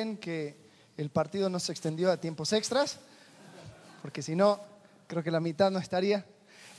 bien 0.00 0.16
que 0.16 0.56
el 0.96 1.10
partido 1.10 1.50
no 1.50 1.60
se 1.60 1.72
extendió 1.72 2.10
a 2.10 2.16
tiempos 2.16 2.54
extras, 2.54 2.98
porque 4.00 4.22
si 4.22 4.34
no, 4.34 4.58
creo 5.06 5.22
que 5.22 5.30
la 5.30 5.40
mitad 5.40 5.70
no 5.70 5.78
estaría. 5.78 6.24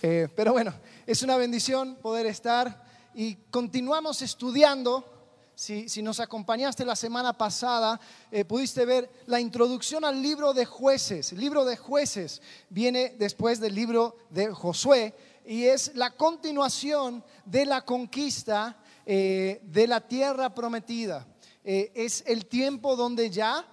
Eh, 0.01 0.27
pero 0.35 0.53
bueno, 0.53 0.73
es 1.05 1.21
una 1.21 1.37
bendición 1.37 1.97
poder 1.97 2.25
estar 2.25 2.83
y 3.13 3.35
continuamos 3.51 4.23
estudiando. 4.23 5.05
Si, 5.53 6.01
nos 6.01 6.19
acompañaste 6.19 6.83
la 6.83 6.95
semana 6.95 7.37
pasada, 7.37 7.99
eh, 8.31 8.43
pudiste 8.43 8.85
ver 8.85 9.07
la 9.27 9.39
introducción 9.39 10.03
al 10.03 10.19
libro 10.19 10.55
de 10.55 10.65
jueces. 10.65 11.31
El 11.33 11.41
libro 11.41 11.63
de 11.63 11.77
jueces 11.77 12.41
viene 12.69 13.13
después 13.19 13.59
del 13.59 13.75
libro 13.75 14.17
de 14.31 14.51
Josué 14.51 15.13
y 15.45 15.65
es 15.65 15.93
la 15.93 16.09
continuación 16.09 17.23
de 17.45 17.67
la 17.67 17.85
conquista 17.85 18.77
eh, 19.05 19.61
de 19.63 19.85
la 19.85 20.01
tierra 20.01 20.55
prometida. 20.55 21.27
Es 21.63 22.23
el 22.25 22.45
tiempo 22.47 22.95
donde 22.95 23.29
ya 23.29 23.65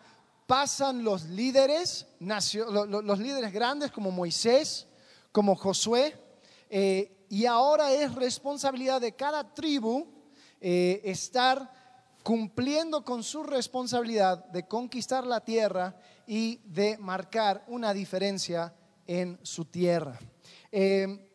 pasan 0.49 1.05
los 1.05 1.25
líderes, 1.25 2.07
los 2.21 3.19
líderes 3.19 3.53
grandes 3.53 3.93
como 3.93 4.11
Moisés, 4.11 4.87
como 5.31 5.55
Josué, 5.55 6.15
eh, 6.71 7.27
y 7.29 7.45
ahora 7.45 7.93
es 7.93 8.15
responsabilidad 8.15 8.99
de 8.99 9.15
cada 9.15 9.55
tribu 9.55 10.07
eh, 10.59 11.03
estar 11.05 11.71
cumpliendo 12.23 13.05
con 13.05 13.23
su 13.23 13.43
responsabilidad 13.43 14.43
de 14.47 14.67
conquistar 14.67 15.27
la 15.27 15.45
tierra 15.45 15.95
y 16.27 16.61
de 16.65 16.97
marcar 16.97 17.63
una 17.69 17.93
diferencia 17.93 18.75
en 19.07 19.39
su 19.43 19.67
tierra. 19.67 20.19
Eh, 20.73 21.31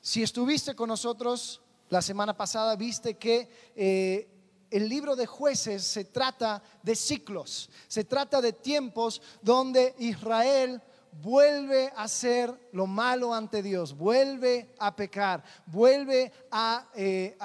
si 0.00 0.22
estuviste 0.22 0.74
con 0.74 0.88
nosotros 0.88 1.60
la 1.90 2.00
semana 2.00 2.34
pasada, 2.34 2.76
viste 2.76 3.18
que 3.18 4.39
el 4.70 4.88
libro 4.88 5.16
de 5.16 5.26
jueces 5.26 5.82
se 5.82 6.04
trata 6.04 6.62
de 6.82 6.94
ciclos, 6.94 7.70
se 7.88 8.04
trata 8.04 8.40
de 8.40 8.52
tiempos 8.52 9.20
donde 9.42 9.94
Israel 9.98 10.80
vuelve 11.12 11.92
a 11.96 12.04
hacer 12.04 12.54
lo 12.72 12.86
malo 12.86 13.34
ante 13.34 13.62
Dios, 13.62 13.96
vuelve 13.96 14.72
a 14.78 14.94
pecar, 14.94 15.42
vuelve 15.66 16.32
a, 16.50 16.86
eh, 16.94 17.36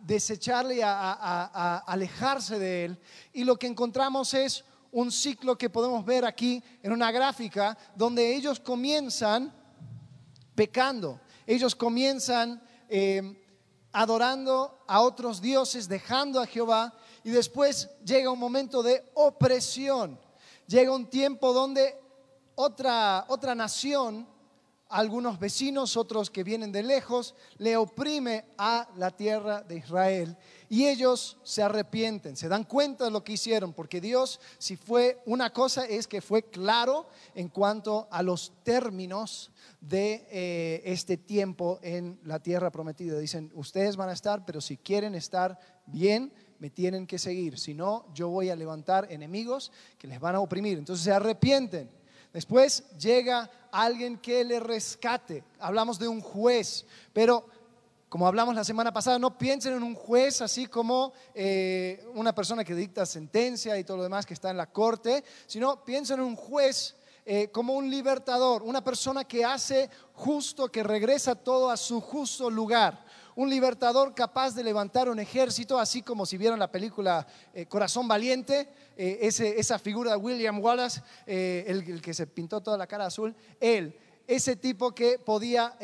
desecharle, 0.00 0.82
a, 0.82 1.18
a 1.20 1.78
alejarse 1.86 2.58
de 2.58 2.84
Él. 2.86 2.98
Y 3.32 3.44
lo 3.44 3.56
que 3.56 3.66
encontramos 3.66 4.32
es 4.32 4.64
un 4.90 5.12
ciclo 5.12 5.58
que 5.58 5.68
podemos 5.68 6.04
ver 6.04 6.24
aquí 6.24 6.62
en 6.82 6.92
una 6.92 7.12
gráfica 7.12 7.76
donde 7.94 8.34
ellos 8.34 8.58
comienzan 8.58 9.52
pecando, 10.54 11.20
ellos 11.46 11.74
comienzan... 11.74 12.62
Eh, 12.88 13.40
adorando 13.94 14.76
a 14.88 15.00
otros 15.00 15.40
dioses, 15.40 15.88
dejando 15.88 16.40
a 16.40 16.46
Jehová, 16.46 16.92
y 17.22 17.30
después 17.30 17.88
llega 18.04 18.30
un 18.30 18.40
momento 18.40 18.82
de 18.82 19.08
opresión. 19.14 20.20
Llega 20.66 20.92
un 20.92 21.08
tiempo 21.08 21.52
donde 21.52 21.98
otra, 22.56 23.24
otra 23.28 23.54
nación, 23.54 24.26
algunos 24.94 25.40
vecinos, 25.40 25.96
otros 25.96 26.30
que 26.30 26.44
vienen 26.44 26.70
de 26.70 26.84
lejos, 26.84 27.34
le 27.58 27.76
oprime 27.76 28.44
a 28.56 28.88
la 28.96 29.10
tierra 29.10 29.60
de 29.62 29.78
Israel. 29.78 30.36
Y 30.68 30.86
ellos 30.86 31.36
se 31.42 31.64
arrepienten, 31.64 32.36
se 32.36 32.48
dan 32.48 32.62
cuenta 32.62 33.04
de 33.04 33.10
lo 33.10 33.24
que 33.24 33.32
hicieron, 33.32 33.72
porque 33.72 34.00
Dios, 34.00 34.40
si 34.58 34.76
fue 34.76 35.20
una 35.26 35.52
cosa, 35.52 35.84
es 35.84 36.06
que 36.06 36.20
fue 36.20 36.44
claro 36.44 37.08
en 37.34 37.48
cuanto 37.48 38.06
a 38.08 38.22
los 38.22 38.52
términos 38.62 39.50
de 39.80 40.28
eh, 40.30 40.82
este 40.84 41.16
tiempo 41.16 41.80
en 41.82 42.20
la 42.22 42.38
tierra 42.38 42.70
prometida. 42.70 43.18
Dicen, 43.18 43.50
ustedes 43.54 43.96
van 43.96 44.10
a 44.10 44.12
estar, 44.12 44.46
pero 44.46 44.60
si 44.60 44.76
quieren 44.76 45.16
estar 45.16 45.58
bien, 45.86 46.32
me 46.60 46.70
tienen 46.70 47.08
que 47.08 47.18
seguir. 47.18 47.58
Si 47.58 47.74
no, 47.74 48.06
yo 48.14 48.28
voy 48.28 48.48
a 48.48 48.56
levantar 48.56 49.10
enemigos 49.10 49.72
que 49.98 50.06
les 50.06 50.20
van 50.20 50.36
a 50.36 50.40
oprimir. 50.40 50.78
Entonces 50.78 51.04
se 51.04 51.12
arrepienten. 51.12 52.03
Después 52.34 52.82
llega 52.98 53.48
alguien 53.70 54.18
que 54.18 54.44
le 54.44 54.58
rescate. 54.58 55.44
Hablamos 55.60 56.00
de 56.00 56.08
un 56.08 56.20
juez, 56.20 56.84
pero 57.12 57.46
como 58.08 58.26
hablamos 58.26 58.56
la 58.56 58.64
semana 58.64 58.92
pasada, 58.92 59.20
no 59.20 59.38
piensen 59.38 59.74
en 59.74 59.84
un 59.84 59.94
juez 59.94 60.40
así 60.40 60.66
como 60.66 61.12
eh, 61.32 62.04
una 62.14 62.34
persona 62.34 62.64
que 62.64 62.74
dicta 62.74 63.06
sentencia 63.06 63.78
y 63.78 63.84
todo 63.84 63.98
lo 63.98 64.02
demás 64.02 64.26
que 64.26 64.34
está 64.34 64.50
en 64.50 64.56
la 64.56 64.66
corte, 64.66 65.22
sino 65.46 65.84
piensen 65.84 66.18
en 66.18 66.26
un 66.26 66.34
juez 66.34 66.96
eh, 67.24 67.52
como 67.52 67.74
un 67.74 67.88
libertador, 67.88 68.64
una 68.64 68.82
persona 68.82 69.24
que 69.24 69.44
hace 69.44 69.88
justo, 70.14 70.72
que 70.72 70.82
regresa 70.82 71.36
todo 71.36 71.70
a 71.70 71.76
su 71.76 72.00
justo 72.00 72.50
lugar. 72.50 73.04
Un 73.36 73.50
libertador 73.50 74.14
capaz 74.14 74.54
de 74.54 74.62
levantar 74.62 75.08
un 75.08 75.18
ejército, 75.18 75.78
así 75.78 76.02
como 76.02 76.24
si 76.24 76.36
vieron 76.36 76.58
la 76.58 76.70
película 76.70 77.26
eh, 77.52 77.66
Corazón 77.66 78.06
Valiente, 78.06 78.68
eh, 78.96 79.18
esa 79.22 79.78
figura 79.78 80.12
de 80.12 80.16
William 80.16 80.60
Wallace, 80.60 81.02
el, 81.26 82.00
que 82.00 82.14
se 82.14 82.26
pintó 82.26 82.60
toda 82.60 82.78
la 82.78 82.86
cara 82.86 83.06
azul, 83.06 83.34
él, 83.60 83.96
ese 84.26 84.56
tipo 84.56 84.94
que 84.94 85.18
podía 85.18 85.76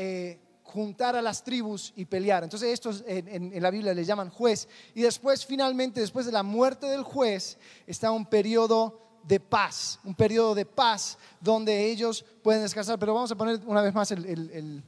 juntar 0.62 1.16
a 1.16 1.22
las 1.22 1.42
tribus 1.42 1.92
y 1.96 2.04
pelear. 2.04 2.44
Entonces 2.44 2.72
estos 2.72 3.02
en, 3.06 3.52
en, 3.52 3.62
la 3.62 3.70
Biblia 3.70 3.92
le 3.92 4.04
llaman 4.04 4.30
juez. 4.30 4.68
Y 4.94 5.02
después, 5.02 5.44
finalmente, 5.44 6.00
después 6.00 6.26
de 6.26 6.32
la 6.32 6.44
muerte 6.44 6.86
del 6.86 7.02
juez, 7.02 7.58
está 7.86 8.12
un 8.12 8.24
periodo 8.24 9.10
de 9.22 9.40
paz, 9.40 9.98
un 10.04 10.14
periodo 10.14 10.54
de 10.54 10.64
paz 10.64 11.18
donde 11.40 11.90
ellos 11.90 12.24
pueden 12.42 12.62
descansar. 12.62 12.98
Pero 12.98 13.14
vamos 13.14 13.30
a 13.30 13.36
poner 13.36 13.60
una 13.66 13.82
vez 13.82 13.94
más 13.94 14.10
el, 14.12 14.82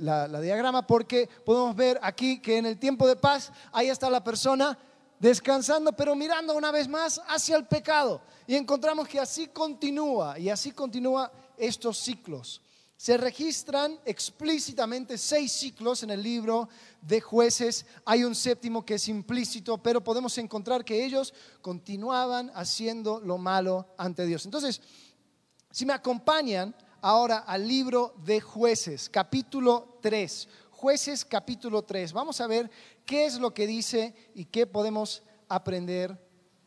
la, 0.00 0.40
diagrama 0.40 0.86
porque 0.86 1.28
podemos 1.44 1.74
ver 1.74 1.98
aquí 2.02 2.40
que 2.40 2.58
en 2.58 2.66
el 2.66 2.78
tiempo 2.78 3.06
de 3.06 3.16
paz 3.16 3.52
ahí 3.72 3.88
está 3.88 4.10
la 4.10 4.22
persona 4.22 4.78
descansando, 5.18 5.92
pero 5.92 6.14
mirando 6.14 6.54
una 6.54 6.70
vez 6.70 6.88
más 6.88 7.20
hacia 7.28 7.56
el 7.56 7.66
pecado. 7.66 8.20
Y 8.46 8.56
encontramos 8.56 9.08
que 9.08 9.20
así 9.20 9.46
continúa 9.48 10.38
y 10.38 10.50
así 10.50 10.72
continúa 10.72 11.32
estos 11.56 11.98
ciclos. 11.98 12.60
Se 12.96 13.16
registran 13.16 13.98
explícitamente 14.04 15.18
seis 15.18 15.52
ciclos 15.52 16.02
en 16.02 16.10
el 16.10 16.22
libro 16.22 16.68
de 17.00 17.20
jueces. 17.20 17.86
Hay 18.04 18.24
un 18.24 18.34
séptimo 18.34 18.84
que 18.84 18.94
es 18.94 19.08
implícito, 19.08 19.78
pero 19.78 20.02
podemos 20.02 20.36
encontrar 20.38 20.84
que 20.84 21.04
ellos 21.04 21.34
continuaban 21.60 22.50
haciendo 22.54 23.20
lo 23.20 23.36
malo 23.36 23.94
ante 23.98 24.26
Dios. 24.26 24.44
Entonces, 24.44 24.80
si 25.70 25.84
me 25.84 25.92
acompañan 25.92 26.74
ahora 27.04 27.40
al 27.46 27.68
libro 27.68 28.14
de 28.24 28.40
jueces, 28.40 29.10
capítulo 29.10 29.98
3. 30.00 30.48
Jueces 30.70 31.22
capítulo 31.22 31.82
3. 31.82 32.14
Vamos 32.14 32.40
a 32.40 32.46
ver 32.46 32.70
qué 33.04 33.26
es 33.26 33.38
lo 33.38 33.52
que 33.52 33.66
dice 33.66 34.14
y 34.34 34.46
qué 34.46 34.66
podemos 34.66 35.22
aprender 35.46 36.18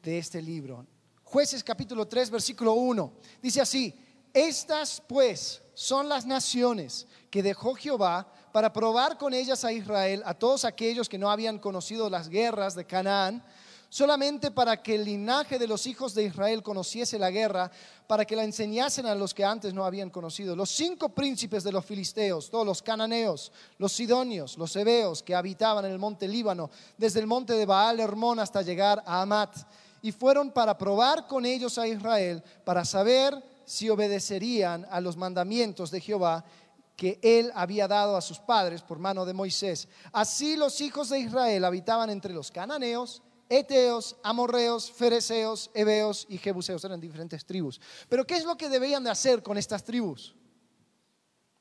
de 0.04 0.20
este 0.20 0.40
libro. 0.40 0.86
Jueces 1.24 1.64
capítulo 1.64 2.08
3, 2.08 2.30
versículo 2.30 2.74
1. 2.74 3.14
Dice 3.42 3.62
así, 3.62 3.96
estas 4.32 5.02
pues 5.08 5.64
son 5.74 6.08
las 6.08 6.28
naciones 6.28 7.08
que 7.32 7.42
dejó 7.42 7.74
Jehová 7.74 8.32
para 8.52 8.72
probar 8.72 9.18
con 9.18 9.34
ellas 9.34 9.66
a 9.66 9.72
Israel, 9.72 10.22
a 10.24 10.36
todos 10.36 10.66
aquellos 10.66 11.10
que 11.10 11.18
no 11.18 11.32
habían 11.32 11.58
conocido 11.58 12.12
las 12.12 12.30
guerras 12.30 12.76
de 12.76 12.86
Canaán, 12.86 13.44
solamente 13.90 14.52
para 14.52 14.82
que 14.82 14.96
el 14.96 15.06
linaje 15.06 15.58
de 15.58 15.68
los 15.68 15.88
hijos 15.88 16.14
de 16.14 16.24
Israel 16.24 16.64
conociese 16.64 17.18
la 17.18 17.32
guerra, 17.32 17.72
para 18.08 18.26
que 18.26 18.36
la 18.36 18.44
enseñasen 18.44 19.06
a 19.06 19.16
los 19.16 19.34
que 19.34 19.44
antes 19.44 19.74
no 19.74 19.86
habían 19.86 20.10
conocido. 20.10 20.56
Los 20.56 20.70
cinco 20.70 21.10
príncipes 21.10 21.64
de 21.64 21.72
los 21.72 21.86
filisteos, 21.86 22.50
todos 22.50 22.66
los 22.66 22.82
cananeos, 22.82 23.52
los 23.78 23.94
sidonios, 23.94 24.58
los 24.58 24.76
hebeos 24.76 25.24
que 25.24 25.36
habitaban 25.36 25.86
en 25.86 25.92
el 25.92 26.00
monte 26.00 26.28
Líbano, 26.28 26.70
desde 26.98 27.20
el 27.20 27.28
monte 27.28 27.54
de 27.54 27.66
Baal 27.66 28.00
Hermón 28.00 28.40
hasta 28.40 28.62
llegar 28.62 29.04
a 29.06 29.22
Amat, 29.22 29.56
y 30.02 30.12
fueron 30.12 30.52
para 30.52 30.78
probar 30.78 31.28
con 31.28 31.46
ellos 31.46 31.78
a 31.78 31.88
Israel, 31.88 32.44
para 32.64 32.86
saber 32.86 33.36
si 33.66 33.90
obedecerían 33.90 34.88
a 34.90 35.02
los 35.02 35.18
mandamientos 35.18 35.92
de 35.92 36.00
Jehová 36.00 36.46
que 36.96 37.20
él 37.22 37.52
había 37.54 37.88
dado 37.88 38.18
a 38.18 38.22
sus 38.22 38.40
padres 38.40 38.82
por 38.82 38.98
mano 38.98 39.26
de 39.26 39.34
Moisés. 39.34 39.88
Así 40.12 40.56
los 40.56 40.82
hijos 40.82 41.10
de 41.10 41.20
Israel 41.20 41.64
habitaban 41.64 42.10
entre 42.10 42.34
los 42.34 42.52
cananeos, 42.52 43.22
eteos, 43.50 44.16
amorreos, 44.24 44.92
fereceos, 44.92 45.70
heveos 45.74 46.26
y 46.30 46.38
jebuseos, 46.38 46.84
eran 46.84 47.00
diferentes 47.00 47.46
tribus. 47.46 47.80
Pero 48.10 48.26
¿qué 48.26 48.36
es 48.36 48.46
lo 48.46 48.58
que 48.58 48.70
debían 48.70 49.04
de 49.04 49.10
hacer 49.10 49.44
con 49.44 49.58
estas 49.58 49.84
tribus? 49.84 50.36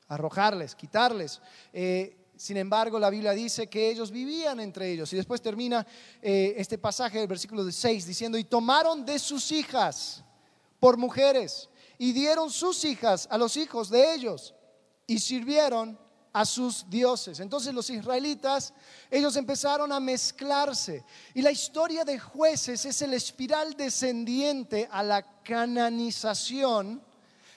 Arrojarles, 0.07 0.75
quitarles. 0.75 1.41
Eh, 1.73 2.17
sin 2.35 2.57
embargo, 2.57 2.99
la 2.99 3.09
Biblia 3.09 3.31
dice 3.31 3.67
que 3.67 3.89
ellos 3.89 4.11
vivían 4.11 4.59
entre 4.59 4.91
ellos. 4.91 5.11
Y 5.11 5.15
después 5.15 5.41
termina 5.41 5.85
eh, 6.21 6.53
este 6.57 6.77
pasaje 6.77 7.19
del 7.19 7.27
versículo 7.27 7.69
6 7.69 8.05
diciendo, 8.05 8.37
y 8.37 8.43
tomaron 8.43 9.05
de 9.05 9.19
sus 9.19 9.51
hijas 9.51 10.23
por 10.79 10.97
mujeres 10.97 11.69
y 11.97 12.13
dieron 12.13 12.51
sus 12.51 12.85
hijas 12.85 13.27
a 13.31 13.37
los 13.37 13.57
hijos 13.57 13.89
de 13.89 14.13
ellos 14.13 14.53
y 15.07 15.19
sirvieron 15.19 15.99
a 16.37 16.45
sus 16.45 16.87
dioses. 16.87 17.39
Entonces 17.39 17.73
los 17.73 17.89
israelitas, 17.89 18.71
ellos 19.09 19.35
empezaron 19.37 19.91
a 19.91 19.99
mezclarse. 19.99 21.03
Y 21.33 21.41
la 21.41 21.49
historia 21.49 22.05
de 22.05 22.19
jueces 22.19 22.85
es 22.85 23.01
el 23.01 23.15
espiral 23.15 23.73
descendiente 23.75 24.87
a 24.91 25.01
la 25.01 25.23
cananización 25.41 27.01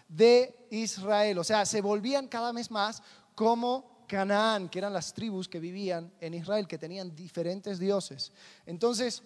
de 0.08 0.66
Israel. 0.70 1.36
O 1.36 1.44
sea, 1.44 1.66
se 1.66 1.82
volvían 1.82 2.26
cada 2.26 2.52
vez 2.52 2.70
más 2.70 3.02
como 3.34 4.06
Canaán, 4.06 4.70
que 4.70 4.78
eran 4.78 4.94
las 4.94 5.12
tribus 5.12 5.46
que 5.46 5.60
vivían 5.60 6.10
en 6.18 6.32
Israel, 6.32 6.66
que 6.66 6.78
tenían 6.78 7.14
diferentes 7.14 7.78
dioses. 7.78 8.32
Entonces, 8.64 9.22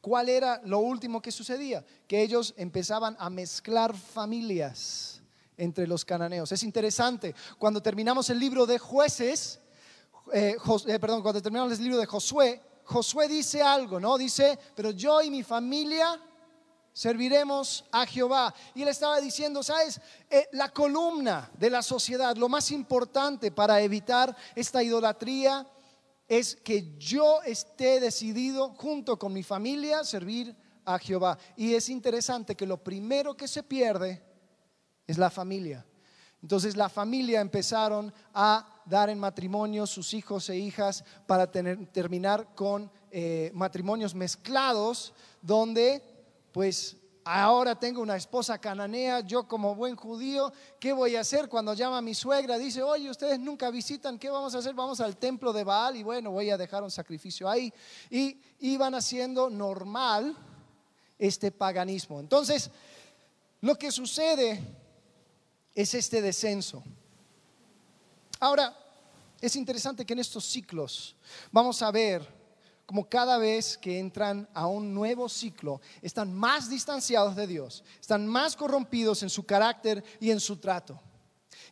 ¿cuál 0.00 0.28
era 0.28 0.60
lo 0.64 0.80
último 0.80 1.22
que 1.22 1.30
sucedía? 1.30 1.86
Que 2.08 2.20
ellos 2.20 2.52
empezaban 2.56 3.16
a 3.20 3.30
mezclar 3.30 3.96
familias 3.96 5.22
entre 5.56 5.86
los 5.86 6.04
cananeos. 6.04 6.52
Es 6.52 6.62
interesante, 6.62 7.34
cuando 7.58 7.82
terminamos 7.82 8.30
el 8.30 8.38
libro 8.38 8.66
de 8.66 8.78
jueces, 8.78 9.60
eh, 10.32 10.56
eh, 10.86 10.98
perdón, 10.98 11.22
cuando 11.22 11.40
terminamos 11.42 11.72
el 11.78 11.84
libro 11.84 11.98
de 11.98 12.06
Josué, 12.06 12.60
Josué 12.84 13.26
dice 13.28 13.62
algo, 13.62 13.98
¿no? 13.98 14.16
Dice, 14.16 14.58
pero 14.74 14.90
yo 14.90 15.20
y 15.20 15.30
mi 15.30 15.42
familia 15.42 16.20
serviremos 16.92 17.84
a 17.90 18.06
Jehová. 18.06 18.54
Y 18.74 18.82
él 18.82 18.88
estaba 18.88 19.20
diciendo, 19.20 19.62
¿sabes? 19.62 20.00
Eh, 20.30 20.48
la 20.52 20.70
columna 20.70 21.50
de 21.58 21.68
la 21.68 21.82
sociedad, 21.82 22.36
lo 22.36 22.48
más 22.48 22.70
importante 22.70 23.50
para 23.50 23.80
evitar 23.80 24.34
esta 24.54 24.82
idolatría 24.82 25.66
es 26.28 26.56
que 26.56 26.96
yo 26.96 27.42
esté 27.42 28.00
decidido 28.00 28.70
junto 28.74 29.18
con 29.18 29.32
mi 29.32 29.42
familia 29.42 30.04
servir 30.04 30.56
a 30.84 30.98
Jehová. 30.98 31.38
Y 31.56 31.74
es 31.74 31.88
interesante 31.88 32.54
que 32.54 32.66
lo 32.66 32.82
primero 32.82 33.36
que 33.36 33.48
se 33.48 33.62
pierde 33.62 34.22
es 35.06 35.18
la 35.18 35.30
familia. 35.30 35.84
Entonces 36.42 36.76
la 36.76 36.88
familia 36.88 37.40
empezaron 37.40 38.12
a 38.34 38.82
dar 38.84 39.10
en 39.10 39.18
matrimonio 39.18 39.86
sus 39.86 40.14
hijos 40.14 40.48
e 40.48 40.56
hijas 40.56 41.04
para 41.26 41.50
terminar 41.50 42.54
con 42.54 42.90
eh, 43.10 43.50
matrimonios 43.54 44.14
mezclados 44.14 45.12
donde 45.42 46.02
pues 46.52 46.96
ahora 47.24 47.78
tengo 47.78 48.00
una 48.00 48.16
esposa 48.16 48.58
cananea, 48.58 49.20
yo 49.20 49.48
como 49.48 49.74
buen 49.74 49.96
judío, 49.96 50.52
¿qué 50.78 50.92
voy 50.92 51.16
a 51.16 51.20
hacer 51.20 51.48
cuando 51.48 51.74
llama 51.74 51.98
a 51.98 52.02
mi 52.02 52.14
suegra? 52.14 52.56
Dice, 52.56 52.82
oye, 52.82 53.10
ustedes 53.10 53.40
nunca 53.40 53.68
visitan, 53.70 54.16
¿qué 54.16 54.30
vamos 54.30 54.54
a 54.54 54.58
hacer? 54.58 54.72
Vamos 54.72 55.00
al 55.00 55.16
templo 55.16 55.52
de 55.52 55.64
Baal 55.64 55.96
y 55.96 56.04
bueno, 56.04 56.30
voy 56.30 56.50
a 56.50 56.56
dejar 56.56 56.84
un 56.84 56.90
sacrificio 56.90 57.48
ahí. 57.48 57.72
Y 58.10 58.40
iban 58.60 58.94
haciendo 58.94 59.50
normal 59.50 60.36
este 61.18 61.50
paganismo. 61.50 62.20
Entonces, 62.20 62.70
lo 63.60 63.74
que 63.74 63.90
sucede 63.90 64.85
es 65.76 65.94
este 65.94 66.20
descenso. 66.20 66.82
Ahora, 68.40 68.76
es 69.40 69.54
interesante 69.54 70.04
que 70.04 70.14
en 70.14 70.18
estos 70.18 70.44
ciclos 70.44 71.14
vamos 71.52 71.80
a 71.82 71.92
ver 71.92 72.34
como 72.86 73.08
cada 73.08 73.36
vez 73.36 73.76
que 73.76 73.98
entran 73.98 74.48
a 74.54 74.68
un 74.68 74.94
nuevo 74.94 75.28
ciclo, 75.28 75.80
están 76.02 76.32
más 76.32 76.70
distanciados 76.70 77.34
de 77.34 77.48
Dios, 77.48 77.82
están 78.00 78.26
más 78.26 78.54
corrompidos 78.54 79.24
en 79.24 79.30
su 79.30 79.44
carácter 79.44 80.04
y 80.20 80.30
en 80.30 80.38
su 80.38 80.56
trato. 80.56 80.98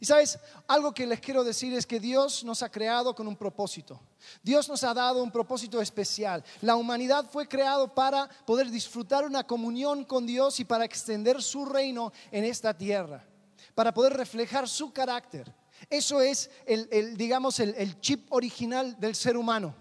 Y 0.01 0.07
sabes, 0.07 0.39
algo 0.67 0.93
que 0.93 1.07
les 1.07 1.21
quiero 1.21 1.45
decir 1.45 1.73
es 1.73 1.87
que 1.87 2.01
Dios 2.01 2.43
nos 2.43 2.63
ha 2.63 2.71
creado 2.71 3.15
con 3.15 3.29
un 3.29 3.37
propósito. 3.37 4.01
Dios 4.43 4.69
nos 4.69 4.83
ha 4.83 4.93
dado 4.93 5.23
un 5.23 5.31
propósito 5.31 5.81
especial. 5.81 6.43
La 6.61 6.75
humanidad 6.75 7.31
fue 7.31 7.47
creado 7.47 7.95
para 7.95 8.29
poder 8.45 8.71
disfrutar 8.71 9.25
una 9.25 9.47
comunión 9.47 10.05
con 10.05 10.27
Dios 10.27 10.59
y 10.59 10.65
para 10.65 10.85
extender 10.85 11.41
su 11.41 11.65
reino 11.65 12.13
en 12.33 12.45
esta 12.45 12.77
tierra, 12.77 13.25
para 13.75 13.93
poder 13.93 14.15
reflejar 14.15 14.69
su 14.69 14.93
carácter. 14.93 15.53
Eso 15.91 16.21
es 16.21 16.51
el, 16.67 17.17
digamos, 17.17 17.61
el 17.61 18.01
chip 18.01 18.33
original 18.33 18.99
del 18.99 19.15
ser 19.15 19.37
humano. 19.37 19.75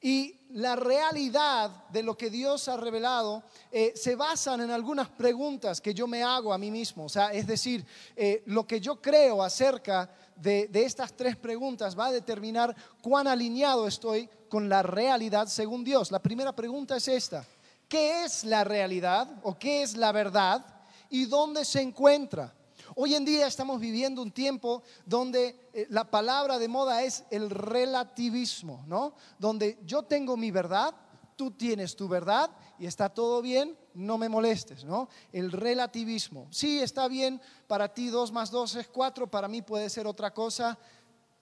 Y 0.00 0.36
la 0.50 0.76
realidad 0.76 1.88
de 1.88 2.02
lo 2.02 2.16
que 2.16 2.30
Dios 2.30 2.68
ha 2.68 2.76
revelado 2.76 3.42
eh, 3.72 3.92
se 3.96 4.14
basan 4.14 4.60
en 4.60 4.70
algunas 4.70 5.08
preguntas 5.08 5.80
que 5.80 5.94
yo 5.94 6.06
me 6.06 6.22
hago 6.22 6.52
a 6.52 6.58
mí 6.58 6.70
mismo. 6.70 7.06
O 7.06 7.08
sea, 7.08 7.32
es 7.32 7.46
decir, 7.46 7.84
eh, 8.14 8.42
lo 8.46 8.66
que 8.66 8.80
yo 8.80 9.00
creo 9.00 9.42
acerca 9.42 10.10
de, 10.36 10.68
de 10.68 10.84
estas 10.84 11.16
tres 11.16 11.36
preguntas 11.36 11.98
va 11.98 12.06
a 12.06 12.12
determinar 12.12 12.76
cuán 13.02 13.26
alineado 13.26 13.86
estoy 13.86 14.28
con 14.48 14.68
la 14.68 14.82
realidad 14.82 15.48
según 15.48 15.82
Dios. 15.82 16.10
La 16.10 16.22
primera 16.22 16.54
pregunta 16.54 16.96
es 16.96 17.08
esta. 17.08 17.44
¿Qué 17.88 18.24
es 18.24 18.44
la 18.44 18.64
realidad 18.64 19.28
o 19.42 19.58
qué 19.58 19.82
es 19.82 19.96
la 19.96 20.12
verdad 20.12 20.64
y 21.08 21.24
dónde 21.24 21.64
se 21.64 21.80
encuentra? 21.80 22.52
Hoy 22.98 23.14
en 23.14 23.26
día 23.26 23.46
estamos 23.46 23.78
viviendo 23.78 24.22
un 24.22 24.32
tiempo 24.32 24.82
donde 25.04 25.68
eh, 25.74 25.86
la 25.90 26.10
palabra 26.10 26.58
de 26.58 26.66
moda 26.66 27.02
es 27.02 27.24
el 27.30 27.50
relativismo, 27.50 28.84
¿no? 28.86 29.14
Donde 29.38 29.78
yo 29.84 30.04
tengo 30.04 30.34
mi 30.38 30.50
verdad, 30.50 30.94
tú 31.36 31.50
tienes 31.50 31.94
tu 31.94 32.08
verdad 32.08 32.50
y 32.78 32.86
está 32.86 33.10
todo 33.10 33.42
bien, 33.42 33.76
no 33.92 34.16
me 34.16 34.30
molestes, 34.30 34.82
¿no? 34.84 35.10
El 35.30 35.52
relativismo. 35.52 36.48
Sí, 36.50 36.80
está 36.80 37.06
bien, 37.06 37.38
para 37.66 37.92
ti 37.92 38.08
dos 38.08 38.32
más 38.32 38.50
dos 38.50 38.74
es 38.76 38.88
cuatro, 38.88 39.30
para 39.30 39.46
mí 39.46 39.60
puede 39.60 39.90
ser 39.90 40.06
otra 40.06 40.32
cosa, 40.32 40.78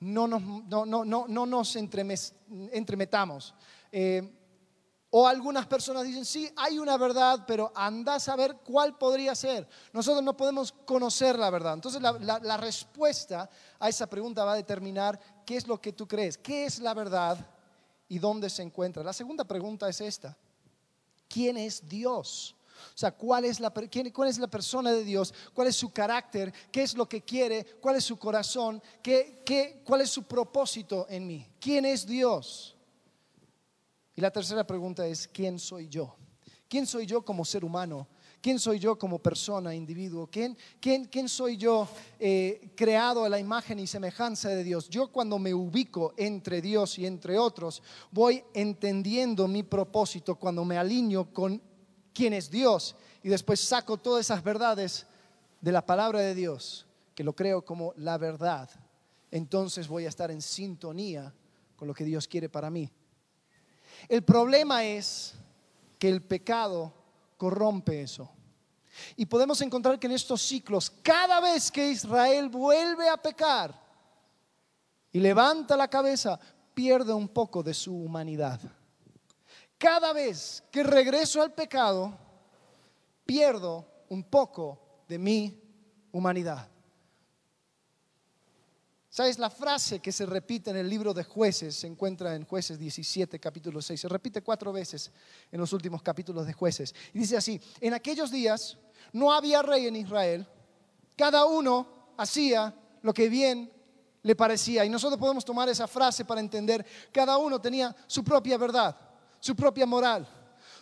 no 0.01 0.27
nos, 0.27 0.43
no, 0.43 0.85
no, 0.85 1.05
no, 1.05 1.27
no 1.29 1.47
nos 1.47 1.77
entremetamos. 1.77 3.55
Eh, 3.93 4.44
o 5.17 5.29
algunas 5.29 5.65
personas 5.67 6.03
dicen, 6.03 6.25
sí, 6.25 6.51
hay 6.57 6.77
una 6.77 6.97
verdad, 6.97 7.45
pero 7.47 7.71
anda 7.77 8.17
a 8.17 8.21
saber 8.21 8.57
cuál 8.65 8.99
podría 8.99 9.37
ser. 9.37 9.69
Nosotros 9.93 10.25
no 10.25 10.37
podemos 10.37 10.73
conocer 10.73 11.39
la 11.39 11.51
verdad. 11.51 11.75
Entonces 11.75 12.03
la, 12.03 12.57
respuesta 12.57 13.49
a 13.79 13.89
esa 13.89 14.09
pregunta 14.09 14.45
va 14.45 14.55
a 14.55 14.57
determinar 14.57 15.21
qué 15.47 15.57
es 15.57 15.69
lo 15.69 15.81
que 15.81 15.93
tú 15.93 16.09
crees, 16.09 16.37
qué 16.37 16.65
es 16.65 16.81
la 16.81 16.95
verdad 16.95 17.39
y 18.09 18.19
dónde 18.19 18.51
se 18.51 18.63
encuentra. 18.63 19.05
La 19.05 19.13
segunda 19.13 19.45
pregunta 19.45 19.89
es 19.89 20.01
esta. 20.01 20.37
¿Quién 21.29 21.59
es 21.59 21.89
Dios? 21.89 22.57
O 22.93 22.99
sea, 22.99 23.13
¿cuál 23.13 23.45
es, 23.45 23.61
la, 23.61 23.73
¿cuál 24.13 24.29
es 24.29 24.39
la 24.39 24.49
persona 24.49 24.91
de 24.91 25.05
Dios? 25.05 25.33
¿Cuál 25.55 25.69
es 25.69 25.77
su 25.77 25.93
carácter? 25.93 26.53
¿Qué 26.73 26.83
es 26.83 26.97
lo 26.97 27.09
que 27.09 27.23
quiere? 27.23 27.65
¿Cuál 27.81 27.95
es 27.95 28.05
su 28.05 28.19
corazón? 28.19 28.83
¿Qué, 29.01 29.45
qué, 29.47 29.81
¿Cuál 29.87 30.01
es 30.01 30.11
su 30.11 30.25
propósito 30.25 31.07
en 31.09 31.25
mí? 31.25 31.49
¿Quién 31.61 31.85
es 31.85 32.05
Dios? 32.05 32.74
Y 34.17 34.21
la 34.21 34.31
tercera 34.31 34.67
pregunta 34.67 35.07
es, 35.07 35.29
¿quién 35.29 35.59
soy 35.59 35.89
yo? 35.89 36.15
¿Quién 36.69 36.87
soy 36.87 37.07
yo 37.07 37.25
como 37.25 37.45
ser 37.45 37.65
humano? 37.65 38.07
¿Quién 38.41 38.59
soy 38.59 38.79
yo 38.79 38.99
como 38.99 39.19
persona, 39.19 39.75
individuo? 39.75 40.29
¿Quién, 40.31 40.57
quién, 40.79 41.07
quién 41.07 41.29
soy 41.29 41.57
yo 41.57 41.89
eh, 42.19 42.73
creado 42.77 43.25
a 43.25 43.29
la 43.29 43.39
imagen 43.39 43.79
y 43.79 43.87
semejanza 43.87 44.51
de 44.51 44.63
Dios? 44.63 44.89
Yo 44.91 45.11
cuando 45.11 45.39
me 45.39 45.55
ubico 45.55 46.13
entre 46.17 46.61
Dios 46.61 46.99
y 46.99 47.07
entre 47.07 47.39
otros, 47.39 47.83
voy 48.11 48.45
entendiendo 48.53 49.49
mi 49.49 49.63
propósito 49.63 50.37
cuando 50.37 50.65
me 50.65 50.77
alineo 50.77 51.33
con 51.33 51.63
quién 52.13 52.35
es 52.35 52.51
Dios 52.51 52.97
y 53.23 53.31
después 53.31 53.61
saco 53.61 53.97
todas 53.97 54.27
esas 54.27 54.45
verdades 54.45 55.07
de 55.63 55.73
la 55.73 55.87
palabra 55.87 56.21
de 56.21 56.35
Dios, 56.35 56.87
que 57.15 57.25
lo 57.25 57.35
creo 57.35 57.65
como 57.65 57.95
la 57.97 58.19
verdad. 58.19 58.69
Entonces 59.31 59.89
voy 59.89 60.05
a 60.05 60.11
estar 60.11 60.31
en 60.31 60.43
sintonía 60.43 61.33
con 61.77 61.89
lo 61.89 61.95
que 61.95 62.05
Dios 62.05 62.29
quiere 62.29 62.51
para 62.51 62.71
mí. 62.71 62.91
El 64.09 64.23
problema 64.23 64.85
es 64.85 65.35
que 65.99 66.09
el 66.09 66.23
pecado 66.23 66.93
corrompe 67.37 68.03
eso. 68.03 68.31
Y 69.17 69.27
podemos 69.27 69.61
encontrar 69.61 69.99
que 69.99 70.07
en 70.07 70.13
estos 70.13 70.43
ciclos, 70.43 70.91
cada 71.03 71.41
vez 71.41 71.71
que 71.71 71.91
Israel 71.91 72.49
vuelve 72.49 73.09
a 73.09 73.17
pecar 73.17 73.75
y 75.11 75.19
levanta 75.21 75.77
la 75.77 75.89
cabeza, 75.89 76.39
pierde 76.75 77.13
un 77.13 77.29
poco 77.29 77.63
de 77.63 77.75
su 77.75 77.95
humanidad. 77.95 78.61
Cada 79.79 80.13
vez 80.13 80.63
que 80.71 80.83
regreso 80.83 81.43
al 81.43 81.53
pecado, 81.53 82.17
pierdo 83.27 83.87
un 84.09 84.25
poco 84.25 85.05
de 85.09 85.19
mi 85.19 85.61
humanidad. 86.13 86.69
¿Sabes? 89.15 89.39
La 89.39 89.49
frase 89.49 90.01
que 90.01 90.11
se 90.11 90.27
repite 90.27 90.71
en 90.71 90.77
el 90.77 90.89
libro 90.91 91.15
de 91.15 91.23
jueces 91.23 91.77
se 91.77 91.87
encuentra 91.87 92.35
en 92.35 92.45
jueces 92.45 92.81
17, 92.81 93.39
capítulo 93.39 93.81
6. 93.81 94.01
Se 94.01 94.09
repite 94.09 94.43
cuatro 94.43 94.73
veces 94.73 95.09
en 95.53 95.61
los 95.61 95.73
últimos 95.73 96.03
capítulos 96.03 96.45
de 96.49 96.53
jueces. 96.53 96.93
Y 97.13 97.21
dice 97.21 97.37
así, 97.37 97.61
en 97.81 97.95
aquellos 97.95 98.33
días 98.33 98.77
no 99.13 99.33
había 99.33 99.63
rey 99.63 99.87
en 99.87 99.95
Israel, 99.95 100.45
cada 101.15 101.45
uno 101.45 101.87
hacía 102.17 102.75
lo 103.03 103.15
que 103.15 103.29
bien 103.29 103.71
le 104.25 104.35
parecía. 104.35 104.85
Y 104.85 104.89
nosotros 104.89 105.21
podemos 105.21 105.45
tomar 105.45 105.69
esa 105.69 105.87
frase 105.87 106.25
para 106.25 106.41
entender, 106.41 106.85
cada 107.13 107.39
uno 107.39 107.61
tenía 107.61 107.95
su 108.09 108.25
propia 108.25 108.59
verdad, 108.59 108.97
su 109.39 109.55
propia 109.55 109.87
moral, 109.87 110.27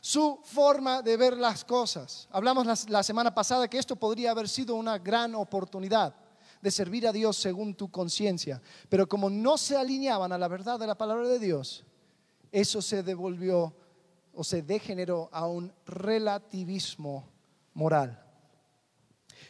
su 0.01 0.41
forma 0.43 1.03
de 1.03 1.19
ver 1.19 1.37
las 1.37 1.67
cosas. 1.67 2.29
Hablamos 2.31 2.65
la, 2.65 2.79
la 2.89 3.03
semana 3.03 3.35
pasada 3.35 3.69
que 3.69 3.77
esto 3.77 3.95
podría 3.95 4.31
haber 4.31 4.49
sido 4.49 4.75
una 4.75 4.97
gran 4.97 5.35
oportunidad 5.35 6.15
de 6.63 6.71
servir 6.71 7.07
a 7.07 7.13
Dios 7.13 7.37
según 7.37 7.75
tu 7.75 7.91
conciencia. 7.91 8.63
Pero 8.89 9.09
como 9.09 9.29
no 9.29 9.59
se 9.59 9.77
alineaban 9.77 10.33
a 10.33 10.39
la 10.39 10.49
verdad 10.49 10.79
de 10.79 10.87
la 10.87 10.97
palabra 10.97 11.29
de 11.29 11.39
Dios, 11.39 11.85
eso 12.51 12.81
se 12.81 13.03
devolvió 13.03 13.75
o 14.33 14.45
se 14.45 14.63
degeneró 14.63 15.29
a 15.33 15.47
un 15.47 15.73
relativismo 15.85 17.29
moral. 17.75 18.19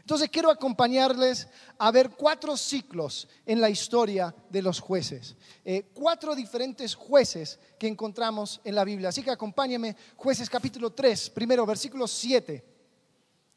Entonces 0.00 0.30
quiero 0.30 0.50
acompañarles 0.50 1.46
a 1.78 1.90
ver 1.92 2.10
cuatro 2.10 2.56
ciclos 2.56 3.28
en 3.46 3.60
la 3.60 3.70
historia 3.70 4.34
de 4.50 4.62
los 4.62 4.80
jueces, 4.80 5.36
eh, 5.64 5.90
cuatro 5.94 6.34
diferentes 6.34 6.94
jueces 6.96 7.60
que 7.78 7.86
encontramos 7.86 8.60
en 8.64 8.74
la 8.74 8.84
Biblia. 8.84 9.10
Así 9.10 9.22
que 9.22 9.30
acompáñenme, 9.30 9.94
jueces 10.16 10.50
capítulo 10.50 10.90
3, 10.90 11.30
primero 11.30 11.64
versículo 11.64 12.08
7. 12.08 12.71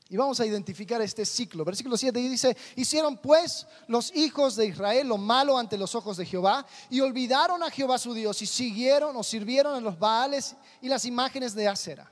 Y 0.10 0.18
vamos 0.18 0.40
a 0.40 0.46
identificar 0.46 1.02
este 1.02 1.26
ciclo. 1.26 1.66
Versículo 1.66 1.98
7 1.98 2.20
dice, 2.20 2.56
hicieron 2.76 3.18
pues 3.18 3.66
los 3.88 4.16
hijos 4.16 4.56
de 4.56 4.68
Israel 4.68 5.08
lo 5.08 5.18
malo 5.18 5.58
ante 5.58 5.78
los 5.78 5.96
ojos 5.96 6.18
de 6.18 6.26
Jehová 6.26 6.66
y 6.92 7.02
olvidaron 7.02 7.64
a 7.64 7.72
Jehová 7.72 7.98
su 7.98 8.14
Dios 8.14 8.42
y 8.42 8.46
siguieron 8.46 9.16
o 9.16 9.24
sirvieron 9.24 9.74
a 9.76 9.82
los 9.82 9.98
Baales 9.98 10.56
y 10.82 10.90
las 10.90 11.06
imágenes 11.06 11.56
de 11.56 11.68
Acera. 11.68 12.12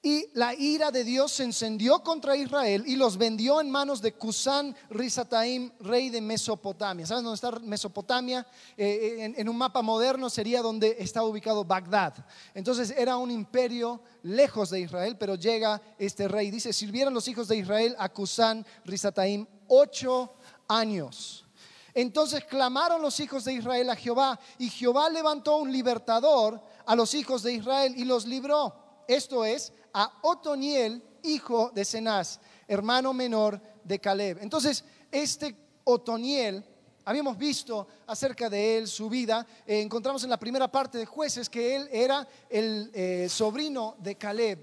Y 0.00 0.30
la 0.34 0.54
ira 0.54 0.92
de 0.92 1.02
Dios 1.02 1.32
se 1.32 1.42
encendió 1.42 2.04
contra 2.04 2.36
Israel 2.36 2.84
y 2.86 2.94
los 2.94 3.16
vendió 3.16 3.60
en 3.60 3.68
manos 3.68 4.00
de 4.00 4.14
Cusán 4.14 4.76
Rizataim, 4.90 5.72
rey 5.80 6.08
de 6.08 6.20
Mesopotamia. 6.20 7.04
¿Sabes 7.04 7.24
dónde 7.24 7.34
está 7.34 7.50
Mesopotamia? 7.58 8.46
Eh, 8.76 9.16
en, 9.18 9.34
en, 9.36 9.48
un 9.48 9.58
mapa 9.58 9.82
moderno 9.82 10.30
sería 10.30 10.62
donde 10.62 10.96
está 11.00 11.24
ubicado 11.24 11.64
Bagdad. 11.64 12.14
Entonces 12.54 12.94
era 12.96 13.16
un 13.16 13.32
imperio 13.32 14.00
lejos 14.22 14.70
de 14.70 14.80
Israel, 14.82 15.16
pero 15.18 15.34
llega 15.34 15.82
este 15.98 16.28
rey. 16.28 16.52
Dice, 16.52 16.72
sirvieron 16.72 17.12
los 17.12 17.26
hijos 17.26 17.48
de 17.48 17.56
Israel 17.56 17.96
a 17.98 18.08
Cusán 18.08 18.64
Rizataim 18.84 19.46
ocho 19.66 20.32
años. 20.68 21.44
Entonces 21.92 22.44
clamaron 22.44 23.02
los 23.02 23.18
hijos 23.18 23.44
de 23.44 23.54
Israel 23.54 23.90
a 23.90 23.96
Jehová 23.96 24.38
y 24.58 24.70
Jehová 24.70 25.10
levantó 25.10 25.56
un 25.56 25.72
libertador 25.72 26.62
a 26.86 26.94
los 26.94 27.14
hijos 27.14 27.42
de 27.42 27.54
Israel 27.54 27.94
y 27.96 28.04
los 28.04 28.26
libró. 28.26 28.87
Esto 29.08 29.42
es 29.42 29.72
a 29.94 30.20
Otoniel, 30.22 31.02
hijo 31.22 31.70
de 31.74 31.86
Cenaz, 31.86 32.38
hermano 32.68 33.14
menor 33.14 33.58
de 33.82 33.98
Caleb. 33.98 34.38
Entonces, 34.42 34.84
este 35.10 35.56
Otoniel, 35.84 36.62
habíamos 37.06 37.38
visto 37.38 37.88
acerca 38.06 38.50
de 38.50 38.76
él, 38.76 38.86
su 38.86 39.08
vida, 39.08 39.46
eh, 39.66 39.80
encontramos 39.80 40.24
en 40.24 40.30
la 40.30 40.38
primera 40.38 40.70
parte 40.70 40.98
de 40.98 41.06
jueces 41.06 41.48
que 41.48 41.74
él 41.74 41.88
era 41.90 42.28
el 42.50 42.90
eh, 42.92 43.28
sobrino 43.30 43.96
de 43.98 44.16
Caleb. 44.16 44.58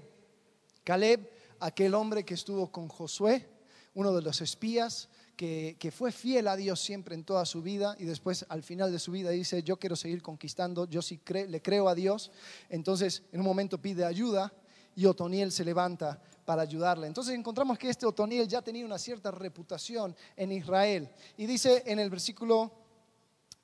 Caleb, 0.84 1.28
aquel 1.58 1.92
hombre 1.94 2.24
que 2.24 2.34
estuvo 2.34 2.70
con 2.70 2.86
Josué, 2.86 3.48
uno 3.94 4.14
de 4.14 4.22
los 4.22 4.40
espías, 4.42 5.08
que, 5.36 5.92
fue 5.94 6.10
fiel 6.10 6.48
a 6.48 6.56
Dios 6.56 6.80
siempre 6.80 7.14
en 7.14 7.24
toda 7.24 7.44
su 7.44 7.62
vida 7.62 7.94
y 7.98 8.04
después 8.04 8.46
al 8.48 8.62
final 8.62 8.90
de 8.90 8.98
su 8.98 9.12
vida 9.12 9.30
dice, 9.30 9.62
yo 9.62 9.78
quiero 9.78 9.94
seguir 9.94 10.22
conquistando, 10.22 10.86
yo 10.86 11.02
sí 11.02 11.20
le 11.26 11.62
creo 11.62 11.88
a 11.88 11.94
Dios. 11.94 12.32
Entonces 12.68 13.22
en 13.32 13.40
un 13.40 13.46
momento 13.46 13.80
pide 13.80 14.04
ayuda 14.04 14.52
y 14.94 15.04
Otoniel 15.04 15.52
se 15.52 15.64
levanta 15.64 16.20
para 16.44 16.62
ayudarle. 16.62 17.06
Entonces 17.06 17.34
encontramos 17.34 17.78
que 17.78 17.90
este 17.90 18.06
Otoniel 18.06 18.48
ya 18.48 18.62
tenía 18.62 18.84
una 18.84 18.98
cierta 18.98 19.30
reputación 19.30 20.16
en 20.36 20.52
Israel. 20.52 21.08
Y 21.36 21.46
dice 21.46 21.82
en 21.86 21.98
el 21.98 22.08
versículo 22.08 22.72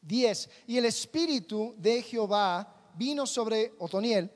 10, 0.02 0.50
y 0.66 0.76
el 0.76 0.84
espíritu 0.84 1.74
de 1.78 2.02
Jehová 2.02 2.92
vino 2.94 3.26
sobre 3.26 3.72
Otoniel 3.78 4.30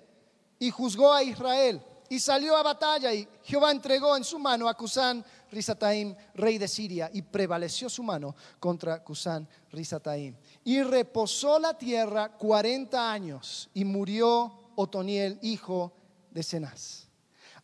y 0.59 0.71
juzgó 0.71 1.13
a 1.13 1.23
Israel 1.23 1.83
y 2.09 2.19
salió 2.19 2.57
a 2.57 2.63
batalla 2.63 3.13
y 3.13 3.27
Jehová 3.43 3.71
entregó 3.71 4.17
en 4.17 4.25
su 4.25 4.39
mano 4.39 4.69
a 4.69 4.75
Cusán 4.75 5.25
Risataim, 5.51 6.15
rey 6.35 6.59
de 6.59 6.69
Siria, 6.69 7.11
y 7.13 7.23
prevaleció 7.23 7.89
su 7.89 8.03
mano 8.03 8.35
contra 8.59 9.03
Cusán 9.03 9.49
Risataim. 9.71 10.35
Y 10.65 10.83
reposó 10.83 11.59
la 11.59 11.77
tierra 11.77 12.31
cuarenta 12.31 13.11
años 13.13 13.69
y 13.75 13.85
murió 13.85 14.53
Otoniel, 14.75 15.39
hijo 15.43 15.93
de 16.31 16.43
Cenaz. 16.43 17.07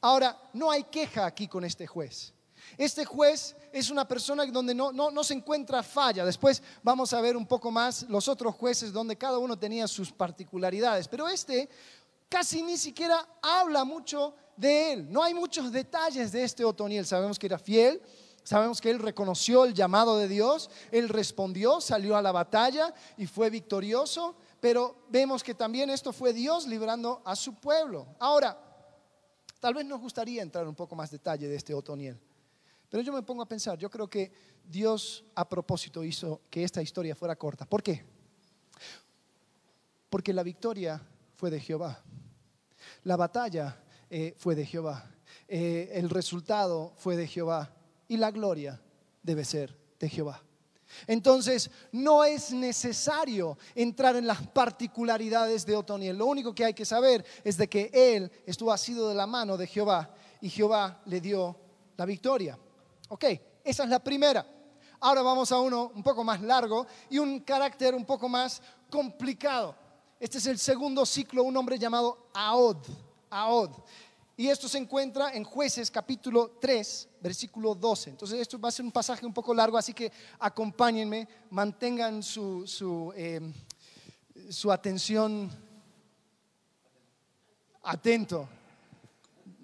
Ahora, 0.01 0.37
no 0.53 0.71
hay 0.71 0.85
queja 0.85 1.27
aquí 1.27 1.47
con 1.47 1.65
este 1.65 1.87
juez. 1.87 2.33
Este 2.79 3.05
juez 3.05 3.55
es 3.73 3.91
una 3.91 4.07
persona 4.07 4.47
donde 4.47 4.75
no, 4.75 4.93
no, 4.93 5.11
no, 5.11 5.25
se 5.25 5.35
encuentra 5.35 5.83
falla. 5.83 6.25
Después 6.25 6.63
vamos 6.83 7.13
a 7.13 7.21
ver 7.21 7.37
un 7.37 7.47
poco 7.47 7.71
más 7.71 8.05
los 8.09 8.29
otros 8.29 8.55
jueces 8.55 8.93
donde 8.93 9.17
cada 9.17 9.39
uno 9.39 9.59
tenía 9.59 9.87
sus 9.87 10.13
particularidades. 10.13 11.09
Pero 11.09 11.29
este 11.29 11.69
casi 12.33 12.63
ni 12.63 12.79
siquiera 12.79 13.29
habla 13.43 13.85
mucho 13.85 14.35
de 14.57 14.95
él. 14.95 15.13
No 15.13 15.23
hay 15.23 15.35
muchos 15.35 15.71
detalles 15.71 16.33
de 16.33 16.43
este 16.45 16.65
Otoniel. 16.65 17.05
Sabemos 17.05 17.39
que 17.39 17.45
era 17.45 17.59
fiel, 17.59 18.01
sabemos 18.43 18.81
que 18.81 18.89
él 18.89 19.01
reconoció 19.01 19.67
el 19.67 19.75
llamado 19.75 20.17
de 20.17 20.29
Dios, 20.29 20.71
él 20.91 21.11
respondió, 21.11 21.83
salió 21.83 22.17
a 22.17 22.23
la 22.23 22.33
batalla 22.33 22.95
y 23.19 23.27
fue 23.27 23.51
victorioso, 23.51 24.35
pero 24.61 25.05
vemos 25.11 25.45
que 25.45 25.55
también 25.55 25.91
esto 25.91 26.11
fue 26.11 26.33
Dios 26.33 26.67
librando 26.67 27.21
a 27.27 27.37
su 27.37 27.57
pueblo. 27.57 28.07
Ahora, 28.19 28.59
tal 29.61 29.75
vez 29.75 29.85
nos 29.85 30.01
gustaría 30.01 30.41
entrar 30.41 30.67
un 30.67 30.75
poco 30.75 30.97
más 30.97 31.11
detalle 31.11 31.47
de 31.47 31.57
este 31.57 31.75
Otoniel. 31.75 32.19
Pero 32.89 33.03
yo 33.03 33.13
me 33.13 33.23
pongo 33.23 33.43
a 33.43 33.47
pensar, 33.47 33.77
yo 33.77 33.91
creo 33.91 34.09
que 34.09 34.33
Dios 34.65 35.23
a 35.35 35.47
propósito 35.47 36.03
hizo 36.03 36.41
que 36.49 36.65
esta 36.65 36.81
historia 36.81 37.15
fuera 37.15 37.37
corta. 37.37 37.67
¿Por 37.67 37.83
qué? 37.83 38.03
Porque 40.09 40.33
la 40.33 40.43
victoria 40.43 41.07
fue 41.43 41.51
de 41.51 41.59
Jehová. 41.59 42.01
La 43.03 43.17
batalla 43.17 43.77
eh, 44.09 44.33
fue 44.39 44.55
de 44.55 44.65
Jehová. 44.65 45.11
Eh, 45.49 45.91
el 45.95 46.09
resultado 46.09 46.93
fue 46.99 47.17
de 47.17 47.27
Jehová. 47.27 47.75
Y 48.07 48.17
la 48.17 48.31
gloria 48.31 48.81
debe 49.25 49.45
ser 49.45 49.77
de 49.99 50.09
Jehová. 50.09 50.41
Entonces, 51.09 51.69
no 51.91 52.23
es 52.23 52.53
necesario 52.53 53.59
entrar 53.75 54.15
en 54.15 54.29
las 54.29 54.47
particularidades 54.47 55.67
de 55.67 55.75
Otoniel. 55.75 56.17
Lo 56.17 56.27
único 56.27 56.55
que 56.55 56.65
hay 56.65 56.75
que 56.75 56.85
saber 56.85 57.25
es 57.43 57.57
de 57.57 57.69
que 57.69 57.91
él 57.93 58.31
estuvo 58.47 58.71
asido 58.71 59.09
de 59.09 59.17
la 59.17 59.27
mano 59.27 59.57
de 59.57 59.67
Jehová 59.67 60.15
y 60.41 60.49
Jehová 60.49 61.03
le 61.07 61.21
dio 61.21 61.59
la 61.97 62.07
victoria. 62.07 62.57
Ok, 63.09 63.25
esa 63.65 63.83
es 63.83 63.91
la 63.91 63.99
primera. 63.99 64.47
Ahora 65.01 65.23
vamos 65.23 65.51
a 65.51 65.59
uno 65.59 65.91
un 65.93 66.05
poco 66.05 66.23
más 66.23 66.41
largo 66.41 66.87
y 67.11 67.19
un 67.19 67.41
carácter 67.41 67.97
un 67.97 68.05
poco 68.05 68.29
más 68.29 68.63
complicado. 68.89 69.82
Este 70.23 70.39
es 70.39 70.47
el 70.47 70.59
segundo 70.61 71.05
ciclo, 71.05 71.43
un 71.43 71.57
hombre 71.57 71.77
llamado 71.77 72.29
Aod. 72.33 72.77
Aod. 73.29 73.73
Y 74.37 74.47
esto 74.47 74.69
se 74.69 74.79
encuentra 74.79 75.35
en 75.35 75.43
jueces 75.43 75.91
capítulo 75.91 76.59
3, 76.61 77.09
versículo 77.21 77.75
12. 77.75 78.11
Entonces 78.11 78.39
esto 78.39 78.57
va 78.57 78.69
a 78.69 78.71
ser 78.71 78.85
un 78.85 78.93
pasaje 78.93 79.27
un 79.27 79.35
poco 79.35 79.53
largo, 79.53 79.77
así 79.77 79.93
que 79.93 80.13
acompáñenme, 80.39 81.27
mantengan 81.51 82.23
su, 82.23 82.69
su, 82.69 83.13
em, 83.17 83.53
su 84.49 84.71
atención 84.71 85.51
atento. 87.83 88.49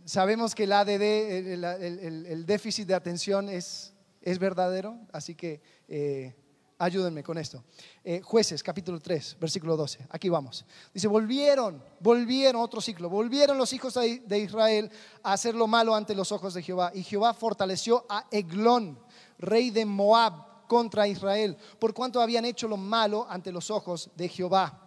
Sabemos 0.04 0.56
que 0.56 0.64
el 0.64 0.72
ADD, 0.72 1.02
el, 1.02 2.44
déficit 2.46 2.88
de 2.88 2.94
atención 2.96 3.48
es, 3.48 3.92
es 4.22 4.40
verdadero, 4.40 4.98
así 5.12 5.36
que... 5.36 5.62
Eh, 5.86 6.34
Ayúdenme 6.80 7.24
con 7.24 7.36
esto. 7.38 7.64
Eh, 8.04 8.20
jueces, 8.22 8.62
capítulo 8.62 9.00
3, 9.00 9.36
versículo 9.40 9.76
12. 9.76 10.06
Aquí 10.10 10.28
vamos. 10.28 10.64
Dice, 10.94 11.08
volvieron, 11.08 11.82
volvieron, 11.98 12.62
otro 12.62 12.80
ciclo, 12.80 13.10
volvieron 13.10 13.58
los 13.58 13.72
hijos 13.72 13.94
de 13.94 14.38
Israel 14.38 14.88
a 15.24 15.32
hacer 15.32 15.56
lo 15.56 15.66
malo 15.66 15.92
ante 15.96 16.14
los 16.14 16.30
ojos 16.30 16.54
de 16.54 16.62
Jehová. 16.62 16.92
Y 16.94 17.02
Jehová 17.02 17.34
fortaleció 17.34 18.06
a 18.08 18.26
Eglón, 18.30 18.96
rey 19.38 19.70
de 19.70 19.84
Moab, 19.84 20.48
contra 20.68 21.08
Israel, 21.08 21.56
por 21.80 21.92
cuanto 21.94 22.20
habían 22.20 22.44
hecho 22.44 22.68
lo 22.68 22.76
malo 22.76 23.26
ante 23.28 23.50
los 23.50 23.70
ojos 23.70 24.10
de 24.14 24.28
Jehová. 24.28 24.84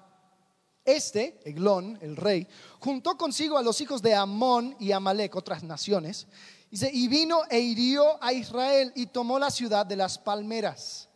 Este, 0.85 1.39
Eglón, 1.43 1.97
el 2.01 2.15
rey, 2.15 2.47
juntó 2.79 3.17
consigo 3.17 3.57
a 3.57 3.63
los 3.63 3.81
hijos 3.81 4.01
de 4.01 4.15
Amón 4.15 4.75
y 4.79 4.93
Amalek, 4.93 5.35
otras 5.35 5.63
naciones, 5.63 6.27
y 6.69 7.07
vino 7.09 7.41
e 7.49 7.59
hirió 7.59 8.23
a 8.23 8.31
Israel 8.31 8.93
y 8.95 9.07
tomó 9.07 9.37
la 9.37 9.51
ciudad 9.51 9.85
de 9.85 9.97
las 9.97 10.17
palmeras 10.17 11.10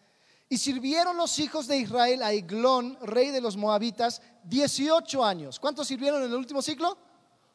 y 0.47 0.57
sirvieron 0.57 1.17
los 1.17 1.39
hijos 1.39 1.67
de 1.67 1.77
Israel 1.77 2.21
a 2.21 2.31
Eglón, 2.31 2.97
rey 3.01 3.31
de 3.31 3.41
los 3.41 3.57
moabitas, 3.57 4.21
18 4.43 5.23
años. 5.23 5.59
¿Cuántos 5.59 5.87
sirvieron 5.87 6.21
en 6.23 6.29
el 6.29 6.35
último 6.35 6.61
ciclo? 6.61 6.97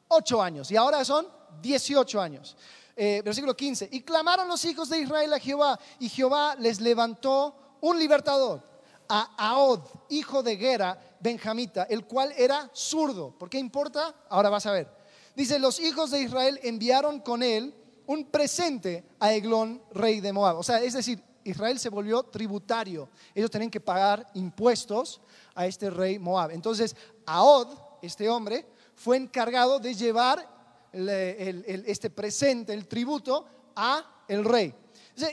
8 0.09 0.43
años. 0.43 0.71
Y 0.71 0.77
ahora 0.77 1.05
son 1.05 1.27
18 1.63 2.21
años. 2.21 2.57
Eh, 2.97 3.23
versículo 3.25 3.57
15. 3.57 3.89
Y 3.93 4.01
clamaron 4.01 4.49
los 4.49 4.65
hijos 4.65 4.89
de 4.89 5.01
Israel 5.01 5.33
a 5.33 5.39
Jehová, 5.39 5.79
y 5.99 6.09
Jehová 6.09 6.57
les 6.59 6.81
levantó 6.81 7.55
un 7.81 7.99
libertador, 7.99 8.63
a 9.09 9.35
Aod, 9.39 9.81
hijo 10.09 10.43
de 10.43 10.57
Gera, 10.57 11.17
benjamita, 11.21 11.85
el 11.85 12.05
cual 12.05 12.33
era 12.37 12.71
zurdo. 12.75 13.31
¿Por 13.39 13.49
qué 13.49 13.59
importa? 13.59 14.15
Ahora 14.29 14.51
vas 14.51 14.67
a 14.67 14.73
ver. 14.73 14.89
Dice, 15.35 15.59
los 15.59 15.81
hijos 15.81 16.11
de 16.11 16.23
Israel 16.23 16.61
enviaron 16.63 17.21
con 17.21 17.43
él 17.43 17.75
un 18.07 18.25
presente 18.27 19.05
a 19.21 19.33
Eglón, 19.33 19.83
rey 19.93 20.21
de 20.21 20.33
Moab. 20.33 20.59
O 20.59 20.63
sea, 20.63 20.83
es 20.83 20.93
decir, 20.93 21.23
Israel 21.45 21.79
se 21.79 21.89
volvió 21.89 22.23
tributario. 22.23 23.09
Ellos 23.35 23.51
tenían 23.51 23.71
que 23.71 23.81
pagar 23.81 24.31
impuestos 24.35 25.21
a 25.55 25.67
este 25.67 25.91
rey 25.91 26.19
Moab. 26.19 26.51
Entonces, 26.51 26.95
Aod, 27.27 27.69
este 28.03 28.29
hombre, 28.29 28.67
fue 28.95 29.17
encargado 29.17 29.79
de 29.79 29.95
llevar 29.95 30.49
este 30.93 32.11
presente, 32.11 32.73
el 32.73 32.87
tributo, 32.87 33.47
a 33.77 34.25
el 34.29 34.45
rey. 34.45 34.75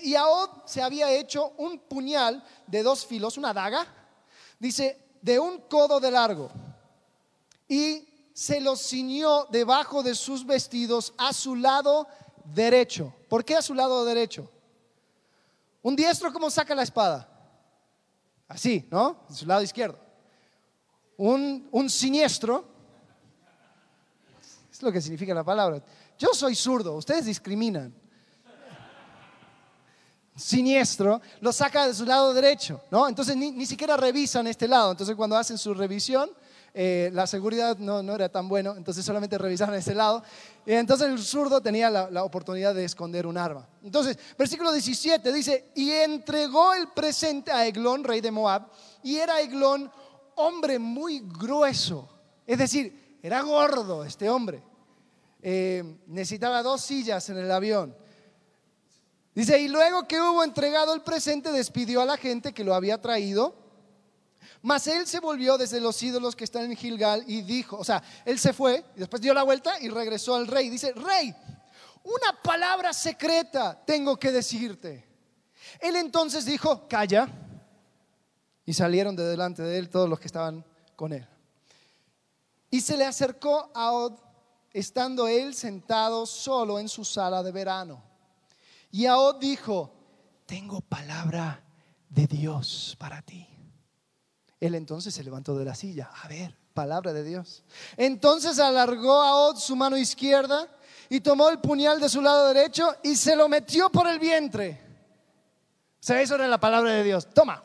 Y 0.03 0.15
Aod 0.15 0.65
se 0.65 0.81
había 0.81 1.11
hecho 1.11 1.53
un 1.57 1.79
puñal 1.79 2.43
de 2.65 2.83
dos 2.83 3.05
filos, 3.05 3.37
una 3.37 3.53
daga, 3.53 3.85
dice, 4.59 4.99
de 5.21 5.39
un 5.39 5.59
codo 5.61 5.99
de 5.99 6.11
largo. 6.11 6.49
Y 7.67 8.07
se 8.33 8.61
lo 8.61 8.75
ciñó 8.75 9.45
debajo 9.45 10.03
de 10.03 10.15
sus 10.15 10.45
vestidos 10.45 11.13
a 11.17 11.33
su 11.33 11.55
lado 11.55 12.07
derecho. 12.45 13.13
¿Por 13.27 13.43
qué 13.43 13.55
a 13.55 13.61
su 13.61 13.73
lado 13.73 14.05
derecho? 14.05 14.49
Un 15.87 15.95
diestro, 15.95 16.33
¿cómo 16.33 16.49
saca 16.49 16.75
la 16.75 16.83
espada? 16.83 17.25
Así, 18.45 18.85
¿no? 18.91 19.23
En 19.29 19.33
su 19.33 19.45
lado 19.45 19.61
izquierdo. 19.61 19.97
Un, 21.15 21.69
un 21.71 21.89
siniestro, 21.89 22.65
es 24.69 24.81
lo 24.83 24.91
que 24.91 24.99
significa 24.99 25.33
la 25.33 25.45
palabra. 25.45 25.81
Yo 26.19 26.33
soy 26.33 26.55
zurdo, 26.55 26.93
ustedes 26.97 27.23
discriminan. 27.23 27.95
Siniestro, 30.35 31.21
lo 31.39 31.53
saca 31.53 31.87
de 31.87 31.93
su 31.93 32.03
lado 32.03 32.33
derecho, 32.33 32.81
¿no? 32.91 33.07
Entonces 33.07 33.37
ni, 33.37 33.65
siquiera 33.65 33.95
revisan 33.95 34.45
este 34.45 34.67
lado. 34.67 34.91
Entonces 34.91 35.15
cuando 35.15 35.37
hacen 35.37 35.57
su 35.57 35.73
revisión, 35.73 36.29
eh, 36.79 37.09
la 37.11 37.25
seguridad 37.25 37.75
no, 37.79 38.03
no, 38.03 38.13
era 38.13 38.29
tan 38.29 38.47
bueno, 38.47 38.75
entonces 38.77 39.03
solamente 39.03 39.35
revisaron 39.35 39.73
ese 39.73 39.95
lado. 39.95 40.21
Y 40.63 40.73
entonces 40.73 41.07
el 41.07 41.17
zurdo 41.17 41.59
tenía 41.59 41.89
la, 41.89 42.11
la 42.11 42.23
oportunidad 42.23 42.75
de 42.75 42.85
esconder 42.85 43.25
un 43.25 43.35
arma. 43.35 43.67
Entonces, 43.81 44.15
versículo 44.37 44.71
17 44.71 45.33
dice, 45.33 45.71
y 45.73 45.89
entregó 45.89 46.75
el 46.75 46.89
presente 46.89 47.51
a 47.51 47.65
Eglón, 47.65 48.03
rey 48.03 48.21
de 48.21 48.29
Moab, 48.29 48.69
y 49.01 49.15
era 49.15 49.41
Eglón 49.41 49.91
hombre 50.35 50.77
muy 50.77 51.23
grueso, 51.25 52.07
es 52.45 52.59
decir, 52.59 53.17
era 53.23 53.41
gordo 53.41 54.03
este 54.05 54.29
hombre. 54.29 54.61
Eh, 55.41 55.83
necesitaba 56.05 56.61
dos 56.61 56.81
sillas 56.81 57.27
en 57.31 57.39
el 57.39 57.51
avión. 57.51 57.95
Dice, 59.33 59.59
y 59.59 59.67
luego 59.67 60.07
que 60.07 60.21
hubo 60.21 60.43
entregado 60.43 60.93
el 60.93 61.01
presente, 61.01 61.51
despidió 61.51 62.01
a 62.01 62.05
la 62.05 62.17
gente 62.17 62.53
que 62.53 62.63
lo 62.63 62.75
había 62.75 63.01
traído. 63.01 63.66
Mas 64.61 64.87
él 64.87 65.07
se 65.07 65.19
volvió 65.19 65.57
desde 65.57 65.79
los 65.79 66.01
ídolos 66.01 66.35
que 66.35 66.43
están 66.43 66.65
en 66.65 66.75
Gilgal 66.75 67.23
y 67.27 67.41
dijo, 67.41 67.77
o 67.77 67.83
sea, 67.83 68.01
él 68.25 68.39
se 68.39 68.53
fue 68.53 68.83
y 68.95 68.99
después 68.99 69.21
dio 69.21 69.33
la 69.33 69.43
vuelta 69.43 69.79
y 69.79 69.89
regresó 69.89 70.35
al 70.35 70.47
rey. 70.47 70.69
Dice, 70.69 70.93
rey, 70.93 71.35
una 72.03 72.41
palabra 72.41 72.93
secreta 72.93 73.79
tengo 73.85 74.17
que 74.17 74.31
decirte. 74.31 75.05
Él 75.79 75.95
entonces 75.95 76.45
dijo, 76.45 76.87
calla. 76.87 77.27
Y 78.65 78.73
salieron 78.73 79.15
de 79.15 79.23
delante 79.23 79.61
de 79.61 79.77
él 79.77 79.89
todos 79.89 80.09
los 80.09 80.19
que 80.19 80.27
estaban 80.27 80.65
con 80.95 81.13
él. 81.13 81.27
Y 82.69 82.81
se 82.81 82.97
le 82.97 83.05
acercó 83.05 83.71
a 83.73 83.91
Od, 83.93 84.13
estando 84.73 85.27
él 85.27 85.55
sentado 85.55 86.25
solo 86.25 86.79
en 86.79 86.89
su 86.89 87.05
sala 87.05 87.41
de 87.43 87.51
verano. 87.51 88.03
Y 88.91 89.05
Ahod 89.05 89.39
dijo, 89.39 89.93
tengo 90.45 90.81
palabra 90.81 91.63
de 92.09 92.27
Dios 92.27 92.95
para 92.99 93.21
ti. 93.21 93.47
Él 94.59 94.75
entonces 94.75 95.13
se 95.13 95.23
levantó 95.23 95.57
de 95.57 95.65
la 95.65 95.75
silla. 95.75 96.09
A 96.23 96.27
ver, 96.27 96.55
palabra 96.73 97.13
de 97.13 97.23
Dios. 97.23 97.63
Entonces 97.95 98.59
alargó 98.59 99.21
a 99.21 99.35
Od 99.35 99.57
su 99.57 99.75
mano 99.75 99.97
izquierda 99.97 100.67
y 101.09 101.19
tomó 101.19 101.49
el 101.49 101.59
puñal 101.59 101.99
de 101.99 102.09
su 102.09 102.21
lado 102.21 102.47
derecho 102.47 102.95
y 103.03 103.15
se 103.15 103.35
lo 103.35 103.47
metió 103.47 103.89
por 103.89 104.07
el 104.07 104.19
vientre. 104.19 104.81
O 105.99 106.03
sea, 106.07 106.21
eso 106.21 106.35
era 106.35 106.47
la 106.47 106.59
palabra 106.59 106.91
de 106.91 107.03
Dios. 107.03 107.27
Toma. 107.33 107.63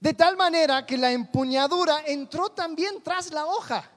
De 0.00 0.14
tal 0.14 0.36
manera 0.36 0.86
que 0.86 0.96
la 0.96 1.10
empuñadura 1.10 2.02
entró 2.06 2.50
también 2.50 3.02
tras 3.02 3.32
la 3.32 3.46
hoja. 3.46 3.90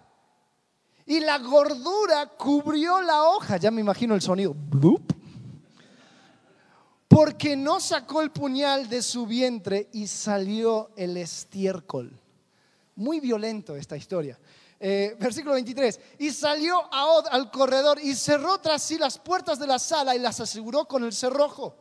Y 1.06 1.20
la 1.20 1.38
gordura 1.40 2.28
cubrió 2.38 3.02
la 3.02 3.24
hoja. 3.24 3.58
Ya 3.58 3.70
me 3.70 3.82
imagino 3.82 4.16
el 4.16 4.22
sonido 4.22 4.56
porque 7.12 7.58
no 7.58 7.82
sacó 7.82 8.22
el 8.22 8.32
puñal 8.32 8.88
de 8.88 9.02
su 9.02 9.26
vientre 9.26 9.90
y 9.92 10.08
salió 10.08 10.92
el 10.96 11.18
estiércol. 11.18 12.10
Muy 12.96 13.20
violento 13.20 13.76
esta 13.76 13.98
historia. 13.98 14.40
Eh, 14.80 15.18
versículo 15.20 15.56
23. 15.56 16.00
Y 16.20 16.32
salió 16.32 16.82
Ahod 16.94 17.26
al 17.30 17.52
corredor 17.52 18.00
y 18.02 18.16
cerró 18.16 18.60
tras 18.60 18.82
sí 18.82 18.98
las 18.98 19.20
puertas 19.20 19.60
de 19.60 19.68
la 19.68 19.78
sala 19.78 20.16
y 20.16 20.20
las 20.20 20.40
aseguró 20.40 20.86
con 20.86 21.04
el 21.04 21.12
cerrojo. 21.12 21.76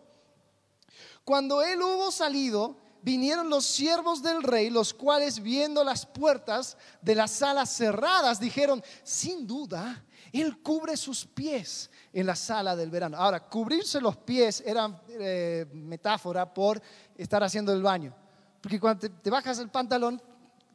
Cuando 1.25 1.63
él 1.63 1.81
hubo 1.81 2.11
salido, 2.11 2.77
vinieron 3.03 3.49
los 3.49 3.65
siervos 3.65 4.23
del 4.23 4.43
rey, 4.43 4.71
los 4.71 4.95
cuales 4.95 5.41
viendo 5.41 5.83
las 5.85 6.07
puertas 6.07 6.77
de 7.01 7.15
la 7.15 7.29
sala 7.29 7.67
cerradas, 7.67 8.41
dijeron, 8.41 8.83
sin 9.03 9.47
duda, 9.47 10.05
él 10.33 10.63
cubre 10.63 10.97
sus 10.97 11.27
pies 11.27 11.91
en 12.13 12.27
la 12.27 12.37
sala 12.37 12.77
del 12.77 12.91
verano. 12.91 13.17
Ahora, 13.17 13.41
cubrirse 13.41 14.01
los 14.01 14.17
pies 14.17 14.63
era 14.65 15.03
eh, 15.09 15.67
metáfora 15.73 16.53
por 16.53 16.81
estar 17.17 17.43
haciendo 17.43 17.73
el 17.73 17.83
baño. 17.83 18.15
Porque 18.61 18.79
cuando 18.79 19.09
te, 19.09 19.31
bajas 19.31 19.59
el 19.59 19.71
pantalón, 19.71 20.21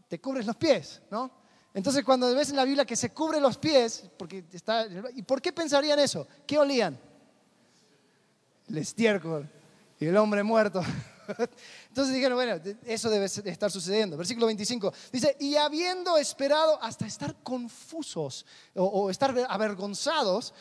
te 0.08 0.20
cubres 0.20 0.46
los 0.46 0.56
pies, 0.56 1.02
¿no? 1.10 1.32
Entonces, 1.74 2.04
cuando 2.04 2.34
ves 2.34 2.50
en 2.50 2.56
la 2.56 2.64
Biblia 2.64 2.86
que 2.86 2.96
se 2.96 3.12
cubre 3.12 3.40
los 3.40 3.58
pies, 3.58 4.10
porque 4.18 4.46
está, 4.52 4.88
¿y 5.14 5.22
por 5.24 5.42
qué 5.42 5.52
pensarían 5.52 6.00
eso? 6.00 6.26
¿Qué 6.48 6.58
olían? 6.58 6.98
El 8.68 8.78
estiércol 8.78 9.50
y 10.00 10.06
el 10.06 10.18
hombre 10.18 10.42
muerto. 10.42 10.82
Entonces 11.88 12.14
dijeron, 12.14 12.38
bueno, 12.38 12.60
eso 12.86 13.10
debe 13.10 13.26
estar 13.26 13.72
sucediendo. 13.72 14.18
Versículo 14.18 14.46
25 14.48 14.94
dice, 15.12 15.36
y 15.40 15.56
habiendo 15.56 16.18
esperado 16.18 16.82
hasta 16.82 17.06
estar 17.06 17.36
confusos 17.44 18.46
o 18.74 19.10
estar 19.10 19.36
avergonzados, 19.50 20.54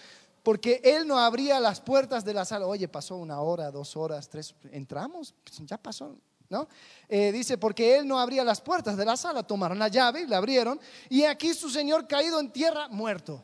porque 0.44 0.82
él 0.84 1.08
no 1.08 1.18
abría 1.18 1.58
las 1.58 1.80
puertas 1.80 2.22
de 2.24 2.34
la 2.34 2.44
sala. 2.44 2.66
Oye, 2.66 2.86
pasó 2.86 3.16
una 3.16 3.40
hora, 3.40 3.70
dos 3.70 3.96
horas, 3.96 4.28
tres, 4.28 4.54
entramos, 4.70 5.34
pues 5.42 5.58
ya 5.66 5.78
pasó, 5.78 6.16
¿no? 6.50 6.68
Eh, 7.08 7.32
dice, 7.32 7.56
porque 7.56 7.96
él 7.96 8.06
no 8.06 8.20
abría 8.20 8.44
las 8.44 8.60
puertas 8.60 8.98
de 8.98 9.06
la 9.06 9.16
sala, 9.16 9.42
tomaron 9.42 9.78
la 9.78 9.88
llave 9.88 10.20
y 10.20 10.26
la 10.26 10.36
abrieron, 10.36 10.78
y 11.08 11.24
aquí 11.24 11.54
su 11.54 11.70
señor 11.70 12.06
caído 12.06 12.38
en 12.38 12.52
tierra, 12.52 12.88
muerto. 12.88 13.42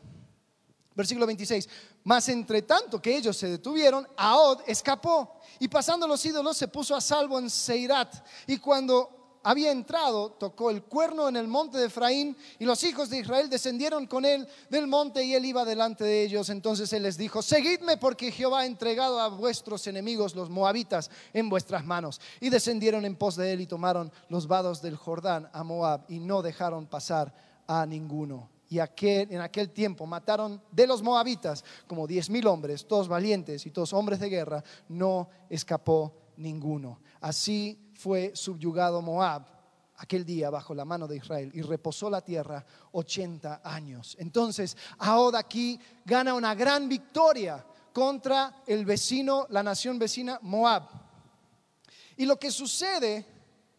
Versículo 0.94 1.26
26. 1.26 1.68
Mas 2.04 2.28
entre 2.28 2.62
tanto 2.62 3.00
que 3.00 3.16
ellos 3.16 3.36
se 3.36 3.48
detuvieron, 3.48 4.06
Ahod 4.16 4.60
escapó 4.66 5.40
y 5.58 5.68
pasando 5.68 6.06
los 6.06 6.24
ídolos 6.24 6.56
se 6.56 6.68
puso 6.68 6.96
a 6.96 7.00
salvo 7.00 7.38
en 7.38 7.50
Seirat. 7.50 8.14
Y 8.46 8.58
cuando 8.58 9.20
había 9.42 9.70
entrado, 9.70 10.32
tocó 10.32 10.70
el 10.70 10.82
cuerno 10.82 11.28
en 11.28 11.36
el 11.36 11.48
monte 11.48 11.78
de 11.78 11.86
Efraín 11.86 12.36
y 12.58 12.64
los 12.64 12.82
hijos 12.84 13.08
de 13.10 13.18
Israel 13.18 13.48
descendieron 13.48 14.06
con 14.06 14.24
él 14.24 14.46
del 14.68 14.86
monte 14.86 15.24
y 15.24 15.34
él 15.34 15.44
iba 15.44 15.64
delante 15.64 16.04
de 16.04 16.22
ellos. 16.22 16.50
Entonces 16.50 16.92
él 16.92 17.02
les 17.02 17.16
dijo, 17.16 17.42
seguidme 17.42 17.96
porque 17.96 18.32
Jehová 18.32 18.60
ha 18.60 18.66
entregado 18.66 19.20
a 19.20 19.28
vuestros 19.28 19.86
enemigos 19.86 20.34
los 20.34 20.50
moabitas 20.50 21.10
en 21.32 21.48
vuestras 21.48 21.84
manos. 21.84 22.20
Y 22.40 22.50
descendieron 22.50 23.04
en 23.04 23.16
pos 23.16 23.36
de 23.36 23.52
él 23.52 23.60
y 23.62 23.66
tomaron 23.66 24.12
los 24.28 24.46
vados 24.46 24.82
del 24.82 24.96
Jordán 24.96 25.48
a 25.52 25.64
Moab 25.64 26.04
y 26.08 26.18
no 26.18 26.42
dejaron 26.42 26.86
pasar 26.86 27.34
a 27.66 27.86
ninguno. 27.86 28.59
Y 28.70 28.78
en 28.78 29.40
aquel 29.40 29.70
tiempo 29.70 30.06
mataron 30.06 30.62
de 30.70 30.86
los 30.86 31.02
moabitas 31.02 31.64
como 31.88 32.06
diez 32.06 32.30
mil 32.30 32.46
hombres, 32.46 32.86
todos 32.86 33.08
valientes 33.08 33.66
y 33.66 33.70
todos 33.72 33.92
hombres 33.92 34.20
de 34.20 34.28
guerra, 34.28 34.62
no 34.88 35.28
escapó 35.48 36.14
ninguno. 36.36 37.00
Así 37.20 37.90
fue 37.94 38.30
subyugado 38.32 39.02
Moab 39.02 39.44
aquel 39.96 40.24
día 40.24 40.50
bajo 40.50 40.72
la 40.72 40.84
mano 40.84 41.08
de 41.08 41.16
Israel 41.16 41.50
y 41.52 41.62
reposó 41.62 42.08
la 42.08 42.20
tierra 42.20 42.64
80 42.92 43.60
años. 43.64 44.16
Entonces, 44.20 44.76
Ahod 44.98 45.34
aquí 45.34 45.78
gana 46.04 46.34
una 46.34 46.54
gran 46.54 46.88
victoria 46.88 47.66
contra 47.92 48.62
el 48.68 48.84
vecino, 48.84 49.48
la 49.50 49.64
nación 49.64 49.98
vecina 49.98 50.38
Moab. 50.42 50.84
Y 52.16 52.24
lo 52.24 52.38
que 52.38 52.52
sucede 52.52 53.26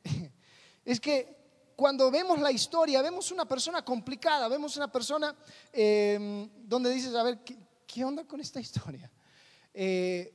es 0.85 0.99
que 0.99 1.40
cuando 1.81 2.11
vemos 2.11 2.39
la 2.39 2.51
historia, 2.51 3.01
vemos 3.01 3.31
una 3.31 3.45
persona 3.45 3.83
complicada, 3.83 4.47
vemos 4.47 4.77
una 4.77 4.91
persona 4.91 5.35
eh, 5.73 6.47
donde 6.63 6.91
dices, 6.91 7.15
a 7.15 7.23
ver, 7.23 7.39
¿qué, 7.87 8.05
onda 8.05 8.23
con 8.23 8.39
esta 8.39 8.59
historia? 8.59 9.11
Eh, 9.73 10.31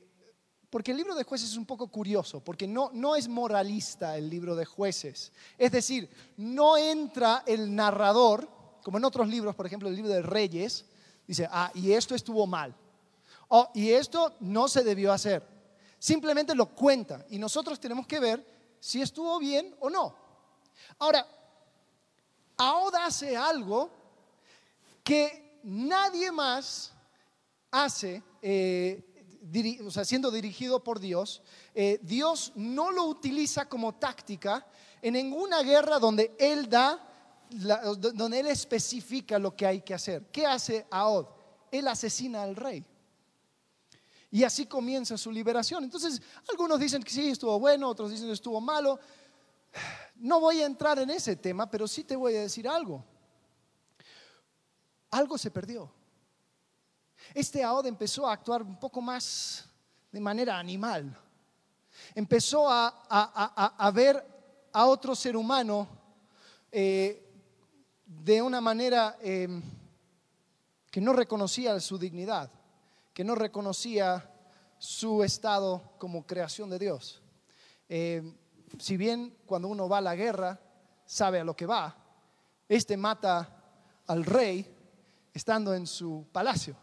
porque 0.69 0.91
el 0.91 0.97
libro 0.97 1.15
de 1.15 1.23
jueces 1.23 1.51
es 1.51 1.55
un 1.55 1.65
poco 1.65 1.87
curioso, 1.87 2.43
porque 2.43 2.67
no, 2.67 2.91
no 2.93 3.15
es 3.15 3.29
moralista 3.29 4.17
el 4.17 4.29
libro 4.29 4.57
de 4.57 4.65
jueces. 4.65 5.31
Es 5.57 5.71
decir, 5.71 6.09
no 6.35 6.75
entra 6.75 7.43
el 7.45 7.73
narrador, 7.73 8.49
como 8.83 8.97
en 8.97 9.05
otros 9.05 9.29
libros, 9.29 9.55
por 9.55 9.67
ejemplo 9.67 9.87
el 9.87 9.95
libro 9.95 10.11
de 10.11 10.23
reyes, 10.23 10.83
dice, 11.25 11.47
ah, 11.49 11.71
y 11.73 11.93
esto 11.93 12.13
estuvo 12.13 12.45
mal. 12.45 12.75
Oh, 13.47 13.71
y 13.73 13.91
esto 13.91 14.35
no 14.41 14.67
se 14.67 14.83
debió 14.83 15.13
hacer. 15.13 15.47
Simplemente 15.97 16.53
lo 16.53 16.75
cuenta 16.75 17.25
y 17.29 17.39
nosotros 17.39 17.79
tenemos 17.79 18.05
que 18.05 18.19
ver 18.19 18.45
si 18.81 19.01
estuvo 19.01 19.39
bien 19.39 19.73
o 19.79 19.89
no. 19.89 20.27
Ahora, 20.99 21.25
ahora 22.57 23.05
hace 23.05 23.37
algo 23.37 23.91
que 25.03 25.59
nadie 25.63 26.31
más 26.31 26.91
hace 27.71 28.23
eh, 28.41 29.07
o 29.85 29.91
sea, 29.91 30.03
siendo 30.03 30.31
dirigido 30.31 30.83
por 30.83 30.99
Dios, 30.99 31.41
eh, 31.73 31.99
Dios 32.01 32.51
no 32.55 32.91
lo 32.91 33.05
utiliza 33.05 33.67
como 33.69 33.95
táctica 33.95 34.65
en 35.01 35.13
ninguna 35.13 35.61
guerra 35.61 35.99
donde 35.99 36.35
Él 36.37 36.69
da, 36.69 36.99
donde 37.49 38.39
Él 38.39 38.47
especifica 38.47 39.39
lo 39.39 39.55
que 39.55 39.65
hay 39.65 39.81
que 39.81 39.93
hacer. 39.93 40.25
¿Qué 40.31 40.45
hace 40.45 40.85
Ahod? 40.91 41.27
Él 41.71 41.87
asesina 41.87 42.43
al 42.43 42.55
rey. 42.55 42.85
Y 44.29 44.43
así 44.43 44.65
comienza 44.65 45.17
su 45.17 45.31
liberación. 45.31 45.83
Entonces, 45.85 46.21
algunos 46.49 46.79
dicen 46.79 47.01
que 47.01 47.11
sí, 47.11 47.29
estuvo 47.29 47.57
bueno, 47.59 47.89
otros 47.89 48.11
dicen 48.11 48.27
que 48.27 48.33
estuvo 48.33 48.59
malo. 48.59 48.99
No 50.15 50.39
voy 50.39 50.61
a 50.61 50.65
entrar 50.65 50.97
en 50.99 51.09
ese 51.09 51.35
tema, 51.35 51.69
pero 51.69 51.87
sí 51.87 52.03
te 52.03 52.15
voy 52.15 52.35
a 52.35 52.41
decir 52.41 52.67
algo. 52.67 53.03
Algo 55.11 55.37
se 55.37 55.51
perdió. 55.51 55.91
Este 57.33 57.63
Ahod 57.63 57.85
empezó 57.85 58.27
a 58.27 58.33
actuar 58.33 58.63
un 58.63 58.79
poco 58.79 59.01
más 59.01 59.65
de 60.11 60.19
manera 60.19 60.57
animal. 60.57 61.15
Empezó 62.15 62.67
a, 62.69 63.91
ver 63.93 64.25
a 64.71 64.85
otro 64.85 65.15
ser 65.15 65.35
humano 65.35 65.87
eh, 66.71 67.23
de 68.05 68.41
una 68.41 68.61
manera 68.61 69.17
em, 69.21 69.61
que 70.89 71.01
no 71.01 71.13
reconocía 71.13 71.79
su 71.79 71.97
dignidad, 71.97 72.49
que 73.13 73.23
no 73.23 73.35
reconocía 73.35 74.31
su 74.77 75.23
estado 75.23 75.81
como 75.97 76.25
creación 76.25 76.69
de 76.69 76.79
Dios. 76.79 77.21
Em, 77.89 78.35
si 78.79 78.97
bien 78.97 79.37
cuando 79.45 79.67
uno 79.67 79.87
va 79.87 79.99
a 79.99 80.01
la 80.01 80.15
guerra 80.15 80.59
sabe 81.05 81.39
a 81.39 81.43
lo 81.43 81.55
que 81.55 81.65
va, 81.65 81.95
este 82.67 82.97
mata 82.97 83.49
al 84.07 84.25
rey 84.25 84.75
estando 85.33 85.73
en 85.73 85.87
su 85.87 86.27
palacio. 86.31 86.75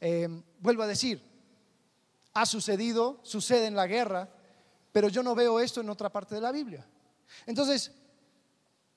Eh, 0.00 0.28
vuelvo 0.60 0.82
a 0.82 0.86
decir, 0.86 1.22
ha 2.32 2.46
sucedido, 2.46 3.20
sucede 3.22 3.66
en 3.66 3.74
la 3.74 3.86
guerra, 3.86 4.28
pero 4.92 5.08
yo 5.08 5.22
no 5.22 5.34
veo 5.34 5.60
esto 5.60 5.80
en 5.80 5.90
otra 5.90 6.10
parte 6.10 6.34
de 6.34 6.40
la 6.40 6.52
Biblia. 6.52 6.86
Entonces, 7.46 7.92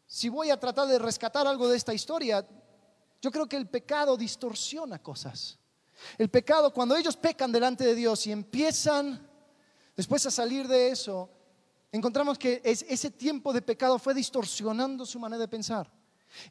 si 0.06 0.30
voy 0.30 0.50
a 0.50 0.60
tratar 0.60 0.88
de 0.88 1.00
rescatar 1.00 1.48
algo 1.48 1.68
de 1.68 1.78
esta 1.78 1.94
historia, 1.94 2.46
yo 3.22 3.32
creo 3.32 3.48
que 3.48 3.58
el 3.58 3.68
pecado 3.68 4.16
distorsiona 4.16 5.02
cosas. 5.02 5.58
El 6.18 6.30
pecado, 6.30 6.74
cuando 6.74 6.96
ellos 6.96 7.16
pecan 7.16 7.52
delante 7.52 7.86
de 7.86 7.96
Dios 7.96 8.28
y 8.28 8.32
empiezan 8.32 9.28
después 9.96 10.26
a 10.26 10.32
salir 10.32 10.68
de 10.68 10.90
eso, 10.90 11.30
encontramos 11.94 12.38
que 12.38 12.62
ese 12.66 13.10
tiempo 13.12 13.54
de 13.54 13.62
pecado 13.62 13.98
fue 13.98 14.14
distorsionando 14.14 15.06
su 15.06 15.20
manera 15.20 15.40
de 15.40 15.48
pensar. 15.48 15.90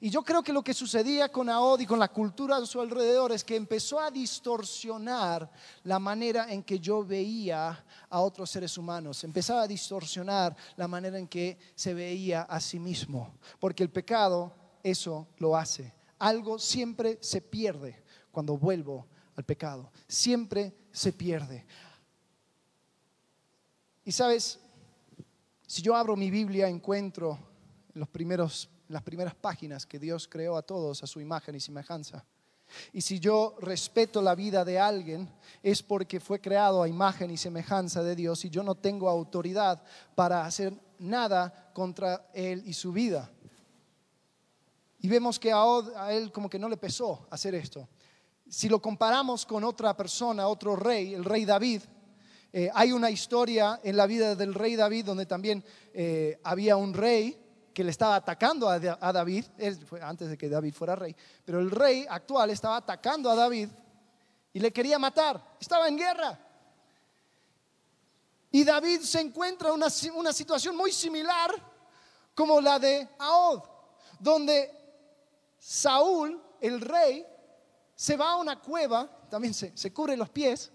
Y 0.01 0.11
yo 0.11 0.23
creo 0.23 0.43
que 0.43 0.53
lo 0.53 0.63
que 0.63 0.73
sucedía 0.73 1.31
con 1.31 1.49
Ahod 1.49 1.81
y 1.81 1.87
con 1.87 1.99
la 1.99 2.09
cultura 2.09 2.57
a 2.57 2.67
su 2.67 2.81
alrededor 2.81 3.33
es 3.33 3.43
que 3.43 3.57
empezó 3.57 3.99
a 3.99 4.11
distorsionar 4.11 5.51
la 5.83 5.99
manera 5.99 6.53
en 6.53 6.63
que 6.63 6.79
yo 6.79 7.05
veía 7.05 7.85
a 8.09 8.21
otros 8.21 8.51
seres 8.51 8.79
humanos. 8.79 9.25
Empezaba 9.25 9.63
a 9.63 9.69
distorsionar 9.69 10.57
la 10.77 10.87
manera 10.87 11.19
en 11.19 11.27
que 11.27 11.59
se 11.75 11.95
veía 11.95 12.43
a 12.43 12.61
sí 12.61 12.79
mismo. 12.79 13.35
Porque 13.59 13.83
el 13.83 13.91
pecado 13.91 14.55
eso 14.83 15.27
lo 15.39 15.57
hace. 15.57 15.93
Algo 16.19 16.59
siempre 16.59 17.19
se 17.21 17.41
pierde 17.41 18.05
cuando 18.31 18.57
vuelvo 18.57 19.09
al 19.35 19.45
pecado. 19.45 19.91
Siempre 20.07 20.73
se 20.93 21.13
pierde. 21.13 21.67
Y 24.05 24.13
sabes, 24.13 24.61
si 25.73 25.81
yo 25.81 25.97
abro 25.97 26.17
mi 26.17 26.31
Biblia, 26.31 26.69
encuentro 26.69 27.39
en 27.95 28.01
los 28.01 28.09
primeros 28.11 28.69
las 28.89 29.03
primeras 29.03 29.35
páginas 29.35 29.87
que 29.87 29.99
Dios 29.99 30.29
creó 30.29 30.59
a 30.59 30.61
todos 30.61 31.03
a 31.03 31.07
su 31.07 31.19
imagen 31.19 31.55
y 31.55 31.61
semejanza. 31.61 32.27
Y 32.93 33.01
si 33.01 33.19
yo 33.19 33.57
respeto 33.59 34.21
la 34.21 34.35
vida 34.35 34.67
de 34.67 34.79
alguien, 34.79 35.31
es 35.63 35.83
porque 35.83 36.21
fue 36.21 36.43
creado 36.43 36.83
a 36.83 36.89
imagen 36.91 37.31
y 37.31 37.39
semejanza 37.39 38.03
de 38.03 38.15
Dios 38.15 38.45
y 38.45 38.51
yo 38.51 38.63
no 38.63 38.75
tengo 38.75 39.09
autoridad 39.09 39.83
para 40.15 40.45
hacer 40.45 40.79
nada 40.99 41.71
contra 41.73 42.29
él 42.35 42.63
y 42.67 42.75
su 42.75 42.93
vida. 42.93 43.31
Y 44.99 45.09
vemos 45.09 45.41
que 45.41 45.53
a, 45.55 46.13
él 46.13 46.31
como 46.33 46.51
que 46.51 46.59
no 46.59 46.69
le 46.69 46.77
pesó 46.77 47.27
hacer 47.31 47.55
esto. 47.55 47.89
Si 48.47 48.69
lo 48.69 48.83
comparamos 48.83 49.47
con 49.47 49.65
otra 49.65 49.97
persona, 49.97 50.49
otro 50.49 50.77
rey, 50.77 51.15
el 51.15 51.25
rey 51.25 51.47
David, 51.47 51.81
eh, 52.53 52.71
hay 52.75 52.93
una 52.93 53.11
historia 53.11 53.81
en 53.83 53.97
la 53.97 54.07
vida 54.07 54.37
del 54.37 54.53
rey 54.53 54.77
David 54.77 55.07
donde 55.07 55.25
también 55.25 55.65
eh, 55.95 56.39
había 56.45 56.77
un 56.77 56.93
rey 56.93 57.39
que 57.73 57.83
le 57.83 57.91
estaba 57.91 58.17
atacando 58.17 58.69
a, 58.69 58.79
David, 58.79 59.47
antes 60.03 60.29
de 60.29 60.37
que 60.37 60.51
David 60.51 60.75
fuera 60.75 60.95
rey, 60.95 61.17
pero 61.43 61.59
el 61.59 61.71
rey 61.71 62.05
actual 62.07 62.51
estaba 62.51 62.77
atacando 62.77 63.31
a 63.31 63.35
David 63.35 63.71
y 64.53 64.61
le 64.61 64.71
quería 64.71 64.99
matar, 64.99 65.43
estaba 65.59 65.89
en 65.89 65.97
guerra. 65.97 66.39
Y 68.51 68.65
David 68.65 69.01
se 69.01 69.21
encuentra 69.21 69.71
en 69.71 69.77
una, 69.77 69.87
una 70.15 70.33
situación 70.35 70.77
muy 70.77 70.93
similar 70.93 71.51
como 72.35 72.61
la 72.61 72.79
de 72.79 73.09
Ahod, 73.19 73.63
donde 74.19 74.71
Saúl, 75.59 76.39
el 76.61 76.83
rey, 76.83 77.25
se 77.95 78.19
va 78.19 78.33
a 78.33 78.37
una 78.37 78.61
cueva, 78.61 79.09
también 79.31 79.55
se, 79.55 79.75
se 79.75 79.95
cubre 79.95 80.15
los 80.15 80.29
pies, 80.29 80.71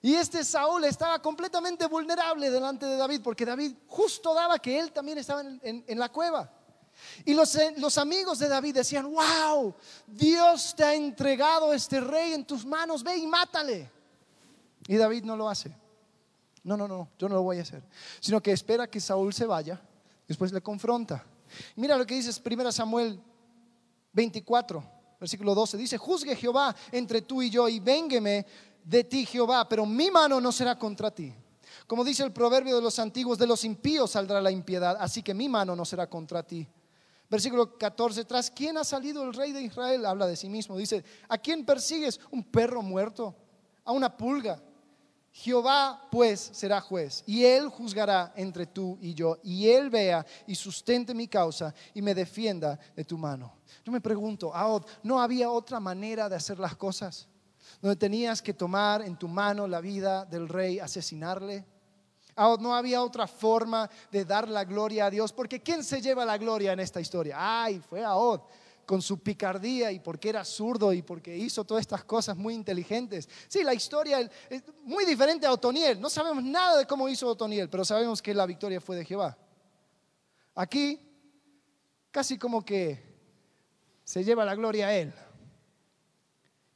y 0.00 0.14
este 0.14 0.44
Saúl 0.44 0.84
estaba 0.84 1.20
completamente 1.20 1.86
vulnerable 1.86 2.50
delante 2.50 2.86
de 2.86 2.96
David, 2.96 3.20
porque 3.22 3.44
David 3.44 3.74
justo 3.88 4.32
daba 4.32 4.58
que 4.58 4.78
él 4.78 4.92
también 4.92 5.18
estaba 5.18 5.42
en, 5.42 5.98
la 5.98 6.08
cueva. 6.08 6.52
Y 7.24 7.34
los, 7.34 7.54
eh, 7.56 7.74
los, 7.78 7.98
amigos 7.98 8.38
de 8.38 8.48
David 8.48 8.76
decían, 8.76 9.10
wow, 9.10 9.74
Dios 10.06 10.74
te 10.76 10.84
ha 10.84 10.94
entregado 10.94 11.72
este 11.72 12.00
rey 12.00 12.32
en 12.32 12.44
tus 12.44 12.64
manos, 12.64 13.02
ve 13.02 13.16
y 13.16 13.26
mátale. 13.26 13.90
Y 14.86 14.96
David 14.96 15.24
no 15.24 15.36
lo 15.36 15.48
hace. 15.48 15.76
No, 16.62 16.76
no, 16.76 16.86
no, 16.86 17.08
yo 17.18 17.28
no 17.28 17.36
lo 17.36 17.42
voy 17.42 17.58
a 17.58 17.62
hacer. 17.62 17.82
Sino 18.20 18.40
que 18.40 18.52
espera 18.52 18.88
que 18.88 19.00
Saúl 19.00 19.32
se 19.32 19.46
vaya, 19.46 19.80
después 20.26 20.52
le 20.52 20.60
confronta. 20.60 21.24
Mira 21.76 21.96
lo 21.96 22.06
que 22.06 22.14
dice 22.14 22.30
1 22.44 22.72
Samuel 22.72 23.20
24, 24.12 24.84
versículo 25.20 25.54
12. 25.54 25.76
Dice, 25.76 25.98
juzgue 25.98 26.36
Jehová 26.36 26.74
entre 26.92 27.22
tú 27.22 27.42
y 27.42 27.50
yo 27.50 27.68
y 27.68 27.80
véngueme 27.80 28.46
de 28.88 29.04
ti, 29.04 29.26
Jehová, 29.26 29.68
pero 29.68 29.84
mi 29.84 30.10
mano 30.10 30.40
no 30.40 30.50
será 30.50 30.78
contra 30.78 31.10
ti. 31.10 31.34
Como 31.86 32.02
dice 32.02 32.22
el 32.22 32.32
proverbio 32.32 32.76
de 32.76 32.82
los 32.82 32.98
antiguos, 32.98 33.36
de 33.36 33.46
los 33.46 33.62
impíos 33.64 34.12
saldrá 34.12 34.40
la 34.40 34.50
impiedad, 34.50 34.96
así 34.98 35.22
que 35.22 35.34
mi 35.34 35.46
mano 35.46 35.76
no 35.76 35.84
será 35.84 36.08
contra 36.08 36.42
ti. 36.42 36.66
Versículo 37.28 37.76
14, 37.76 38.24
tras 38.24 38.50
quién 38.50 38.78
ha 38.78 38.84
salido 38.84 39.22
el 39.24 39.34
rey 39.34 39.52
de 39.52 39.60
Israel, 39.60 40.06
habla 40.06 40.26
de 40.26 40.36
sí 40.36 40.48
mismo, 40.48 40.78
dice, 40.78 41.04
¿a 41.28 41.36
quién 41.36 41.66
persigues? 41.66 42.18
¿Un 42.30 42.42
perro 42.42 42.80
muerto? 42.80 43.36
¿A 43.84 43.92
una 43.92 44.16
pulga? 44.16 44.62
Jehová 45.32 46.08
pues 46.10 46.50
será 46.54 46.80
juez 46.80 47.22
y 47.26 47.44
él 47.44 47.68
juzgará 47.68 48.32
entre 48.34 48.66
tú 48.66 48.98
y 49.02 49.12
yo 49.12 49.38
y 49.44 49.68
él 49.68 49.90
vea 49.90 50.24
y 50.46 50.54
sustente 50.54 51.14
mi 51.14 51.28
causa 51.28 51.74
y 51.92 52.00
me 52.00 52.14
defienda 52.14 52.78
de 52.96 53.04
tu 53.04 53.18
mano. 53.18 53.52
Yo 53.84 53.92
me 53.92 54.00
pregunto, 54.00 54.50
¿no 55.02 55.20
había 55.20 55.50
otra 55.50 55.78
manera 55.78 56.30
de 56.30 56.36
hacer 56.36 56.58
las 56.58 56.74
cosas? 56.74 57.28
Donde 57.80 57.96
tenías 57.96 58.42
que 58.42 58.54
tomar 58.54 59.02
en 59.02 59.16
tu 59.16 59.28
mano 59.28 59.66
la 59.66 59.80
vida 59.80 60.24
del 60.24 60.48
rey, 60.48 60.80
asesinarle. 60.80 61.64
No 62.36 62.74
había 62.74 63.02
otra 63.02 63.26
forma 63.26 63.90
de 64.12 64.24
dar 64.24 64.48
la 64.48 64.64
gloria 64.64 65.06
a 65.06 65.10
Dios, 65.10 65.32
porque 65.32 65.60
¿quién 65.60 65.82
se 65.82 66.00
lleva 66.00 66.24
la 66.24 66.38
gloria 66.38 66.72
en 66.72 66.80
esta 66.80 67.00
historia? 67.00 67.36
Ay, 67.38 67.80
fue 67.80 68.04
Ahod 68.04 68.42
con 68.86 69.02
su 69.02 69.18
picardía 69.18 69.92
y 69.92 70.00
porque 70.00 70.30
era 70.30 70.44
zurdo 70.44 70.92
y 70.92 71.02
porque 71.02 71.36
hizo 71.36 71.64
todas 71.64 71.82
estas 71.82 72.04
cosas 72.04 72.36
muy 72.36 72.54
inteligentes. 72.54 73.28
Sí, 73.46 73.62
la 73.62 73.74
historia 73.74 74.20
es 74.48 74.62
muy 74.84 75.04
diferente 75.04 75.46
a 75.46 75.52
Otoniel. 75.52 76.00
No 76.00 76.08
sabemos 76.08 76.42
nada 76.42 76.78
de 76.78 76.86
cómo 76.86 77.08
hizo 77.08 77.28
Otoniel, 77.28 77.68
pero 77.68 77.84
sabemos 77.84 78.22
que 78.22 78.32
la 78.32 78.46
victoria 78.46 78.80
fue 78.80 78.96
de 78.96 79.04
Jehová. 79.04 79.36
Aquí, 80.54 80.98
casi 82.10 82.38
como 82.38 82.64
que 82.64 83.04
se 84.04 84.24
lleva 84.24 84.44
la 84.44 84.54
gloria 84.54 84.86
a 84.86 84.94
él 84.94 85.12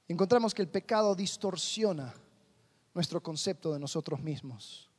encontramos 0.09 0.55
que 0.55 0.63
el 0.63 0.69
pecado 0.69 1.15
distorsiona 1.15 2.15
nuestro 2.95 3.23
concepto 3.23 3.73
de 3.73 3.79
nosotros 3.79 4.21
mismos. 4.21 4.91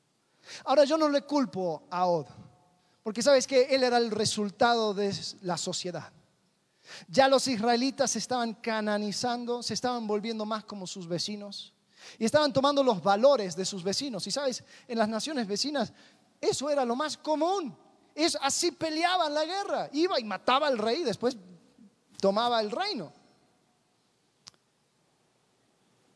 Ahora 0.66 0.84
yo 0.84 0.98
no 0.98 1.10
le 1.10 1.22
culpo 1.22 1.84
a 1.90 2.06
Od, 2.08 2.28
porque 3.04 3.22
sabes 3.22 3.48
que 3.48 3.64
él 3.64 3.84
era 3.84 3.98
el 3.98 4.12
resultado 4.12 4.94
de 4.94 5.16
la 5.42 5.58
sociedad. 5.58 6.12
Ya 7.08 7.28
los 7.28 7.48
israelitas 7.48 8.12
se 8.12 8.20
estaban 8.20 8.56
cananizando, 8.56 9.64
se 9.64 9.74
estaban 9.74 10.06
volviendo 10.06 10.46
más 10.46 10.66
como 10.66 10.86
sus 10.86 11.08
vecinos 11.08 11.74
y 12.20 12.26
estaban 12.26 12.52
tomando 12.52 12.84
los 12.84 13.02
valores 13.02 13.56
de 13.56 13.66
sus 13.66 13.84
vecinos. 13.84 14.28
Y 14.28 14.32
sabes, 14.32 14.64
en 14.88 14.98
las 14.98 15.08
naciones 15.08 15.48
vecinas 15.48 15.94
eso 16.42 16.70
era 16.70 16.84
lo 16.84 16.96
más 16.96 17.18
común. 17.18 17.76
Es 18.14 18.38
así 18.42 18.72
peleaban 18.72 19.34
la 19.34 19.46
guerra. 19.46 19.90
Iba 19.94 20.20
y 20.20 20.24
mataba 20.24 20.68
al 20.68 20.78
rey, 20.78 21.04
después 21.04 21.38
tomaba 22.20 22.60
el 22.60 22.70
reino. 22.70 23.14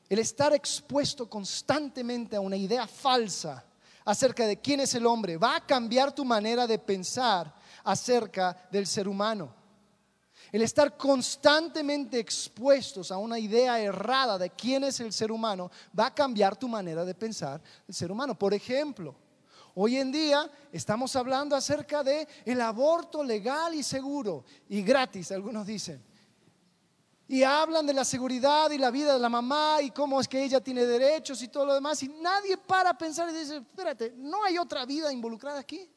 El 0.10 0.20
estar 0.20 0.54
expuesto 0.54 1.30
constantemente 1.30 2.36
a 2.36 2.42
una 2.42 2.56
idea 2.56 2.88
falsa 2.88 3.64
acerca 4.06 4.48
de 4.48 4.62
quién 4.62 4.80
es 4.80 4.96
el 4.96 5.06
hombre 5.06 5.38
va 5.38 5.58
a 5.58 5.66
cambiar 5.66 6.14
tu 6.14 6.24
manera 6.24 6.66
de 6.66 6.80
pensar 6.80 7.54
acerca 7.84 8.56
del 8.72 8.88
ser 8.88 9.08
humano. 9.08 9.54
El 10.50 10.62
estar 10.62 10.96
constantemente 10.96 12.18
expuestos 12.20 13.12
a 13.12 13.18
una 13.18 13.38
idea 13.38 13.82
errada 13.82 14.38
de 14.38 14.50
quién 14.52 14.86
es 14.86 15.02
el 15.02 15.12
ser 15.12 15.30
humano 15.30 15.70
va 15.98 16.06
a 16.06 16.16
cambiar 16.16 16.56
tu 16.56 16.70
manera 16.70 17.04
de 17.04 17.14
pensar 17.14 17.62
del 17.86 17.96
ser 17.96 18.10
humano. 18.10 18.40
Por 18.40 18.54
ejemplo, 18.54 19.14
hoy 19.76 19.98
en 19.98 20.10
día 20.10 20.50
estamos 20.72 21.14
hablando 21.18 21.54
acerca 21.54 22.02
de 22.02 22.26
el 22.46 22.62
aborto 22.62 23.22
legal 23.26 23.74
y 23.74 23.84
seguro 23.84 24.46
y 24.70 24.84
gratis, 24.84 25.34
algunos 25.34 25.68
dicen 25.68 26.02
y 27.28 27.44
hablan 27.44 27.86
de 27.86 27.94
la 27.94 28.06
seguridad 28.06 28.72
y 28.72 28.78
la 28.78 28.90
vida 28.90 29.14
de 29.14 29.20
la 29.20 29.28
mamá 29.28 29.82
y 29.82 29.92
cómo 29.92 30.22
es 30.22 30.28
que 30.28 30.42
ella 30.42 30.62
tiene 30.62 30.86
derechos 30.86 31.42
y 31.42 31.50
todo 31.50 31.66
lo 31.66 31.74
demás 31.74 32.02
y 32.02 32.08
nadie 32.08 32.58
para 32.58 32.98
pensar 32.98 33.30
y 33.30 33.34
dice, 33.34 33.58
espérate, 33.58 34.14
¿no 34.16 34.44
hay 34.46 34.58
otra 34.58 34.86
vida 34.86 35.12
involucrada 35.12 35.60
aquí? 35.60 35.90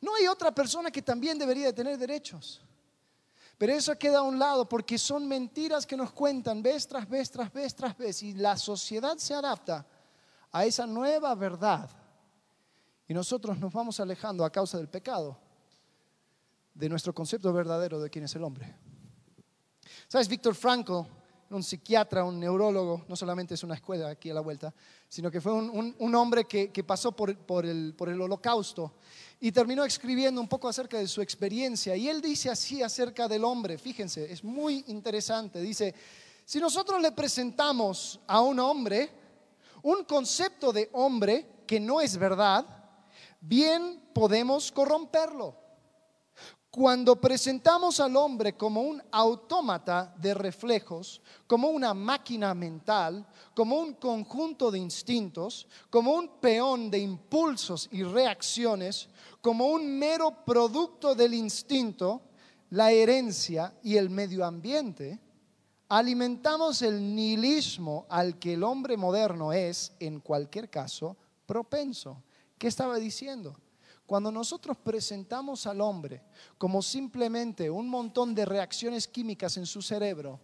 ¿No 0.00 0.14
hay 0.14 0.28
otra 0.28 0.54
persona 0.54 0.90
que 0.90 1.02
también 1.02 1.38
debería 1.38 1.66
de 1.66 1.72
tener 1.72 1.98
derechos? 1.98 2.60
Pero 3.58 3.72
eso 3.72 3.96
queda 3.98 4.18
a 4.18 4.22
un 4.22 4.38
lado 4.38 4.68
porque 4.68 4.98
son 4.98 5.26
mentiras 5.26 5.86
que 5.86 5.96
nos 5.96 6.12
cuentan 6.12 6.62
vez 6.62 6.86
tras 6.86 7.08
vez, 7.08 7.30
tras 7.30 7.52
vez, 7.52 7.74
tras 7.74 7.96
vez 7.96 8.22
y 8.22 8.34
la 8.34 8.56
sociedad 8.56 9.16
se 9.16 9.34
adapta 9.34 9.84
a 10.52 10.64
esa 10.64 10.86
nueva 10.86 11.34
verdad 11.34 11.90
y 13.08 13.14
nosotros 13.14 13.58
nos 13.58 13.72
vamos 13.72 13.98
alejando 13.98 14.44
a 14.44 14.50
causa 14.50 14.78
del 14.78 14.88
pecado 14.88 15.38
de 16.72 16.88
nuestro 16.88 17.12
concepto 17.12 17.52
verdadero 17.52 18.00
de 18.00 18.10
quién 18.10 18.24
es 18.24 18.34
el 18.34 18.44
hombre. 18.44 18.76
¿Sabes? 20.08 20.28
Víctor 20.28 20.54
Frankl, 20.54 21.00
un 21.50 21.62
psiquiatra, 21.62 22.24
un 22.24 22.40
neurólogo, 22.40 23.04
no 23.08 23.16
solamente 23.16 23.54
es 23.54 23.62
una 23.62 23.74
escuela 23.74 24.08
aquí 24.08 24.30
a 24.30 24.34
la 24.34 24.40
vuelta, 24.40 24.74
sino 25.08 25.30
que 25.30 25.40
fue 25.40 25.52
un, 25.52 26.14
hombre 26.14 26.44
que, 26.44 26.84
pasó 26.84 27.12
por, 27.12 27.30
el, 27.64 27.94
holocausto. 27.98 28.94
y 29.40 29.52
terminó 29.52 29.84
escribiendo 29.84 30.40
un 30.40 30.48
poco 30.48 30.68
acerca 30.68 30.98
de 30.98 31.06
su 31.06 31.20
experiencia. 31.22 31.96
Y 31.96 32.08
él 32.08 32.20
dice 32.20 32.50
así 32.50 32.82
acerca 32.82 33.28
del 33.28 33.44
hombre, 33.44 33.78
fíjense, 33.78 34.32
es 34.32 34.42
muy 34.42 34.84
interesante. 34.88 35.60
Dice, 35.60 35.94
si 36.44 36.58
nosotros 36.58 37.00
le 37.00 37.12
presentamos 37.12 38.20
a 38.26 38.40
un 38.40 38.58
hombre 38.58 39.24
un 39.84 40.04
concepto 40.04 40.72
de 40.72 40.88
hombre 40.92 41.46
que 41.66 41.78
no 41.78 42.00
es 42.00 42.16
verdad, 42.16 42.64
bien 43.40 44.02
podemos 44.14 44.72
corromperlo. 44.72 45.54
Cuando 46.74 47.14
presentamos 47.14 48.00
al 48.00 48.16
hombre 48.16 48.56
como 48.56 48.82
un 48.82 49.00
autómata 49.12 50.12
de 50.18 50.34
reflejos, 50.34 51.22
como 51.46 51.68
una 51.68 51.94
máquina 51.94 52.52
mental, 52.52 53.24
como 53.54 53.78
un 53.78 53.94
conjunto 53.94 54.72
de 54.72 54.80
instintos, 54.80 55.68
como 55.88 56.14
un 56.14 56.40
peón 56.40 56.90
de 56.90 56.98
impulsos 56.98 57.88
y 57.92 58.02
reacciones, 58.02 59.08
como 59.40 59.68
un 59.68 60.00
mero 60.00 60.44
producto 60.44 61.14
del 61.14 61.34
instinto, 61.34 62.22
la 62.70 62.90
herencia 62.90 63.72
y 63.84 63.96
el 63.96 64.10
medio 64.10 64.44
ambiente, 64.44 65.20
alimentamos 65.90 66.82
el 66.82 67.14
nihilismo 67.14 68.04
al 68.08 68.40
que 68.40 68.54
el 68.54 68.64
hombre 68.64 68.96
moderno 68.96 69.52
es, 69.52 69.92
en 70.00 70.18
cualquier 70.18 70.68
caso, 70.68 71.16
propenso. 71.46 72.20
¿Qué 72.58 72.66
estaba 72.66 72.96
diciendo? 72.96 73.54
Cuando 74.06 74.30
nosotros 74.30 74.76
presentamos 74.76 75.66
al 75.66 75.80
hombre 75.80 76.22
como 76.58 76.82
simplemente 76.82 77.70
un 77.70 77.88
montón 77.88 78.34
de 78.34 78.44
reacciones 78.44 79.08
químicas 79.08 79.56
en 79.56 79.66
su 79.66 79.80
cerebro, 79.80 80.40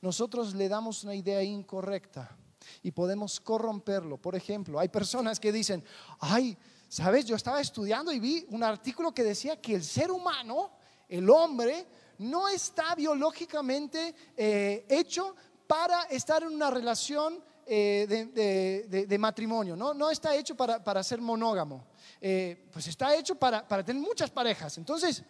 nosotros 0.00 0.54
le 0.54 0.68
damos 0.68 1.04
una 1.04 1.14
idea 1.14 1.42
incorrecta 1.42 2.36
y 2.82 2.90
podemos 2.90 3.40
corromperlo. 3.40 4.16
Por 4.16 4.34
ejemplo, 4.34 4.80
hay 4.80 4.88
personas 4.88 5.38
que 5.38 5.52
dicen, 5.52 5.84
ay, 6.20 6.56
sabes, 6.88 7.24
yo 7.24 7.36
estaba 7.36 7.60
estudiando 7.60 8.12
y 8.12 8.18
vi 8.18 8.46
un 8.50 8.62
artículo 8.62 9.14
que 9.14 9.22
decía 9.22 9.60
que 9.60 9.76
el 9.76 9.84
ser 9.84 10.10
humano, 10.10 10.72
el 11.08 11.30
hombre, 11.30 11.86
no 12.18 12.48
está 12.48 12.94
biológicamente 12.94 14.14
eh, 14.36 14.86
hecho 14.88 15.34
para 15.66 16.02
estar 16.04 16.42
en 16.42 16.52
una 16.52 16.70
relación 16.70 17.42
eh, 17.66 19.06
de, 19.08 19.18
matrimonio, 19.18 19.76
¿no? 19.76 19.94
no 19.94 20.10
está 20.10 20.34
hecho 20.34 20.54
para, 20.56 21.02
ser 21.02 21.20
monógamo, 21.20 21.86
eh, 22.20 22.68
pues 22.72 22.86
está 22.86 23.14
hecho 23.14 23.34
para, 23.34 23.66
tener 23.84 24.02
muchas 24.02 24.30
parejas. 24.30 24.78
Entonces, 24.78 25.22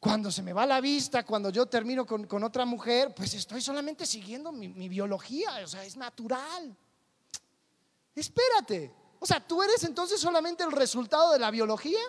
cuando 0.00 0.30
se 0.30 0.42
me 0.42 0.52
va 0.52 0.64
la 0.66 0.80
vista, 0.80 1.24
cuando 1.24 1.50
yo 1.50 1.66
termino 1.66 2.06
con, 2.06 2.44
otra 2.44 2.64
mujer, 2.64 3.14
pues 3.14 3.34
estoy 3.34 3.60
solamente 3.60 4.06
siguiendo 4.06 4.52
mi, 4.52 4.68
mi 4.68 4.88
biología, 4.88 5.60
o 5.64 5.66
sea, 5.66 5.84
es 5.84 5.96
natural. 5.96 6.76
Espérate, 8.14 8.92
o 9.20 9.26
sea, 9.26 9.40
tú 9.40 9.62
eres 9.62 9.82
entonces 9.84 10.20
solamente 10.20 10.64
el 10.64 10.72
resultado 10.72 11.32
de 11.32 11.38
la 11.38 11.50
biología. 11.50 12.00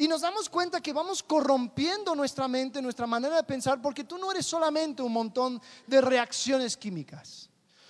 Y 0.00 0.06
nos 0.06 0.20
damos 0.20 0.48
cuenta 0.48 0.80
que 0.80 0.92
vamos 0.92 1.24
corrompiendo 1.24 2.14
nuestra 2.14 2.46
mente, 2.46 2.80
nuestra 2.80 3.06
manera 3.06 3.34
de 3.34 3.42
pensar, 3.42 3.82
porque 3.82 4.04
tú 4.04 4.16
no 4.16 4.30
eres 4.30 4.46
solamente 4.46 5.02
un 5.02 5.12
montón 5.12 5.60
de 5.88 6.00
reacciones 6.00 6.76
químicas. 6.76 7.47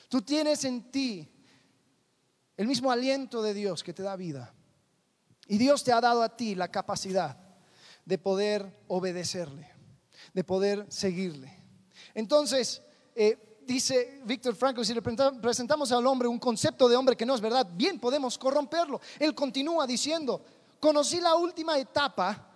Tú 0.09 0.23
tienes 0.23 0.65
en 0.65 0.91
ti 0.91 1.29
el 2.57 2.67
mismo 2.67 2.91
aliento 2.91 3.43
de 3.43 3.55
Dios 3.55 3.83
que 3.83 3.93
te 3.93 4.03
da 4.03 4.17
vida. 4.17 4.53
Y 5.47 5.59
Dios 5.59 5.85
te 5.85 5.93
ha 5.93 6.01
dado 6.01 6.23
a 6.23 6.37
ti 6.37 6.55
la 6.55 6.69
capacidad 6.69 7.39
de 8.05 8.19
poder 8.19 8.83
obedecerle, 8.89 9.71
de 10.35 10.45
poder 10.45 10.87
seguirle. 10.89 11.55
Entonces, 12.15 12.83
eh, 13.15 13.61
dice 13.67 14.21
Víctor 14.25 14.57
Franco, 14.57 14.83
si 14.83 14.95
le 14.95 15.03
presentamos 15.03 15.93
al 15.93 16.07
hombre 16.07 16.27
un 16.27 16.39
concepto 16.39 16.89
de 16.89 16.97
hombre 16.97 17.17
que 17.17 17.27
no 17.27 17.35
es 17.35 17.41
verdad, 17.41 17.67
bien 17.75 18.01
podemos 18.01 18.39
corromperlo. 18.39 19.01
Él 19.19 19.35
continúa 19.35 19.87
diciendo, 19.87 20.43
conocí 20.81 21.21
la 21.21 21.37
última 21.37 21.79
etapa 21.79 22.47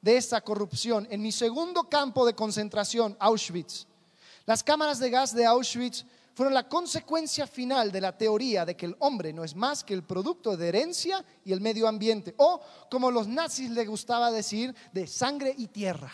de 0.00 0.16
esta 0.16 0.40
corrupción 0.40 1.06
en 1.10 1.20
mi 1.20 1.32
segundo 1.32 1.84
campo 1.88 2.24
de 2.26 2.34
concentración, 2.34 3.16
Auschwitz. 3.18 3.86
Las 4.46 4.62
cámaras 4.62 4.98
de 4.98 5.10
gas 5.10 5.34
de 5.34 5.44
Auschwitz 5.44 6.04
fueron 6.36 6.52
la 6.52 6.68
consecuencia 6.68 7.46
final 7.46 7.90
de 7.90 8.02
la 8.02 8.16
teoría 8.16 8.66
de 8.66 8.76
que 8.76 8.84
el 8.84 8.96
hombre 8.98 9.32
no 9.32 9.42
es 9.42 9.56
más 9.56 9.82
que 9.82 9.94
el 9.94 10.04
producto 10.04 10.54
de 10.54 10.68
herencia 10.68 11.24
y 11.42 11.50
el 11.50 11.62
medio 11.62 11.88
ambiente, 11.88 12.34
o 12.36 12.60
como 12.90 13.10
los 13.10 13.26
nazis 13.26 13.70
les 13.70 13.88
gustaba 13.88 14.30
decir, 14.30 14.74
de 14.92 15.06
sangre 15.06 15.54
y 15.56 15.68
tierra. 15.68 16.12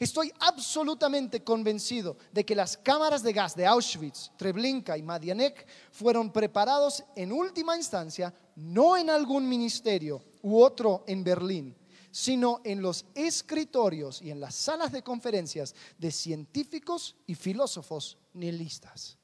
Estoy 0.00 0.32
absolutamente 0.40 1.44
convencido 1.44 2.16
de 2.32 2.44
que 2.44 2.56
las 2.56 2.76
cámaras 2.76 3.22
de 3.22 3.32
gas 3.32 3.54
de 3.54 3.64
Auschwitz, 3.64 4.32
Treblinka 4.36 4.98
y 4.98 5.04
Madianek 5.04 5.68
fueron 5.92 6.32
preparados 6.32 7.04
en 7.14 7.30
última 7.30 7.76
instancia 7.76 8.34
no 8.56 8.96
en 8.96 9.08
algún 9.08 9.48
ministerio 9.48 10.20
u 10.42 10.60
otro 10.60 11.04
en 11.06 11.22
Berlín, 11.22 11.76
sino 12.10 12.60
en 12.64 12.82
los 12.82 13.04
escritorios 13.14 14.20
y 14.20 14.32
en 14.32 14.40
las 14.40 14.56
salas 14.56 14.90
de 14.90 15.04
conferencias 15.04 15.76
de 15.96 16.10
científicos 16.10 17.14
y 17.24 17.36
filósofos 17.36 18.18
nihilistas. 18.32 19.17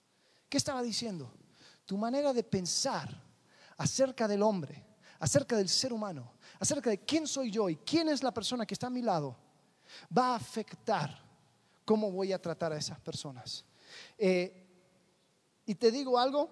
¿Qué 0.48 0.56
estaba 0.56 0.82
diciendo? 0.82 1.32
Tu 1.84 1.96
manera 1.96 2.32
de 2.32 2.42
pensar 2.42 3.22
acerca 3.76 4.28
del 4.28 4.42
hombre, 4.42 4.84
acerca 5.18 5.56
del 5.56 5.68
ser 5.68 5.92
humano, 5.92 6.32
acerca 6.60 6.90
de 6.90 6.98
quién 7.04 7.26
soy 7.26 7.50
yo 7.50 7.68
y 7.68 7.76
quién 7.76 8.08
es 8.08 8.22
la 8.22 8.32
persona 8.32 8.66
que 8.66 8.74
está 8.74 8.86
a 8.86 8.90
mi 8.90 9.02
lado, 9.02 9.36
va 10.16 10.32
a 10.32 10.36
afectar 10.36 11.22
cómo 11.84 12.10
voy 12.10 12.32
a 12.32 12.40
tratar 12.40 12.72
a 12.72 12.76
esas 12.76 12.98
personas. 13.00 13.64
Eh, 14.16 14.66
y 15.66 15.74
te 15.74 15.90
digo 15.90 16.18
algo, 16.18 16.50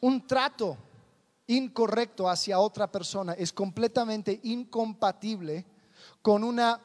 un 0.00 0.26
trato 0.26 0.76
incorrecto 1.46 2.28
hacia 2.28 2.60
otra 2.60 2.90
persona 2.90 3.32
es 3.32 3.52
completamente 3.52 4.40
incompatible 4.44 5.66
con 6.22 6.44
una 6.44 6.80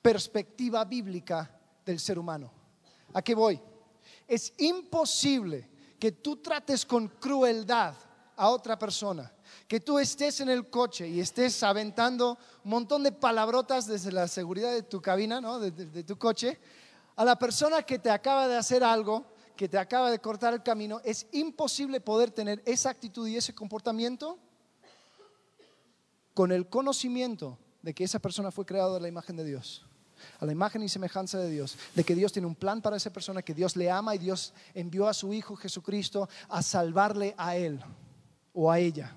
perspectiva 0.00 0.84
bíblica 0.84 1.58
del 1.84 1.98
ser 1.98 2.18
humano. 2.18 2.61
¿A 3.12 3.22
qué 3.22 3.34
voy? 3.34 3.60
Es 4.26 4.52
imposible 4.58 5.68
que 5.98 6.12
tú 6.12 6.36
trates 6.36 6.86
con 6.86 7.08
crueldad 7.08 7.94
a 8.36 8.48
otra 8.48 8.78
persona, 8.78 9.32
que 9.68 9.80
tú 9.80 9.98
estés 9.98 10.40
en 10.40 10.48
el 10.48 10.68
coche 10.70 11.06
y 11.08 11.20
estés 11.20 11.62
aventando 11.62 12.38
un 12.64 12.70
montón 12.70 13.02
de 13.02 13.12
palabrotas 13.12 13.86
desde 13.86 14.10
la 14.10 14.26
seguridad 14.26 14.72
de 14.72 14.82
tu 14.82 15.00
cabina, 15.00 15.40
¿no? 15.40 15.60
de, 15.60 16.02
tu 16.02 16.16
coche, 16.18 16.58
a 17.14 17.24
la 17.24 17.38
persona 17.38 17.82
que 17.82 17.98
te 17.98 18.10
acaba 18.10 18.48
de 18.48 18.56
hacer 18.56 18.82
algo, 18.82 19.26
que 19.54 19.68
te 19.68 19.78
acaba 19.78 20.10
de 20.10 20.18
cortar 20.18 20.54
el 20.54 20.62
camino, 20.62 21.00
es 21.04 21.26
imposible 21.32 22.00
poder 22.00 22.30
tener 22.30 22.62
esa 22.64 22.90
actitud 22.90 23.28
y 23.28 23.36
ese 23.36 23.54
comportamiento 23.54 24.38
con 26.34 26.50
el 26.50 26.68
conocimiento 26.68 27.58
de 27.82 27.92
que 27.92 28.04
esa 28.04 28.18
persona 28.18 28.50
fue 28.50 28.64
creada 28.64 28.94
de 28.94 29.00
la 29.00 29.08
imagen 29.08 29.36
de 29.36 29.44
Dios 29.44 29.86
a 30.40 30.46
la 30.46 30.52
imagen 30.52 30.82
y 30.82 30.88
semejanza 30.88 31.38
de 31.38 31.50
Dios, 31.50 31.76
de 31.94 32.04
que 32.04 32.14
Dios 32.14 32.32
tiene 32.32 32.46
un 32.46 32.54
plan 32.54 32.80
para 32.80 32.96
esa 32.96 33.12
persona, 33.12 33.42
que 33.42 33.54
Dios 33.54 33.76
le 33.76 33.90
ama 33.90 34.14
y 34.14 34.18
Dios 34.18 34.52
envió 34.74 35.08
a 35.08 35.14
su 35.14 35.32
Hijo 35.32 35.56
Jesucristo 35.56 36.28
a 36.48 36.62
salvarle 36.62 37.34
a 37.36 37.56
él 37.56 37.80
o 38.52 38.70
a 38.70 38.78
ella. 38.78 39.16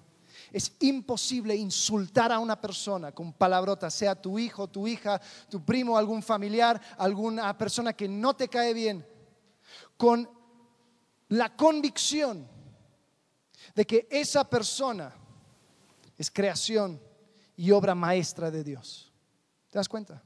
Es 0.51 0.71
imposible 0.79 1.55
insultar 1.55 2.31
a 2.31 2.39
una 2.39 2.59
persona 2.59 3.11
con 3.11 3.33
palabrotas, 3.33 3.93
sea 3.93 4.15
tu 4.15 4.39
hijo, 4.39 4.67
tu 4.67 4.87
hija, 4.87 5.19
tu 5.49 5.63
primo, 5.63 5.97
algún 5.97 6.23
familiar, 6.23 6.79
alguna 6.97 7.57
persona 7.57 7.93
que 7.93 8.07
no 8.07 8.35
te 8.35 8.47
cae 8.47 8.73
bien, 8.73 9.05
con 9.97 10.29
la 11.29 11.55
convicción 11.55 12.47
de 13.73 13.85
que 13.85 14.07
esa 14.09 14.49
persona 14.49 15.13
es 16.17 16.31
creación 16.31 17.01
y 17.57 17.71
obra 17.71 17.95
maestra 17.95 18.51
de 18.51 18.63
Dios. 18.63 19.11
¿Te 19.69 19.77
das 19.79 19.89
cuenta? 19.89 20.23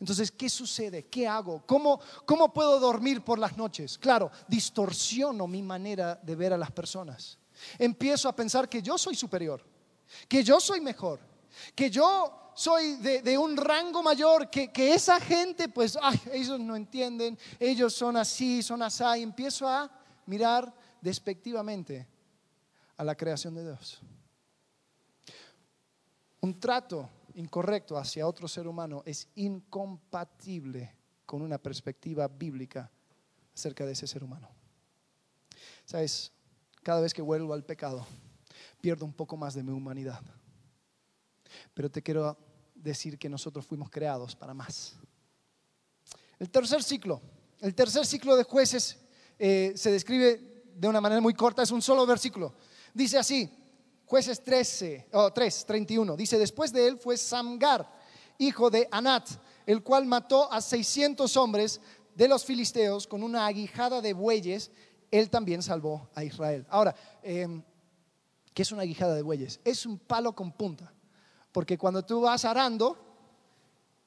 Entonces, 0.00 0.30
¿qué 0.30 0.48
sucede? 0.48 1.06
¿Qué 1.06 1.26
hago? 1.26 1.62
¿Cómo, 1.66 2.00
¿Cómo 2.24 2.52
puedo 2.52 2.78
dormir 2.78 3.22
por 3.22 3.38
las 3.38 3.56
noches? 3.56 3.98
Claro, 3.98 4.30
distorsiono 4.46 5.46
mi 5.46 5.62
manera 5.62 6.14
de 6.22 6.36
ver 6.36 6.52
a 6.52 6.58
las 6.58 6.70
personas. 6.70 7.38
Empiezo 7.78 8.28
a 8.28 8.36
pensar 8.36 8.68
que 8.68 8.82
yo 8.82 8.98
soy 8.98 9.14
superior, 9.14 9.64
que 10.28 10.44
yo 10.44 10.60
soy 10.60 10.80
mejor, 10.80 11.20
que 11.74 11.90
yo 11.90 12.52
soy 12.54 12.96
de, 12.96 13.36
un 13.36 13.56
rango 13.56 14.02
mayor, 14.02 14.48
que, 14.48 14.70
esa 14.94 15.20
gente, 15.20 15.68
pues, 15.68 15.98
ay, 16.00 16.20
ellos 16.32 16.58
no 16.58 16.74
entienden, 16.74 17.38
ellos 17.60 17.94
son 17.94 18.16
así, 18.16 18.62
son 18.62 18.82
así. 18.82 19.04
Y 19.18 19.22
empiezo 19.22 19.68
a 19.68 19.90
mirar 20.24 20.72
despectivamente 21.00 22.06
a 22.96 23.04
la 23.04 23.14
creación 23.14 23.54
de 23.54 23.64
Dios. 23.64 24.00
Un 26.40 26.58
trato 26.58 27.10
incorrecto 27.36 27.98
hacia 27.98 28.26
otro 28.26 28.48
ser 28.48 28.66
humano 28.66 29.02
es 29.04 29.28
incompatible 29.34 30.94
con 31.24 31.42
una 31.42 31.58
perspectiva 31.58 32.28
bíblica 32.28 32.90
acerca 33.54 33.84
de 33.84 33.92
ese 33.92 34.06
ser 34.06 34.24
humano. 34.24 34.48
Sabes, 35.84 36.32
cada 36.82 37.00
vez 37.00 37.12
que 37.12 37.22
vuelvo 37.22 37.52
al 37.52 37.64
pecado, 37.64 38.06
pierdo 38.80 39.04
un 39.04 39.12
poco 39.12 39.36
más 39.36 39.54
de 39.54 39.62
mi 39.62 39.70
humanidad. 39.70 40.20
Pero 41.74 41.90
te 41.90 42.02
quiero 42.02 42.38
decir 42.74 43.18
que 43.18 43.28
nosotros 43.28 43.66
fuimos 43.66 43.90
creados 43.90 44.34
para 44.34 44.54
más. 44.54 44.96
El 46.38 46.50
tercer 46.50 46.82
ciclo, 46.82 47.20
el 47.60 47.74
tercer 47.74 48.06
ciclo 48.06 48.36
de 48.36 48.44
jueces 48.44 48.98
eh, 49.38 49.72
se 49.76 49.90
describe 49.90 50.64
de 50.74 50.88
una 50.88 51.00
manera 51.00 51.20
muy 51.20 51.34
corta, 51.34 51.62
es 51.62 51.70
un 51.70 51.82
solo 51.82 52.06
versículo. 52.06 52.54
Dice 52.94 53.18
así, 53.18 53.50
Jueces 54.06 54.40
13, 54.40 55.08
oh, 55.14 55.32
3, 55.32 55.66
31. 55.66 56.16
Dice, 56.16 56.38
después 56.38 56.72
de 56.72 56.86
él 56.86 56.96
fue 56.96 57.16
Samgar, 57.16 57.90
hijo 58.38 58.70
de 58.70 58.88
Anat, 58.92 59.28
el 59.66 59.82
cual 59.82 60.06
mató 60.06 60.50
a 60.52 60.60
600 60.60 61.36
hombres 61.36 61.80
de 62.14 62.28
los 62.28 62.44
filisteos 62.44 63.08
con 63.08 63.24
una 63.24 63.46
aguijada 63.46 64.00
de 64.00 64.12
bueyes. 64.12 64.70
Él 65.10 65.28
también 65.28 65.60
salvó 65.60 66.08
a 66.14 66.22
Israel. 66.22 66.64
Ahora, 66.70 66.94
em, 67.20 67.62
¿qué 68.54 68.62
es 68.62 68.70
una 68.70 68.82
aguijada 68.82 69.16
de 69.16 69.22
bueyes? 69.22 69.58
Es 69.64 69.84
un 69.84 69.98
palo 69.98 70.32
con 70.36 70.52
punta. 70.52 70.92
Porque 71.50 71.76
cuando 71.76 72.04
tú 72.04 72.20
vas 72.20 72.44
arando 72.44 72.96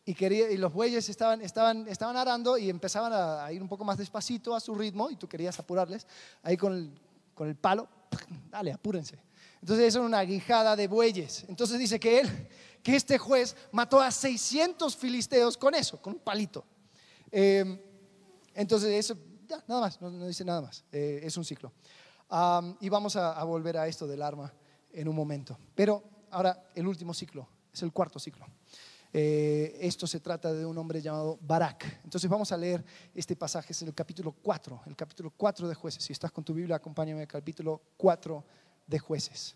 y, 0.06 0.14
quería, 0.14 0.50
y 0.50 0.56
los 0.56 0.72
bueyes 0.72 1.10
estaban, 1.10 1.42
estaban, 1.42 1.90
estaban 1.90 2.16
arando 2.16 2.58
y 2.58 2.70
empezaban 2.70 3.12
a, 3.14 3.52
ir 3.52 3.62
un 3.62 3.68
poco 3.68 3.84
más 3.84 3.98
despacito 3.98 4.56
a 4.56 4.62
su 4.62 4.74
ritmo 4.76 5.10
y 5.10 5.18
tú 5.18 5.28
querías 5.28 5.60
apurarles, 5.60 6.08
ahí 6.42 6.56
con 6.56 6.74
el, 6.74 6.92
con 7.34 7.50
el 7.50 7.56
palo, 7.58 7.90
dale, 8.50 8.72
apúrense 8.72 9.29
entonces 9.62 9.88
es 9.88 9.96
una 9.96 10.20
aguijada 10.20 10.76
de 10.76 10.88
bueyes. 10.88 11.46
Entonces 11.48 11.78
dice 11.80 12.00
que 12.00 12.22
él, 12.22 12.48
que 12.82 12.96
este 12.96 13.18
juez 13.18 13.56
mató 13.72 14.00
a 14.00 14.12
600 14.12 14.96
filisteos 14.96 15.58
con 15.58 15.76
eso, 15.76 16.02
con 16.02 16.14
un 16.14 16.20
palito. 16.20 16.66
Eh, 17.32 17.86
entonces 18.56 18.92
eso, 18.92 19.18
ya, 19.48 19.64
nada 19.68 19.82
más, 19.82 20.02
no, 20.02 20.28
dice 20.28 20.46
nada 20.46 20.62
más, 20.62 20.84
eh, 20.92 21.22
es 21.24 21.36
un 21.38 21.46
ciclo. 21.46 21.74
y 22.80 22.90
vamos 22.90 23.16
a, 23.16 23.44
volver 23.44 23.78
a 23.78 23.88
esto 23.88 24.08
del 24.08 24.22
arma 24.22 24.54
en 24.94 25.08
un 25.08 25.16
momento. 25.16 25.58
Pero 25.76 26.04
ahora 26.32 26.70
el 26.76 26.88
último 26.88 27.14
ciclo, 27.14 27.48
es 27.74 27.82
el 27.84 27.92
cuarto 27.92 28.20
ciclo. 28.20 28.46
Eh, 29.12 29.76
esto 29.82 30.06
se 30.06 30.20
trata 30.20 30.54
de 30.54 30.66
un 30.66 30.78
hombre 30.78 31.02
llamado 31.02 31.40
Barak. 31.42 32.02
Entonces 32.04 32.30
vamos 32.30 32.52
a 32.52 32.58
leer 32.58 32.86
este 33.14 33.36
pasaje, 33.36 33.74
es 33.74 33.82
el 33.82 33.94
capítulo 33.94 34.32
4, 34.32 34.84
el 34.86 34.96
capítulo 34.96 35.34
4 35.36 35.68
de 35.68 35.76
jueces. 35.76 36.04
Si 36.04 36.14
estás 36.14 36.32
con 36.32 36.44
tu 36.44 36.54
Biblia, 36.54 36.76
acompáñame 36.76 37.22
al 37.22 37.28
capítulo 37.28 37.82
4 37.98 38.46
de 38.90 39.00
jueces. 39.00 39.56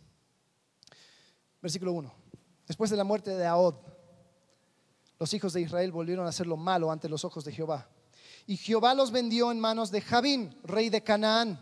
Versículo 1.62 1.94
1. 1.94 2.14
Después 2.68 2.90
de 2.90 2.98
la 2.98 3.04
muerte 3.04 3.32
de 3.32 3.46
Ahod, 3.46 3.76
los 5.20 5.34
hijos 5.34 5.54
de 5.54 5.62
Israel 5.62 5.92
volvieron 5.92 6.26
a 6.26 6.30
hacer 6.30 6.48
lo 6.48 6.58
malo 6.58 6.92
ante 6.92 7.10
los 7.10 7.26
ojos 7.26 7.44
de 7.44 7.52
Jehová. 7.52 7.90
Y 8.46 8.58
Jehová 8.58 8.94
los 8.94 9.12
vendió 9.12 9.52
en 9.52 9.60
manos 9.60 9.90
de 9.90 10.02
Jabín, 10.02 10.58
rey 10.64 10.90
de 10.90 11.04
Canaán, 11.04 11.60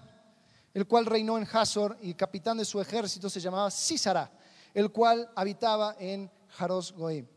el 0.74 0.88
cual 0.88 1.06
reinó 1.06 1.38
en 1.38 1.48
Hazor 1.52 1.98
y 2.02 2.10
el 2.10 2.16
capitán 2.16 2.58
de 2.58 2.66
su 2.66 2.82
ejército 2.82 3.30
se 3.30 3.40
llamaba 3.40 3.72
Sísara, 3.72 4.32
el 4.74 4.92
cual 4.92 5.30
habitaba 5.36 5.96
en 6.00 6.30
Jaros 6.50 6.92
Goim. 6.94 7.28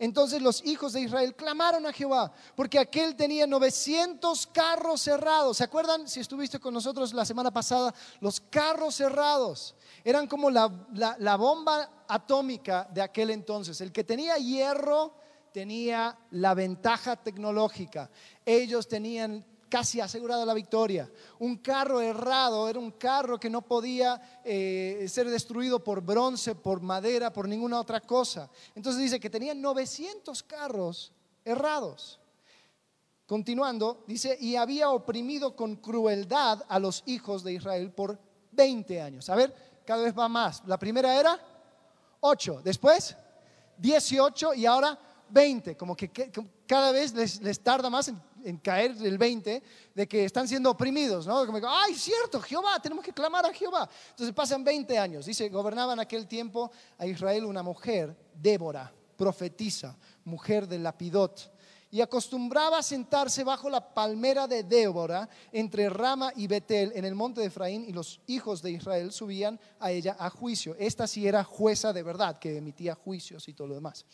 Entonces 0.00 0.40
los 0.40 0.64
hijos 0.64 0.94
de 0.94 1.02
Israel 1.02 1.36
clamaron 1.36 1.84
a 1.84 1.92
Jehová, 1.92 2.32
porque 2.56 2.78
aquel 2.78 3.14
tenía 3.14 3.46
900 3.46 4.46
carros 4.46 5.02
cerrados. 5.02 5.58
¿Se 5.58 5.64
acuerdan, 5.64 6.08
si 6.08 6.20
estuviste 6.20 6.58
con 6.58 6.72
nosotros 6.72 7.12
la 7.12 7.26
semana 7.26 7.50
pasada, 7.50 7.94
los 8.20 8.40
carros 8.40 8.94
cerrados? 8.94 9.74
Eran 10.02 10.26
como 10.26 10.48
la, 10.50 10.72
la 11.18 11.36
bomba 11.36 12.04
atómica 12.08 12.88
de 12.90 13.02
aquel 13.02 13.28
entonces. 13.28 13.78
El 13.82 13.92
que 13.92 14.02
tenía 14.02 14.38
hierro 14.38 15.12
tenía 15.52 16.18
la 16.30 16.54
ventaja 16.54 17.16
tecnológica. 17.16 18.10
Ellos 18.46 18.88
tenían 18.88 19.44
casi 19.70 20.00
asegurada 20.00 20.44
la 20.44 20.52
victoria. 20.52 21.10
Un 21.38 21.58
carro 21.58 22.02
errado 22.02 22.68
era 22.68 22.78
un 22.78 22.90
carro 22.90 23.38
que 23.40 23.48
no 23.48 23.62
podía 23.62 24.40
eh, 24.44 25.06
ser 25.08 25.30
destruido 25.30 25.82
por 25.82 26.02
bronce, 26.02 26.54
por 26.54 26.82
madera, 26.82 27.32
por 27.32 27.48
ninguna 27.48 27.80
otra 27.80 28.00
cosa. 28.00 28.50
Entonces 28.74 29.00
dice 29.00 29.20
que 29.20 29.30
tenían 29.30 29.62
900 29.62 30.42
carros 30.42 31.12
errados. 31.44 32.20
Continuando, 33.24 34.04
dice, 34.08 34.36
y 34.40 34.56
había 34.56 34.90
oprimido 34.90 35.54
con 35.54 35.76
crueldad 35.76 36.64
a 36.68 36.80
los 36.80 37.04
hijos 37.06 37.44
de 37.44 37.52
Israel 37.52 37.92
por 37.92 38.18
20 38.50 39.00
años. 39.00 39.30
A 39.30 39.36
ver, 39.36 39.54
cada 39.86 40.02
vez 40.02 40.18
va 40.18 40.28
más. 40.28 40.62
La 40.66 40.78
primera 40.78 41.18
era 41.18 41.38
8, 42.20 42.60
después 42.64 43.16
18 43.78 44.54
y 44.54 44.66
ahora 44.66 44.98
20. 45.28 45.76
Como 45.76 45.96
que 45.96 46.10
cada 46.66 46.90
vez 46.90 47.14
les, 47.14 47.40
les 47.40 47.60
tarda 47.60 47.88
más 47.88 48.08
en 48.08 48.20
en 48.44 48.58
caer 48.58 48.96
el 49.02 49.18
20 49.18 49.62
de 49.94 50.08
que 50.08 50.24
están 50.24 50.48
siendo 50.48 50.70
oprimidos, 50.70 51.26
¿no? 51.26 51.46
Como, 51.46 51.58
ay, 51.68 51.94
cierto, 51.94 52.40
Jehová, 52.40 52.80
tenemos 52.80 53.04
que 53.04 53.12
clamar 53.12 53.46
a 53.46 53.52
Jehová. 53.52 53.88
Entonces 54.10 54.34
pasan 54.34 54.64
20 54.64 54.98
años. 54.98 55.26
Dice, 55.26 55.48
gobernaba 55.48 55.92
en 55.92 56.00
aquel 56.00 56.26
tiempo 56.26 56.70
a 56.98 57.06
Israel 57.06 57.44
una 57.44 57.62
mujer, 57.62 58.16
Débora, 58.34 58.92
profetisa, 59.16 59.96
mujer 60.24 60.66
de 60.66 60.78
Lapidot, 60.78 61.52
y 61.90 62.00
acostumbraba 62.00 62.78
a 62.78 62.82
sentarse 62.82 63.42
bajo 63.42 63.68
la 63.68 63.92
palmera 63.92 64.46
de 64.46 64.62
Débora 64.62 65.28
entre 65.50 65.88
Rama 65.90 66.32
y 66.36 66.46
Betel 66.46 66.92
en 66.94 67.04
el 67.04 67.14
monte 67.14 67.40
de 67.40 67.48
Efraín 67.48 67.84
y 67.84 67.92
los 67.92 68.20
hijos 68.28 68.62
de 68.62 68.70
Israel 68.70 69.10
subían 69.12 69.58
a 69.80 69.90
ella 69.90 70.16
a 70.18 70.30
juicio. 70.30 70.76
Esta 70.78 71.06
sí 71.06 71.26
era 71.26 71.42
jueza 71.42 71.92
de 71.92 72.02
verdad, 72.02 72.38
que 72.38 72.58
emitía 72.58 72.94
juicios 72.94 73.48
y 73.48 73.54
todo 73.54 73.66
lo 73.68 73.74
demás. 73.74 74.06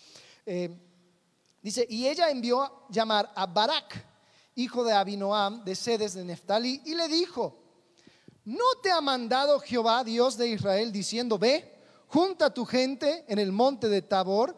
Eh, 0.46 0.70
dice, 1.60 1.86
y 1.88 2.06
ella 2.06 2.30
envió 2.30 2.62
a 2.62 2.86
llamar 2.88 3.30
a 3.34 3.46
Barak, 3.46 4.15
hijo 4.56 4.84
de 4.84 4.92
Abinoam, 4.92 5.62
de 5.64 5.74
sedes 5.74 6.14
de 6.14 6.24
Neftalí, 6.24 6.82
y 6.84 6.94
le 6.94 7.08
dijo, 7.08 7.56
¿no 8.44 8.64
te 8.82 8.90
ha 8.90 9.00
mandado 9.00 9.60
Jehová, 9.60 10.02
Dios 10.02 10.36
de 10.36 10.48
Israel, 10.48 10.90
diciendo, 10.90 11.38
ve, 11.38 11.78
junta 12.08 12.52
tu 12.52 12.64
gente 12.64 13.24
en 13.28 13.38
el 13.38 13.52
monte 13.52 13.88
de 13.88 14.02
Tabor, 14.02 14.56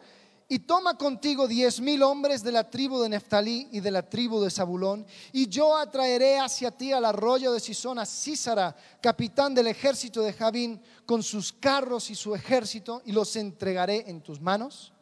y 0.51 0.59
toma 0.59 0.97
contigo 0.97 1.47
diez 1.47 1.79
mil 1.79 2.01
hombres 2.01 2.41
de 2.41 2.51
la 2.51 2.67
tribu 2.67 2.99
de 3.01 3.09
Neftalí 3.09 3.67
y 3.71 3.81
de 3.81 3.91
la 3.91 4.09
tribu 4.09 4.41
de 4.41 4.49
Zabulón, 4.49 5.05
y 5.31 5.47
yo 5.47 5.77
atraeré 5.77 6.39
hacia 6.39 6.71
ti 6.71 6.91
al 6.91 7.05
arroyo 7.05 7.51
de 7.51 7.59
Sisón 7.59 7.99
a 7.99 8.05
Císara, 8.05 8.75
capitán 9.01 9.53
del 9.53 9.67
ejército 9.67 10.21
de 10.21 10.33
Javín, 10.33 10.81
con 11.05 11.21
sus 11.21 11.53
carros 11.53 12.09
y 12.09 12.15
su 12.15 12.33
ejército, 12.33 13.01
y 13.05 13.11
los 13.11 13.35
entregaré 13.35 14.09
en 14.09 14.21
tus 14.21 14.39
manos? 14.39 14.93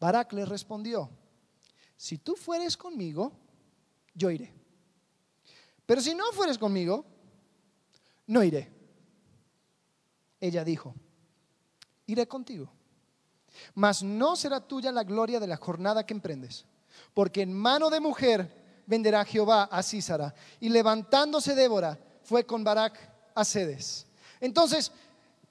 Barak 0.00 0.32
le 0.32 0.44
respondió, 0.44 1.10
si 1.96 2.18
tú 2.18 2.34
fueres 2.34 2.76
conmigo, 2.76 3.43
yo 4.14 4.30
iré. 4.30 4.52
Pero 5.86 6.00
si 6.00 6.14
no 6.14 6.32
fueres 6.32 6.58
conmigo, 6.58 7.04
no 8.26 8.42
iré. 8.42 8.72
Ella 10.40 10.64
dijo, 10.64 10.94
iré 12.06 12.26
contigo, 12.26 12.70
mas 13.74 14.02
no 14.02 14.36
será 14.36 14.60
tuya 14.60 14.92
la 14.92 15.04
gloria 15.04 15.40
de 15.40 15.46
la 15.46 15.56
jornada 15.56 16.04
que 16.04 16.14
emprendes, 16.14 16.66
porque 17.12 17.42
en 17.42 17.52
mano 17.52 17.90
de 17.90 18.00
mujer 18.00 18.82
venderá 18.86 19.24
Jehová 19.24 19.64
a 19.64 19.82
Císara. 19.82 20.34
Y 20.60 20.68
levantándose 20.68 21.54
Débora, 21.54 21.98
fue 22.22 22.44
con 22.44 22.64
Barak 22.64 22.98
a 23.34 23.44
Cedes. 23.44 24.06
Entonces, 24.40 24.92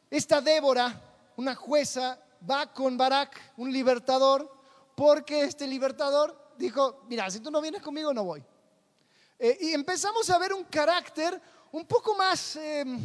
esta 0.09 0.41
Débora, 0.41 1.01
una 1.37 1.55
jueza, 1.55 2.19
va 2.49 2.71
con 2.71 2.97
Barak, 2.97 3.53
un 3.57 3.71
libertador, 3.71 4.51
porque 4.95 5.43
este 5.43 5.67
libertador 5.67 6.53
dijo, 6.57 7.03
mira, 7.07 7.29
si 7.31 7.39
tú 7.39 7.49
no 7.49 7.61
vienes 7.61 7.81
conmigo, 7.81 8.13
no 8.13 8.23
voy. 8.23 8.43
Eh, 9.39 9.57
y 9.61 9.69
empezamos 9.71 10.29
a 10.29 10.37
ver 10.37 10.53
un 10.53 10.63
carácter 10.65 11.41
un 11.71 11.85
poco 11.85 12.15
más 12.15 12.55
em, 12.55 12.99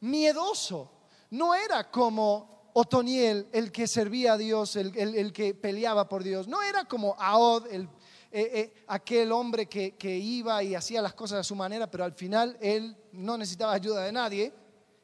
miedoso. 0.00 0.90
No 1.30 1.54
era 1.54 1.90
como 1.90 2.70
Otoniel, 2.72 3.48
el 3.52 3.70
que 3.70 3.86
servía 3.86 4.34
a 4.34 4.38
Dios, 4.38 4.76
el, 4.76 5.32
que 5.32 5.54
peleaba 5.54 6.08
por 6.08 6.22
Dios. 6.22 6.48
No 6.48 6.62
era 6.62 6.84
como 6.84 7.14
Ahod, 7.18 7.66
el, 7.70 7.82
eh, 8.30 8.50
eh, 8.54 8.84
aquel 8.86 9.32
hombre 9.32 9.66
que, 9.66 9.96
que, 9.96 10.16
iba 10.16 10.62
y 10.62 10.74
hacía 10.74 11.02
las 11.02 11.14
cosas 11.14 11.40
a 11.40 11.44
su 11.44 11.54
manera, 11.54 11.90
pero 11.90 12.04
al 12.04 12.12
final 12.14 12.56
él 12.60 12.96
no 13.12 13.36
necesitaba 13.36 13.72
ayuda 13.72 14.04
de 14.04 14.12
nadie. 14.12 14.52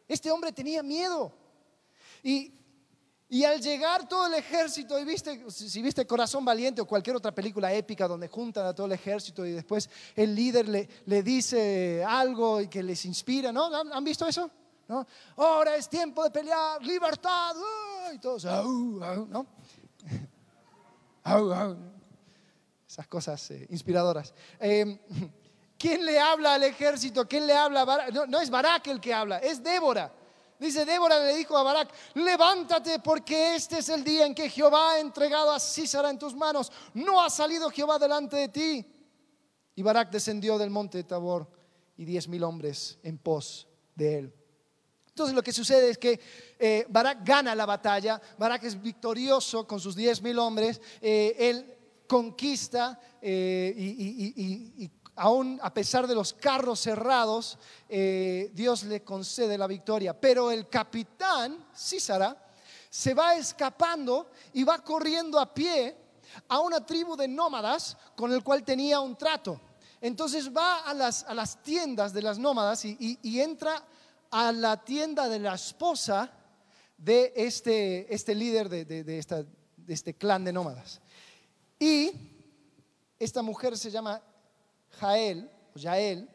Este 0.08 0.30
hombre 0.30 0.52
tenía 0.52 0.82
miedo. 0.82 1.32
Y 2.22 2.52
y 3.34 3.44
al 3.44 3.60
llegar 3.60 4.08
todo 4.08 4.28
el 4.28 4.34
ejército, 4.34 4.96
y 4.96 5.04
viste, 5.04 5.50
si 5.50 5.82
viste 5.82 6.06
Corazón 6.06 6.44
Valiente 6.44 6.80
o 6.80 6.86
cualquier 6.86 7.16
otra 7.16 7.34
película 7.34 7.72
épica 7.72 8.06
donde 8.06 8.28
juntan 8.28 8.64
a 8.64 8.72
todo 8.72 8.86
el 8.86 8.92
ejército 8.92 9.44
y 9.44 9.50
después 9.50 9.90
el 10.14 10.36
líder 10.36 10.68
le, 10.68 10.88
le 11.06 11.20
dice 11.24 12.04
algo 12.06 12.60
y 12.60 12.68
que 12.68 12.80
les 12.80 13.04
inspira, 13.06 13.50
¿no? 13.50 13.74
¿Han, 13.74 14.04
visto 14.04 14.24
eso? 14.28 14.48
¿No? 14.86 15.04
Ahora 15.36 15.74
es 15.74 15.88
tiempo 15.88 16.22
de 16.22 16.30
pelear, 16.30 16.80
libertad, 16.84 17.56
y 18.14 18.18
todos, 18.20 18.44
¿no? 18.44 19.46
Esas 22.86 23.08
cosas 23.08 23.50
eh, 23.50 23.66
inspiradoras. 23.68 24.32
Em, 24.60 24.96
¿Quién 25.76 26.06
le 26.06 26.20
habla 26.20 26.54
al 26.54 26.62
ejército? 26.62 27.26
¿Quién 27.26 27.48
le 27.48 27.54
habla? 27.54 27.84
No, 28.12 28.26
no 28.26 28.40
es 28.40 28.48
Barak 28.48 28.86
el 28.86 29.00
que 29.00 29.12
habla, 29.12 29.38
es 29.38 29.60
Débora. 29.60 30.22
Dice 30.64 30.86
Débora 30.86 31.18
le 31.18 31.36
dijo 31.36 31.58
a 31.58 31.62
Barak, 31.62 31.92
levántate 32.14 32.98
porque 32.98 33.54
este 33.54 33.80
es 33.80 33.90
el 33.90 34.02
día 34.02 34.24
en 34.24 34.34
que 34.34 34.48
Jehová 34.48 34.92
ha 34.92 34.98
entregado 34.98 35.52
a 35.52 35.60
Císara 35.60 36.08
en 36.08 36.18
tus 36.18 36.34
manos. 36.34 36.72
No 36.94 37.20
ha 37.20 37.28
salido 37.28 37.68
Jehová 37.68 37.98
delante 37.98 38.36
de 38.36 38.48
ti. 38.48 38.86
Y 39.74 39.82
Barak 39.82 40.10
descendió 40.10 40.56
del 40.56 40.70
monte 40.70 40.96
de 40.96 41.04
Tabor 41.04 41.46
y 41.98 42.06
diez 42.06 42.28
mil 42.28 42.42
hombres 42.44 42.98
en 43.02 43.18
pos 43.18 43.68
de 43.94 44.18
él. 44.20 44.34
Entonces 45.08 45.34
lo 45.34 45.42
que 45.42 45.52
sucede 45.52 45.90
es 45.90 45.98
que 45.98 46.18
eh, 46.58 46.86
Barak 46.88 47.18
gana 47.26 47.54
la 47.54 47.66
batalla, 47.66 48.18
Barak 48.38 48.64
es 48.64 48.80
victorioso 48.80 49.66
con 49.66 49.78
sus 49.78 49.94
diez 49.94 50.22
mil 50.22 50.38
hombres, 50.38 50.80
eh, 51.02 51.36
él 51.38 51.76
conquista 52.06 52.98
eh, 53.20 53.74
y 53.76 54.90
aún 55.16 55.60
a 55.62 55.72
pesar 55.72 56.06
de 56.06 56.14
los 56.14 56.32
carros 56.32 56.80
cerrados, 56.80 57.58
eh, 57.88 58.50
Dios 58.52 58.84
le 58.84 59.02
concede 59.02 59.58
la 59.58 59.66
victoria. 59.66 60.18
Pero 60.18 60.50
el 60.50 60.68
capitán, 60.68 61.66
Císara, 61.76 62.36
se 62.90 63.14
va 63.14 63.34
escapando 63.34 64.30
y 64.52 64.64
va 64.64 64.78
corriendo 64.78 65.38
a 65.38 65.52
pie 65.52 65.96
a 66.48 66.60
una 66.60 66.84
tribu 66.84 67.16
de 67.16 67.28
nómadas 67.28 67.96
con 68.16 68.32
el 68.32 68.42
cual 68.42 68.64
tenía 68.64 69.00
un 69.00 69.16
trato. 69.16 69.60
Entonces 70.00 70.54
va 70.54 70.80
a 70.80 70.94
las, 70.94 71.24
a 71.24 71.34
las 71.34 71.62
tiendas 71.62 72.12
de 72.12 72.22
las 72.22 72.38
nómadas 72.38 72.84
y, 72.84 73.40
entra 73.40 73.82
a 74.30 74.52
la 74.52 74.84
tienda 74.84 75.28
de 75.28 75.38
la 75.38 75.54
esposa 75.54 76.30
de 76.98 77.32
este, 77.36 78.12
este 78.12 78.34
líder 78.34 78.68
de, 78.68 78.84
de, 78.84 79.18
esta, 79.18 79.42
de 79.42 79.94
este 79.94 80.14
clan 80.14 80.44
de 80.44 80.52
nómadas. 80.52 81.00
Y 81.78 82.12
esta 83.18 83.42
mujer 83.42 83.78
se 83.78 83.90
llama 83.90 84.20
Jael, 85.00 85.50
o 85.74 85.78
Yael, 85.78 86.28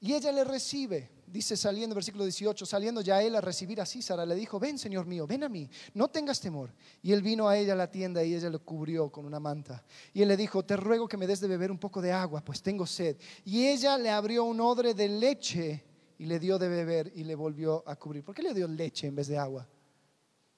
y 0.00 0.14
ella 0.14 0.32
le 0.32 0.44
recibe. 0.44 1.10
Dice 1.26 1.56
saliendo, 1.56 1.94
versículo 1.94 2.22
18, 2.22 2.64
saliendo 2.64 3.00
Yael 3.00 3.34
a 3.34 3.40
recibir 3.40 3.80
a 3.80 3.86
Císara, 3.86 4.24
le 4.24 4.36
dijo, 4.36 4.60
ven 4.60 4.78
Señor 4.78 5.06
mío, 5.06 5.26
ven 5.26 5.42
a 5.42 5.48
mí, 5.48 5.68
no 5.94 6.08
tengas 6.08 6.40
temor. 6.40 6.72
Y 7.02 7.12
él 7.12 7.20
vino 7.20 7.48
a 7.48 7.58
ella 7.58 7.72
a 7.72 7.76
la 7.76 7.90
tienda 7.90 8.22
y 8.22 8.34
ella 8.34 8.48
lo 8.48 8.64
cubrió 8.64 9.10
con 9.10 9.24
una 9.24 9.40
manta. 9.40 9.84
Y 10.14 10.22
él 10.22 10.28
le 10.28 10.36
dijo, 10.36 10.64
te 10.64 10.76
ruego 10.76 11.08
que 11.08 11.16
me 11.16 11.26
des 11.26 11.40
de 11.40 11.48
beber 11.48 11.72
un 11.72 11.78
poco 11.78 12.00
de 12.00 12.12
agua, 12.12 12.42
pues 12.44 12.62
tengo 12.62 12.86
sed. 12.86 13.16
Y 13.44 13.66
ella 13.66 13.98
le 13.98 14.10
abrió 14.10 14.44
un 14.44 14.60
odre 14.60 14.94
de 14.94 15.08
leche 15.08 15.84
y 16.18 16.26
le 16.26 16.38
dio 16.38 16.58
de 16.58 16.68
beber 16.68 17.12
y 17.14 17.24
le 17.24 17.34
volvió 17.34 17.82
a 17.86 17.96
cubrir. 17.96 18.22
¿Por 18.22 18.34
qué 18.34 18.42
le 18.42 18.54
dio 18.54 18.68
leche 18.68 19.08
en 19.08 19.16
vez 19.16 19.26
de 19.26 19.36
agua? 19.36 19.68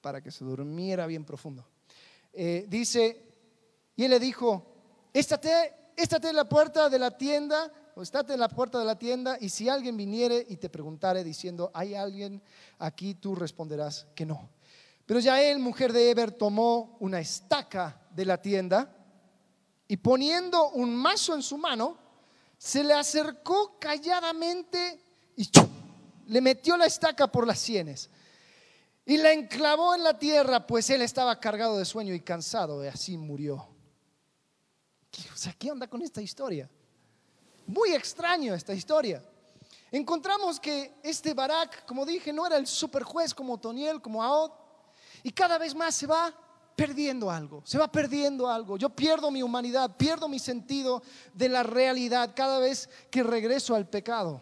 Para 0.01 0.21
que 0.21 0.29
se 0.29 0.45
durmiera 0.45 1.07
bien 1.07 1.25
profundo. 1.25 1.67
Eh, 2.31 2.67
dice, 2.69 3.25
y 3.95 4.03
él 4.03 4.11
le 4.11 4.19
dijo, 4.19 4.65
estate 5.11 5.78
estate 6.03 6.29
en 6.29 6.35
la 6.35 6.47
puerta 6.47 6.89
de 6.89 6.99
la 6.99 7.17
tienda, 7.17 7.71
o 7.95 8.01
estate 8.01 8.33
en 8.33 8.39
la 8.39 8.49
puerta 8.49 8.79
de 8.79 8.85
la 8.85 8.97
tienda, 8.97 9.37
y 9.39 9.49
si 9.49 9.69
alguien 9.69 9.97
viniere 9.97 10.45
y 10.47 10.57
te 10.57 10.69
preguntare 10.69 11.23
diciendo, 11.23 11.71
¿hay 11.73 11.95
alguien 11.95 12.41
aquí? 12.77 13.15
Tú 13.15 13.35
responderás 13.35 14.07
que 14.15 14.25
no. 14.25 14.49
Pero 15.05 15.19
ya 15.19 15.41
él, 15.41 15.59
mujer 15.59 15.91
de 15.91 16.11
Eber, 16.11 16.31
tomó 16.31 16.97
una 16.99 17.19
estaca 17.19 17.99
de 18.11 18.25
la 18.25 18.41
tienda 18.41 18.95
y 19.87 19.97
poniendo 19.97 20.69
un 20.69 20.95
mazo 20.95 21.33
en 21.33 21.41
su 21.41 21.57
mano, 21.57 21.97
se 22.57 22.83
le 22.83 22.93
acercó 22.93 23.79
calladamente 23.79 25.01
y 25.35 25.49
le 26.27 26.41
metió 26.41 26.77
la 26.77 26.85
estaca 26.85 27.27
por 27.31 27.47
las 27.47 27.57
sienes 27.59 28.09
y 29.09 29.17
la 29.17 29.33
enclavó 29.33 29.95
en 29.95 30.03
la 30.03 30.19
tierra, 30.19 30.67
pues 30.67 30.87
él 30.91 31.01
estaba 31.01 31.39
cargado 31.39 31.79
de 31.79 31.85
sueño 31.85 32.13
y 32.13 32.19
cansado, 32.19 32.85
y 32.85 32.87
así 32.87 33.17
murió. 33.17 33.67
¿Qué 35.57 35.71
onda 35.71 35.87
con 35.87 36.01
esta 36.01 36.21
historia? 36.21 36.69
Muy 37.67 37.93
extraño 37.93 38.53
esta 38.53 38.73
historia. 38.73 39.23
Encontramos 39.91 40.59
que 40.59 40.95
este 41.03 41.33
Barak, 41.33 41.85
como 41.85 42.05
dije, 42.05 42.31
no 42.31 42.45
era 42.45 42.57
el 42.57 42.67
superjuez 42.67 43.33
como 43.33 43.59
Toniel, 43.59 44.01
como 44.01 44.23
Aod, 44.23 44.51
y 45.23 45.31
cada 45.31 45.57
vez 45.57 45.73
más 45.73 45.95
se 45.95 46.05
va 46.05 46.33
perdiendo 46.75 47.29
algo, 47.29 47.61
se 47.65 47.77
va 47.77 47.91
perdiendo 47.91 48.47
algo. 48.47 48.77
Yo 48.77 48.89
pierdo 48.89 49.31
mi 49.31 49.43
humanidad, 49.43 49.97
pierdo 49.97 50.29
mi 50.29 50.39
sentido 50.39 51.01
de 51.33 51.49
la 51.49 51.63
realidad 51.63 52.33
cada 52.35 52.59
vez 52.59 52.89
que 53.09 53.23
regreso 53.23 53.75
al 53.75 53.89
pecado. 53.89 54.41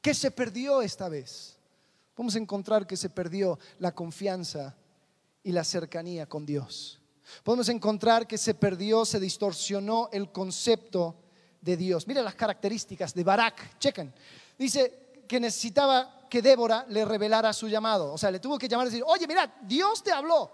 ¿Qué 0.00 0.14
se 0.14 0.30
perdió 0.30 0.82
esta 0.82 1.08
vez? 1.08 1.58
Vamos 2.16 2.34
a 2.34 2.38
encontrar 2.38 2.86
que 2.86 2.96
se 2.96 3.08
perdió 3.08 3.58
la 3.78 3.92
confianza 3.94 4.76
y 5.42 5.50
la 5.52 5.64
cercanía 5.64 6.26
con 6.26 6.44
Dios 6.44 7.01
podemos 7.42 7.68
encontrar 7.68 8.26
que 8.26 8.38
se 8.38 8.54
perdió, 8.54 9.04
se 9.04 9.20
distorsionó 9.20 10.08
el 10.12 10.30
concepto 10.30 11.16
de 11.60 11.76
Dios. 11.76 12.06
Mira 12.06 12.22
las 12.22 12.34
características 12.34 13.14
de 13.14 13.24
Barak, 13.24 13.78
chequen. 13.78 14.12
Dice 14.58 15.24
que 15.26 15.40
necesitaba 15.40 16.26
que 16.28 16.42
Débora 16.42 16.86
le 16.88 17.04
revelara 17.04 17.52
su 17.52 17.68
llamado. 17.68 18.12
O 18.12 18.18
sea, 18.18 18.30
le 18.30 18.40
tuvo 18.40 18.58
que 18.58 18.68
llamar 18.68 18.86
y 18.86 18.90
decir, 18.90 19.04
oye, 19.06 19.26
mira, 19.26 19.60
Dios 19.62 20.02
te 20.02 20.12
habló. 20.12 20.50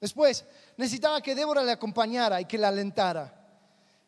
Después, 0.00 0.44
necesitaba 0.76 1.20
que 1.20 1.34
Débora 1.34 1.62
le 1.62 1.72
acompañara 1.72 2.40
y 2.40 2.44
que 2.44 2.58
la 2.58 2.68
alentara. 2.68 3.44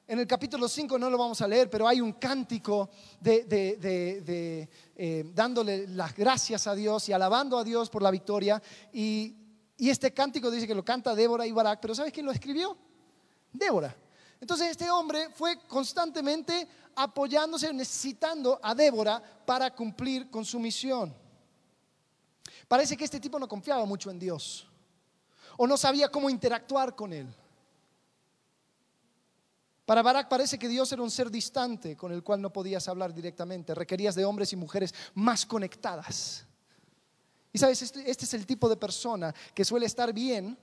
En 0.08 0.20
el 0.20 0.26
capítulo 0.26 0.68
5 0.68 0.98
no 0.98 1.10
lo 1.10 1.18
vamos 1.18 1.40
a 1.40 1.48
leer, 1.48 1.68
pero 1.68 1.88
hay 1.88 2.00
un 2.00 2.12
cántico 2.12 2.90
de, 3.20 4.68
eh, 4.94 5.24
dándole 5.34 5.88
las 5.88 6.14
gracias 6.14 6.66
a 6.66 6.74
Dios 6.76 7.08
y 7.08 7.12
alabando 7.12 7.58
a 7.58 7.64
Dios 7.64 7.90
por 7.90 8.02
la 8.02 8.10
victoria. 8.10 8.62
Y 8.92 9.34
y 9.78 9.90
este 9.90 10.12
cántico 10.12 10.50
dice 10.50 10.66
que 10.66 10.74
lo 10.74 10.84
canta 10.84 11.14
Débora 11.14 11.46
y 11.46 11.52
Barak, 11.52 11.80
pero 11.80 11.94
¿sabes 11.94 12.12
quién 12.12 12.26
lo 12.26 12.32
escribió? 12.32 12.76
Débora. 13.52 13.94
Entonces 14.40 14.70
este 14.70 14.90
hombre 14.90 15.30
fue 15.30 15.58
constantemente 15.66 16.66
apoyándose, 16.94 17.72
necesitando 17.72 18.58
a 18.62 18.74
Débora 18.74 19.22
para 19.44 19.74
cumplir 19.74 20.30
con 20.30 20.44
su 20.44 20.58
misión. 20.58 21.14
Parece 22.68 22.96
que 22.96 23.04
este 23.04 23.20
tipo 23.20 23.38
no 23.38 23.46
confiaba 23.48 23.84
mucho 23.84 24.10
en 24.10 24.18
Dios 24.18 24.66
o 25.58 25.66
no 25.66 25.76
sabía 25.76 26.10
cómo 26.10 26.30
interactuar 26.30 26.94
con 26.94 27.12
él. 27.12 27.26
Para 29.84 30.02
Barak 30.02 30.28
parece 30.28 30.58
que 30.58 30.68
Dios 30.68 30.90
era 30.90 31.02
un 31.02 31.10
ser 31.10 31.30
distante 31.30 31.96
con 31.96 32.12
el 32.12 32.22
cual 32.22 32.42
no 32.42 32.52
podías 32.52 32.88
hablar 32.88 33.14
directamente, 33.14 33.74
requerías 33.74 34.14
de 34.14 34.24
hombres 34.24 34.52
y 34.52 34.56
mujeres 34.56 34.94
más 35.14 35.46
conectadas. 35.46 36.45
Y 37.56 37.58
sabes, 37.58 37.80
este, 37.80 38.10
este, 38.10 38.26
es 38.26 38.34
el 38.34 38.44
tipo 38.44 38.68
de 38.68 38.76
persona 38.76 39.34
que 39.54 39.64
suele 39.64 39.86
estar 39.86 40.12
bien 40.12 40.58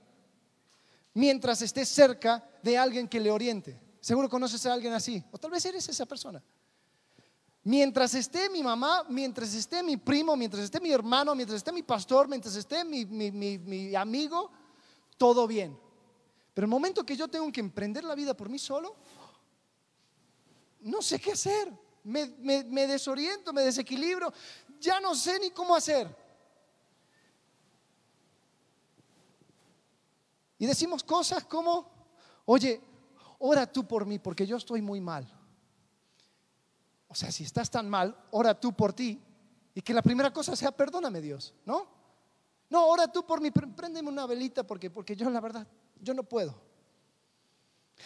mientras 1.12 1.60
esté 1.60 1.84
cerca 1.84 2.48
de 2.62 2.78
alguien 2.78 3.08
que 3.08 3.18
le 3.18 3.32
oriente. 3.32 3.76
Seguro 4.00 4.28
conoces 4.28 4.64
a 4.66 4.72
alguien 4.72 4.92
así, 4.92 5.20
o 5.32 5.36
tal 5.36 5.50
vez 5.50 5.64
eres 5.64 5.88
esa 5.88 6.06
persona. 6.06 6.40
Mientras 7.64 8.14
esté 8.14 8.48
mi 8.48 8.62
mamá, 8.62 9.04
mientras 9.08 9.52
esté 9.54 9.82
mi 9.82 9.96
primo, 9.96 10.36
mientras 10.36 10.62
esté 10.62 10.78
mi 10.78 10.92
hermano, 10.92 11.34
mientras 11.34 11.56
esté 11.56 11.72
mi 11.72 11.82
pastor, 11.82 12.28
mientras 12.28 12.54
esté 12.54 12.84
mi, 12.84 13.04
mi 13.06 13.96
amigo, 13.96 14.52
todo 15.18 15.48
bien. 15.48 15.76
Pero 16.54 16.66
el 16.66 16.70
momento 16.70 17.04
que 17.04 17.16
yo 17.16 17.26
tengo 17.26 17.50
que 17.50 17.58
emprender 17.58 18.04
la 18.04 18.14
vida 18.14 18.36
por 18.36 18.48
mí 18.48 18.60
solo, 18.60 18.94
no 20.82 21.02
sé 21.02 21.18
qué 21.18 21.32
hacer. 21.32 21.72
Me, 22.04 22.28
me, 22.38 22.86
desoriento, 22.86 23.52
me 23.52 23.62
desequilibro, 23.62 24.32
ya 24.78 25.00
no 25.00 25.14
sé 25.14 25.40
ni 25.40 25.50
cómo 25.50 25.74
hacer. 25.74 26.23
Y 30.64 30.66
decimos 30.66 31.04
cosas 31.04 31.44
como, 31.44 31.90
oye, 32.46 32.80
ora 33.40 33.70
tú 33.70 33.86
por 33.86 34.06
mí 34.06 34.18
porque 34.18 34.46
yo 34.46 34.56
estoy 34.56 34.80
muy 34.80 34.98
mal. 34.98 35.30
O 37.06 37.14
sea, 37.14 37.30
si 37.30 37.44
estás 37.44 37.70
tan 37.70 37.86
mal, 37.86 38.16
ora 38.30 38.58
tú 38.58 38.72
por 38.72 38.94
ti. 38.94 39.20
Y 39.74 39.82
que 39.82 39.92
la 39.92 40.00
primera 40.00 40.32
cosa 40.32 40.56
sea, 40.56 40.72
perdóname 40.72 41.20
Dios, 41.20 41.52
¿no? 41.66 41.86
No, 42.70 42.86
ora 42.86 43.12
tú 43.12 43.26
por 43.26 43.42
mí, 43.42 43.50
préndeme 43.50 44.08
una 44.08 44.24
velita 44.24 44.66
porque, 44.66 44.88
porque 44.88 45.14
yo 45.14 45.28
la 45.28 45.42
verdad, 45.42 45.66
yo 46.00 46.14
no 46.14 46.22
puedo. 46.22 46.58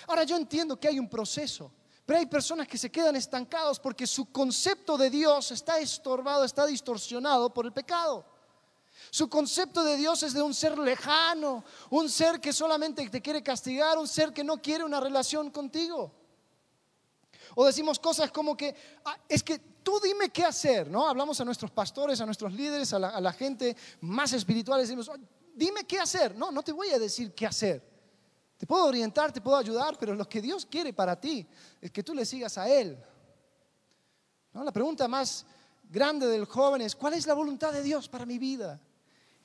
Ahora 0.08 0.24
yo 0.24 0.36
entiendo 0.36 0.80
que 0.80 0.88
hay 0.88 0.98
un 0.98 1.08
proceso, 1.08 1.70
pero 2.04 2.18
hay 2.18 2.26
personas 2.26 2.66
que 2.66 2.76
se 2.76 2.90
quedan 2.90 3.14
estancados 3.14 3.78
porque 3.78 4.04
su 4.04 4.32
concepto 4.32 4.98
de 4.98 5.10
Dios 5.10 5.52
está 5.52 5.78
estorbado, 5.78 6.42
está 6.42 6.66
distorsionado 6.66 7.54
por 7.54 7.66
el 7.66 7.72
pecado. 7.72 8.26
Su 9.10 9.28
concepto 9.28 9.84
de 9.84 9.96
Dios 9.96 10.22
es 10.22 10.32
de 10.32 10.42
un 10.42 10.54
ser 10.54 10.78
lejano, 10.78 11.64
un 11.90 12.08
ser 12.08 12.40
que 12.40 12.52
solamente 12.52 13.08
te 13.08 13.22
quiere 13.22 13.42
castigar, 13.42 13.98
un 13.98 14.08
ser 14.08 14.32
que 14.32 14.44
no 14.44 14.60
quiere 14.60 14.84
una 14.84 15.00
relación 15.00 15.50
contigo. 15.50 16.12
O 17.54 17.64
decimos 17.64 17.98
cosas 17.98 18.30
como 18.30 18.56
que, 18.56 18.74
ah, 19.04 19.16
es 19.28 19.42
que 19.42 19.58
tú 19.58 19.98
dime 20.02 20.28
qué 20.28 20.44
hacer, 20.44 20.90
¿no? 20.90 21.08
Hablamos 21.08 21.40
a 21.40 21.44
nuestros 21.44 21.70
pastores, 21.70 22.20
a 22.20 22.26
nuestros 22.26 22.52
líderes, 22.52 22.92
a 22.92 22.98
la, 22.98 23.32
gente 23.32 23.76
más 24.00 24.32
espiritual, 24.32 24.80
decimos, 24.80 25.10
dime 25.54 25.84
qué 25.84 25.98
hacer. 25.98 26.36
No, 26.36 26.50
no 26.50 26.62
te 26.62 26.72
voy 26.72 26.90
a 26.90 26.98
decir 26.98 27.34
qué 27.34 27.46
hacer. 27.46 27.82
Te 28.58 28.66
puedo 28.66 28.84
orientar, 28.84 29.32
te 29.32 29.40
puedo 29.40 29.56
ayudar, 29.56 29.96
pero 29.98 30.14
lo 30.14 30.28
que 30.28 30.42
Dios 30.42 30.66
quiere 30.66 30.92
para 30.92 31.18
ti 31.18 31.46
es 31.80 31.90
que 31.90 32.02
tú 32.02 32.14
le 32.14 32.26
sigas 32.26 32.58
a 32.58 32.68
Él. 32.68 32.98
La 34.52 34.72
pregunta 34.72 35.06
más 35.06 35.46
grande 35.88 36.26
del 36.26 36.44
joven 36.44 36.82
es, 36.82 36.94
¿cuál 36.96 37.14
es 37.14 37.26
la 37.26 37.34
voluntad 37.34 37.72
de 37.72 37.82
Dios 37.82 38.08
para 38.08 38.26
mi 38.26 38.38
vida? 38.38 38.80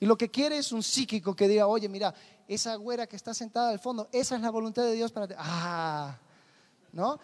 Y 0.04 0.06
lo 0.06 0.18
que 0.18 0.30
quiere 0.30 0.58
es 0.58 0.70
un 0.70 0.82
psíquico 0.82 1.34
que 1.34 1.48
diga, 1.48 1.66
oye, 1.66 1.88
mira, 1.88 2.12
esa 2.46 2.76
güera 2.76 3.06
que 3.06 3.16
está 3.16 3.32
sentada 3.32 3.70
al 3.70 3.78
fondo, 3.78 4.06
esa 4.12 4.36
es 4.36 4.42
la 4.42 4.50
voluntad 4.50 4.82
de 4.82 4.92
Dios 4.92 5.10
para 5.10 5.26
ti. 5.26 5.32
Ah, 5.38 6.18
¿no? 6.92 7.18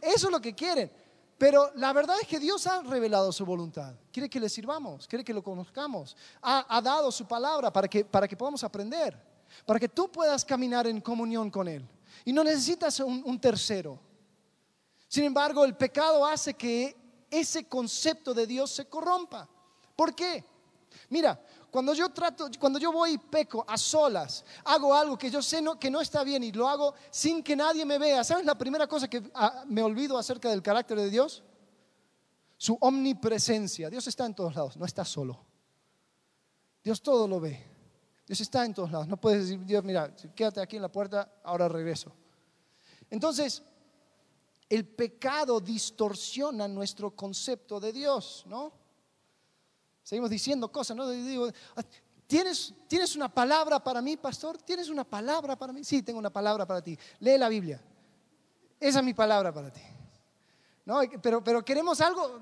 Eso 0.00 0.26
es 0.28 0.30
lo 0.32 0.40
que 0.40 0.54
quieren. 0.54 0.92
Pero 1.36 1.72
la 1.74 1.92
verdad 1.92 2.14
es 2.22 2.28
que 2.28 2.38
Dios 2.38 2.68
ha 2.68 2.82
revelado 2.82 3.32
su 3.32 3.44
voluntad. 3.44 3.96
Quiere 4.12 4.30
que 4.30 4.38
le 4.38 4.48
sirvamos, 4.48 5.08
quiere 5.08 5.24
que 5.24 5.34
lo 5.34 5.42
conozcamos. 5.42 6.16
Ha, 6.40 6.80
dado 6.80 7.10
su 7.10 7.26
palabra 7.26 7.72
para 7.72 7.88
que, 7.88 8.04
para 8.04 8.28
que 8.28 8.36
podamos 8.36 8.62
aprender, 8.62 9.20
para 9.66 9.80
que 9.80 9.88
tú 9.88 10.08
puedas 10.08 10.44
caminar 10.44 10.86
en 10.86 11.00
comunión 11.00 11.50
con 11.50 11.66
Él. 11.66 11.84
Y 12.24 12.32
no 12.32 12.44
necesitas 12.44 13.00
un, 13.00 13.24
un 13.26 13.40
tercero. 13.40 13.98
Sin 15.08 15.24
embargo, 15.24 15.64
el 15.64 15.76
pecado 15.76 16.24
hace 16.24 16.54
que 16.54 16.96
ese 17.28 17.64
concepto 17.64 18.32
de 18.32 18.46
Dios 18.46 18.70
se 18.70 18.84
corrompa. 18.84 19.48
¿Por 19.96 20.14
qué? 20.14 20.44
Mira, 21.10 21.40
cuando 21.74 21.92
yo 21.92 22.08
trato, 22.10 22.48
cuando 22.60 22.78
yo 22.78 22.92
voy 22.92 23.14
y 23.14 23.18
peco 23.18 23.64
a 23.66 23.76
solas, 23.76 24.44
hago 24.64 24.94
algo 24.94 25.18
que 25.18 25.28
yo 25.28 25.42
sé 25.42 25.60
que 25.80 25.90
no 25.90 26.00
está 26.00 26.22
bien 26.22 26.44
y 26.44 26.52
lo 26.52 26.68
hago 26.68 26.94
sin 27.10 27.42
que 27.42 27.56
nadie 27.56 27.84
me 27.84 27.98
vea, 27.98 28.22
¿sabes 28.22 28.46
la 28.46 28.56
primera 28.56 28.86
cosa 28.86 29.10
que 29.10 29.28
ah, 29.34 29.64
me 29.66 29.82
olvido 29.82 30.16
acerca 30.16 30.48
del 30.50 30.62
carácter 30.62 30.96
de 31.00 31.10
Dios? 31.10 31.42
Su 32.56 32.78
omnipresencia. 32.80 33.90
Dios 33.90 34.06
está 34.06 34.24
en 34.24 34.36
todos 34.36 34.54
lados, 34.54 34.76
no 34.76 34.86
está 34.86 35.04
solo. 35.04 35.44
Dios 36.84 37.02
todo 37.02 37.26
lo 37.26 37.40
ve. 37.40 37.60
Dios 38.24 38.40
está 38.40 38.64
en 38.64 38.72
todos 38.72 38.92
lados. 38.92 39.08
No 39.08 39.16
puedes 39.16 39.48
decir, 39.48 39.64
Dios, 39.64 39.82
mira, 39.82 40.14
quédate 40.14 40.60
aquí 40.60 40.76
en 40.76 40.82
la 40.82 40.92
puerta, 40.92 41.40
ahora 41.42 41.68
regreso. 41.68 42.12
Entonces, 43.10 43.64
el 44.68 44.86
pecado 44.86 45.58
distorsiona 45.58 46.68
nuestro 46.68 47.16
concepto 47.16 47.80
de 47.80 47.92
Dios, 47.92 48.44
¿no? 48.46 48.83
Seguimos 50.04 50.28
diciendo 50.28 50.70
cosas, 50.70 50.94
¿no? 50.96 51.08
Digo, 51.08 51.50
¿tienes, 52.26 52.74
¿Tienes 52.86 53.16
una 53.16 53.32
palabra 53.32 53.82
para 53.82 54.02
mí, 54.02 54.18
pastor? 54.18 54.58
¿Tienes 54.58 54.90
una 54.90 55.02
palabra 55.02 55.56
para 55.56 55.72
mí? 55.72 55.82
Sí, 55.82 56.02
tengo 56.02 56.18
una 56.18 56.30
palabra 56.30 56.66
para 56.66 56.82
ti. 56.82 56.96
Lee 57.20 57.38
la 57.38 57.48
Biblia. 57.48 57.80
Esa 58.78 58.98
es 58.98 59.04
mi 59.04 59.14
palabra 59.14 59.52
para 59.52 59.72
ti. 59.72 59.80
¿No? 60.84 61.00
Pero, 61.22 61.42
pero 61.42 61.64
queremos 61.64 62.02
algo, 62.02 62.38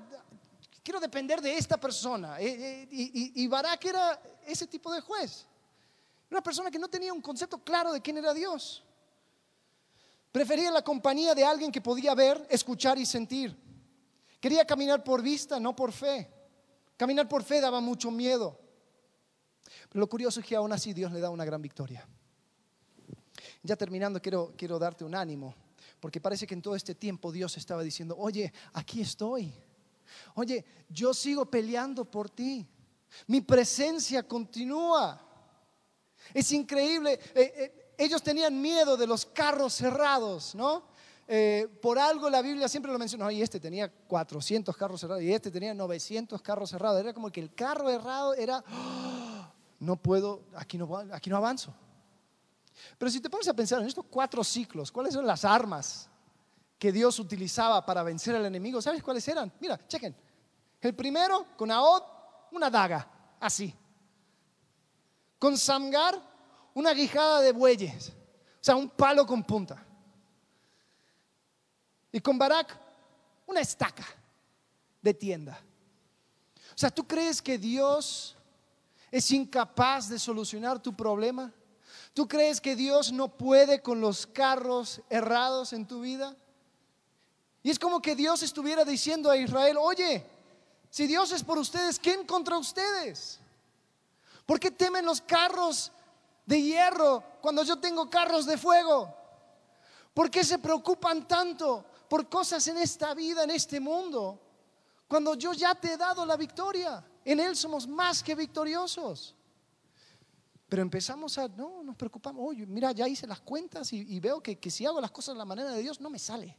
quiero 0.83 0.99
depender 0.99 1.41
de 1.41 1.57
esta 1.57 1.77
persona. 1.79 2.37
Eh, 2.41 2.47
eh, 2.49 2.87
y, 2.91 3.43
y 3.43 3.47
Barak 3.47 3.85
era 3.85 4.21
ese 4.45 4.67
tipo 4.67 4.93
de 4.93 4.99
juez. 4.99 5.47
Una 6.29 6.43
persona 6.43 6.69
que 6.69 6.79
no 6.79 6.89
tenía 6.89 7.13
un 7.13 7.21
concepto 7.21 7.59
claro 7.59 7.93
de 7.93 8.01
quién 8.01 8.17
era 8.17 8.33
Dios. 8.33 8.83
Prefería 10.33 10.69
la 10.69 10.83
compañía 10.83 11.33
de 11.33 11.45
alguien 11.45 11.71
que 11.71 11.79
podía 11.79 12.13
ver, 12.13 12.45
escuchar 12.49 12.97
y 12.97 13.05
sentir. 13.05 13.57
Quería 14.41 14.65
caminar 14.65 15.01
por 15.01 15.21
vista, 15.21 15.61
no 15.61 15.73
por 15.73 15.93
fe. 15.93 16.29
Caminar 16.97 17.27
por 17.27 17.43
fe 17.43 17.59
daba 17.59 17.81
mucho 17.81 18.11
miedo. 18.11 18.59
Pero 19.89 19.99
lo 19.99 20.07
curioso 20.07 20.39
es 20.39 20.45
que 20.45 20.55
aún 20.55 20.71
así 20.71 20.93
Dios 20.93 21.11
le 21.11 21.19
da 21.19 21.29
una 21.29 21.45
gran 21.45 21.61
victoria. 21.61 22.07
Ya 23.61 23.75
terminando, 23.75 24.21
quiero, 24.21 24.53
quiero 24.57 24.77
darte 24.77 25.03
un 25.03 25.15
ánimo, 25.15 25.55
porque 25.99 26.21
parece 26.21 26.45
que 26.45 26.53
en 26.53 26.61
todo 26.61 26.75
este 26.75 26.95
tiempo 26.95 27.31
Dios 27.31 27.57
estaba 27.57 27.81
diciendo, 27.81 28.15
oye, 28.17 28.51
aquí 28.73 29.01
estoy. 29.01 29.53
Oye, 30.35 30.65
yo 30.89 31.13
sigo 31.13 31.45
peleando 31.45 32.05
por 32.05 32.29
ti. 32.29 32.67
Mi 33.27 33.41
presencia 33.41 34.23
continúa. 34.23 35.19
Es 36.33 36.51
increíble. 36.51 37.19
Eh, 37.35 37.53
eh, 37.55 37.93
ellos 37.97 38.21
tenían 38.21 38.59
miedo 38.59 38.97
de 38.97 39.07
los 39.07 39.25
carros 39.25 39.73
cerrados, 39.73 40.55
¿no? 40.55 40.87
Eh, 41.27 41.67
por 41.81 41.97
algo 41.97 42.29
la 42.29 42.41
Biblia 42.41 42.67
siempre 42.67 42.91
lo 42.91 42.99
menciona, 42.99 43.31
y 43.31 43.41
este 43.41 43.59
tenía 43.59 43.89
400 43.89 44.75
carros 44.75 44.99
cerrados 44.99 45.23
y 45.23 45.33
este 45.33 45.49
tenía 45.49 45.73
900 45.73 46.41
carros 46.41 46.69
cerrados. 46.69 46.99
Era 46.99 47.13
como 47.13 47.31
que 47.31 47.39
el 47.39 47.53
carro 47.53 47.89
errado 47.89 48.33
era, 48.33 48.63
¡Ah! 48.67 49.51
no 49.79 49.95
puedo, 49.95 50.43
aquí 50.55 50.77
no, 50.77 51.37
avanzo. 51.37 51.73
Pero 52.97 53.11
si 53.11 53.21
te 53.21 53.29
pones 53.29 53.47
a 53.47 53.53
pensar 53.53 53.79
en 53.81 53.87
estos 53.87 54.05
cuatro 54.09 54.43
ciclos, 54.43 54.91
¿cuáles 54.91 55.13
son 55.13 55.25
las 55.25 55.45
armas 55.45 56.09
que 56.77 56.91
Dios 56.91 57.17
utilizaba 57.19 57.85
para 57.85 58.03
vencer 58.03 58.35
al 58.35 58.45
enemigo? 58.45 58.81
¿Sabes 58.81 59.01
cuáles 59.01 59.25
eran? 59.27 59.51
Mira, 59.59 59.79
chequen. 59.87 60.15
El 60.81 60.93
primero, 60.93 61.45
con 61.55 61.71
Aod, 61.71 62.03
una 62.51 62.69
daga, 62.69 63.07
así. 63.39 63.73
Con 65.39 65.57
Samgar, 65.57 66.21
una 66.73 66.93
guijada 66.93 67.39
de 67.39 67.53
bueyes, 67.53 68.09
o 68.09 68.63
sea, 68.63 68.75
un 68.75 68.89
palo 68.89 69.25
con 69.25 69.43
punta. 69.43 69.85
Y 72.13 72.21
con 72.21 72.37
Barak, 72.37 72.79
una 73.47 73.59
estaca 73.59 74.05
de 75.01 75.13
tienda. 75.13 75.59
O 76.69 76.77
sea, 76.77 76.91
¿tú 76.91 77.05
crees 77.05 77.41
que 77.41 77.57
Dios 77.57 78.35
es 79.11 79.29
incapaz 79.31 80.07
de 80.07 80.19
solucionar 80.19 80.79
tu 80.79 80.95
problema? 80.95 81.51
¿Tú 82.13 82.27
crees 82.27 82.61
que 82.61 82.75
Dios 82.75 83.11
no 83.11 83.27
puede 83.27 83.81
con 83.81 83.99
los 83.99 84.27
carros 84.27 85.01
errados 85.09 85.73
en 85.73 85.87
tu 85.87 86.01
vida? 86.01 86.35
Y 87.63 87.71
es 87.71 87.79
como 87.79 87.99
que 87.99 88.15
Dios 88.15 88.43
estuviera 88.43 88.85
diciendo 88.85 89.31
a 89.31 89.37
Israel, 89.37 89.77
oye, 89.79 90.23
si 90.91 91.07
Dios 91.07 91.31
es 91.31 91.43
por 91.43 91.57
ustedes, 91.57 91.97
¿quién 91.97 92.27
contra 92.27 92.59
ustedes? 92.59 93.39
¿Por 94.45 94.59
qué 94.59 94.69
temen 94.69 95.05
los 95.05 95.21
carros 95.21 95.91
de 96.45 96.61
hierro 96.61 97.23
cuando 97.41 97.63
yo 97.63 97.79
tengo 97.79 98.07
carros 98.07 98.45
de 98.45 98.57
fuego? 98.57 99.11
¿Por 100.13 100.29
qué 100.29 100.43
se 100.43 100.59
preocupan 100.59 101.27
tanto 101.27 101.85
por 102.13 102.29
cosas 102.29 102.67
en 102.67 102.77
esta 102.77 103.15
vida, 103.15 103.43
en 103.43 103.49
este 103.49 103.79
mundo, 103.79 104.39
cuando 105.07 105.33
yo 105.33 105.51
ya 105.51 105.73
te 105.73 105.93
he 105.93 105.97
dado 105.97 106.23
la 106.27 106.37
victoria? 106.37 107.03
En 107.25 107.39
Él 107.39 107.55
somos 107.55 107.87
más 107.87 108.21
que 108.21 108.35
victoriosos. 108.35 109.35
Pero 110.69 110.83
empezamos 110.83 111.35
a, 111.39 111.47
no, 111.47 111.81
nos 111.81 111.95
preocupamos, 111.95 112.45
oye, 112.47 112.67
mira, 112.67 112.91
ya 112.91 113.07
hice 113.07 113.25
las 113.25 113.41
cuentas 113.41 113.91
y, 113.93 114.19
veo 114.19 114.43
que, 114.43 114.59
que 114.59 114.69
si 114.69 114.85
hago 114.85 115.01
las 115.01 115.09
cosas 115.09 115.33
de 115.33 115.39
la 115.39 115.45
manera 115.45 115.71
de 115.71 115.81
Dios, 115.81 115.99
no 115.99 116.11
me 116.11 116.19
sale. 116.19 116.55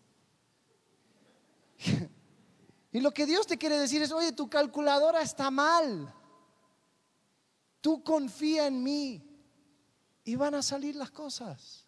y 2.91 2.99
lo 2.99 3.15
que 3.15 3.25
Dios 3.25 3.47
te 3.47 3.57
quiere 3.57 3.79
decir 3.79 4.03
es, 4.03 4.11
oye, 4.11 4.33
tu 4.33 4.51
calculadora 4.51 5.23
está 5.23 5.53
mal. 5.53 6.13
Tú 7.81 8.03
confía 8.03 8.67
en 8.67 8.83
mí 8.83 9.25
y 10.25 10.35
van 10.35 10.57
a 10.57 10.63
salir 10.63 10.97
las 10.97 11.13
cosas. 11.13 11.84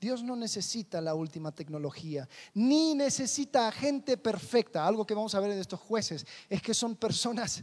Dios 0.00 0.22
no 0.22 0.34
necesita 0.34 1.00
la 1.00 1.14
última 1.14 1.52
tecnología, 1.52 2.26
ni 2.54 2.94
necesita 2.94 3.70
gente 3.70 4.16
perfecta. 4.16 4.86
Algo 4.86 5.06
que 5.06 5.14
vamos 5.14 5.34
a 5.34 5.40
ver 5.40 5.50
en 5.50 5.58
estos 5.58 5.78
jueces 5.78 6.26
es 6.48 6.62
que 6.62 6.72
son 6.72 6.96
personas 6.96 7.62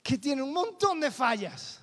que 0.00 0.16
tienen 0.16 0.44
un 0.44 0.52
montón 0.52 1.00
de 1.00 1.10
fallas, 1.10 1.80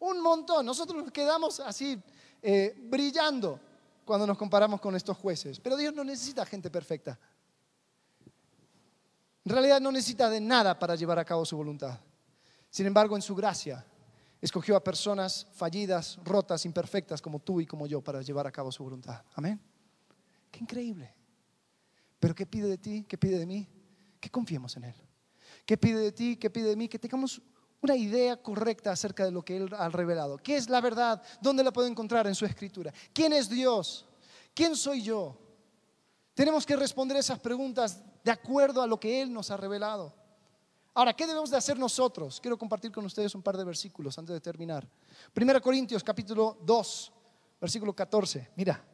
un 0.00 0.20
montón. 0.20 0.66
Nosotros 0.66 1.02
nos 1.02 1.12
quedamos 1.12 1.60
así 1.60 1.98
eh, 2.42 2.74
brillando 2.76 3.58
cuando 4.04 4.26
nos 4.26 4.36
comparamos 4.36 4.80
con 4.82 4.94
estos 4.96 5.16
jueces, 5.16 5.58
pero 5.60 5.78
Dios 5.78 5.94
no 5.94 6.04
necesita 6.04 6.44
gente 6.44 6.70
perfecta. 6.70 7.18
En 9.44 9.50
realidad 9.50 9.80
no 9.80 9.90
necesita 9.90 10.28
de 10.28 10.40
nada 10.40 10.78
para 10.78 10.94
llevar 10.94 11.18
a 11.18 11.24
cabo 11.24 11.46
su 11.46 11.56
voluntad. 11.56 11.98
Sin 12.68 12.86
embargo, 12.86 13.16
en 13.16 13.22
su 13.22 13.34
gracia, 13.34 13.84
escogió 14.42 14.76
a 14.76 14.82
personas 14.82 15.46
fallidas, 15.52 16.18
rotas, 16.24 16.66
imperfectas 16.66 17.22
como 17.22 17.38
tú 17.38 17.60
y 17.60 17.66
como 17.66 17.86
yo 17.86 18.02
para 18.02 18.20
llevar 18.20 18.46
a 18.46 18.52
cabo 18.52 18.72
su 18.72 18.82
voluntad. 18.82 19.22
Amén. 19.34 19.58
Qué 20.50 20.58
increíble. 20.58 21.14
Pero 22.18 22.34
¿qué 22.34 22.44
pide 22.44 22.68
de 22.68 22.76
ti? 22.76 23.06
¿Qué 23.08 23.16
pide 23.16 23.38
de 23.38 23.46
mí? 23.46 23.68
Que 24.20 24.28
confiemos 24.28 24.76
en 24.76 24.84
Él. 24.84 24.94
¿Qué 25.64 25.76
pide 25.76 26.00
de 26.00 26.12
ti? 26.12 26.36
¿Qué 26.36 26.50
pide 26.50 26.70
de 26.70 26.76
mí? 26.76 26.88
Que 26.88 26.98
tengamos 26.98 27.40
una 27.80 27.96
idea 27.96 28.36
correcta 28.36 28.90
acerca 28.90 29.24
de 29.24 29.30
lo 29.30 29.44
que 29.44 29.56
Él 29.56 29.70
ha 29.78 29.88
revelado. 29.88 30.38
¿Qué 30.38 30.56
es 30.56 30.68
la 30.68 30.80
verdad? 30.80 31.22
¿Dónde 31.40 31.62
la 31.62 31.72
puedo 31.72 31.86
encontrar 31.86 32.26
en 32.26 32.34
su 32.34 32.44
escritura? 32.44 32.92
¿Quién 33.12 33.32
es 33.32 33.48
Dios? 33.48 34.06
¿Quién 34.54 34.74
soy 34.74 35.02
yo? 35.02 35.38
Tenemos 36.34 36.66
que 36.66 36.76
responder 36.76 37.16
esas 37.16 37.38
preguntas 37.38 38.02
de 38.24 38.30
acuerdo 38.30 38.82
a 38.82 38.86
lo 38.88 38.98
que 38.98 39.22
Él 39.22 39.32
nos 39.32 39.50
ha 39.52 39.56
revelado. 39.56 40.21
Ahora, 40.94 41.14
¿qué 41.14 41.26
debemos 41.26 41.50
de 41.50 41.56
hacer 41.56 41.78
nosotros? 41.78 42.38
Quiero 42.40 42.58
compartir 42.58 42.92
con 42.92 43.04
ustedes 43.06 43.34
un 43.34 43.42
par 43.42 43.56
de 43.56 43.64
versículos 43.64 44.18
antes 44.18 44.34
de 44.34 44.40
terminar. 44.40 44.86
Primera 45.32 45.58
Corintios 45.58 46.04
capítulo 46.04 46.58
2, 46.62 47.12
versículo 47.60 47.94
14. 47.94 48.50
Mira. 48.56 48.84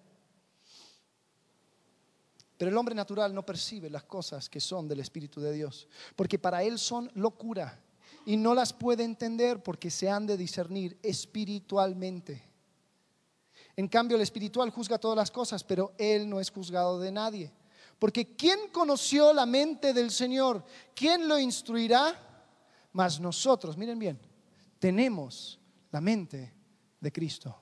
Pero 2.56 2.70
el 2.70 2.76
hombre 2.76 2.94
natural 2.94 3.34
no 3.34 3.44
percibe 3.44 3.90
las 3.90 4.04
cosas 4.04 4.48
que 4.48 4.60
son 4.60 4.86
del 4.86 5.00
Espíritu 5.00 5.40
de 5.40 5.52
Dios, 5.52 5.88
porque 6.14 6.38
para 6.38 6.62
él 6.62 6.78
son 6.78 7.10
locura 7.14 7.80
y 8.26 8.36
no 8.36 8.54
las 8.54 8.72
puede 8.72 9.04
entender 9.04 9.62
porque 9.62 9.90
se 9.90 10.08
han 10.08 10.26
de 10.26 10.36
discernir 10.36 10.98
espiritualmente. 11.02 12.44
En 13.76 13.88
cambio, 13.88 14.16
el 14.16 14.22
espiritual 14.22 14.70
juzga 14.70 14.98
todas 14.98 15.16
las 15.16 15.30
cosas, 15.30 15.62
pero 15.64 15.94
él 15.98 16.28
no 16.28 16.40
es 16.40 16.50
juzgado 16.50 16.98
de 16.98 17.12
nadie. 17.12 17.52
Porque 17.98 18.36
¿quién 18.36 18.70
conoció 18.72 19.32
la 19.32 19.44
mente 19.44 19.92
del 19.92 20.10
Señor? 20.10 20.64
¿Quién 20.94 21.26
lo 21.26 21.38
instruirá? 21.38 22.14
Mas 22.92 23.18
nosotros, 23.18 23.76
miren 23.76 23.98
bien, 23.98 24.20
tenemos 24.78 25.58
la 25.90 26.00
mente 26.00 26.54
de 27.00 27.12
Cristo. 27.12 27.56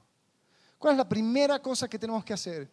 ¿Cuál 0.78 0.92
es 0.92 0.98
la 0.98 1.08
primera 1.08 1.60
cosa 1.60 1.88
que 1.88 1.98
tenemos 1.98 2.24
que 2.24 2.34
hacer? 2.34 2.70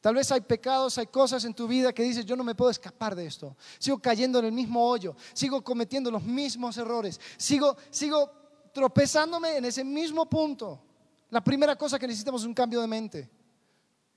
Tal 0.00 0.14
vez 0.14 0.30
hay 0.30 0.40
pecados, 0.40 0.98
hay 0.98 1.06
cosas 1.06 1.44
en 1.44 1.54
tu 1.54 1.66
vida 1.66 1.92
que 1.92 2.02
dices, 2.02 2.24
yo 2.24 2.36
no 2.36 2.44
me 2.44 2.54
puedo 2.54 2.70
escapar 2.70 3.14
de 3.14 3.26
esto. 3.26 3.56
Sigo 3.78 3.98
cayendo 3.98 4.38
en 4.38 4.44
el 4.44 4.52
mismo 4.52 4.86
hoyo, 4.86 5.16
sigo 5.32 5.62
cometiendo 5.64 6.10
los 6.10 6.22
mismos 6.22 6.76
errores, 6.76 7.20
sigo, 7.36 7.76
sigo 7.90 8.30
tropezándome 8.72 9.56
en 9.56 9.64
ese 9.64 9.82
mismo 9.84 10.28
punto. 10.28 10.82
La 11.30 11.42
primera 11.42 11.76
cosa 11.76 11.98
que 11.98 12.06
necesitamos 12.06 12.42
es 12.42 12.46
un 12.46 12.54
cambio 12.54 12.80
de 12.80 12.86
mente. 12.86 13.30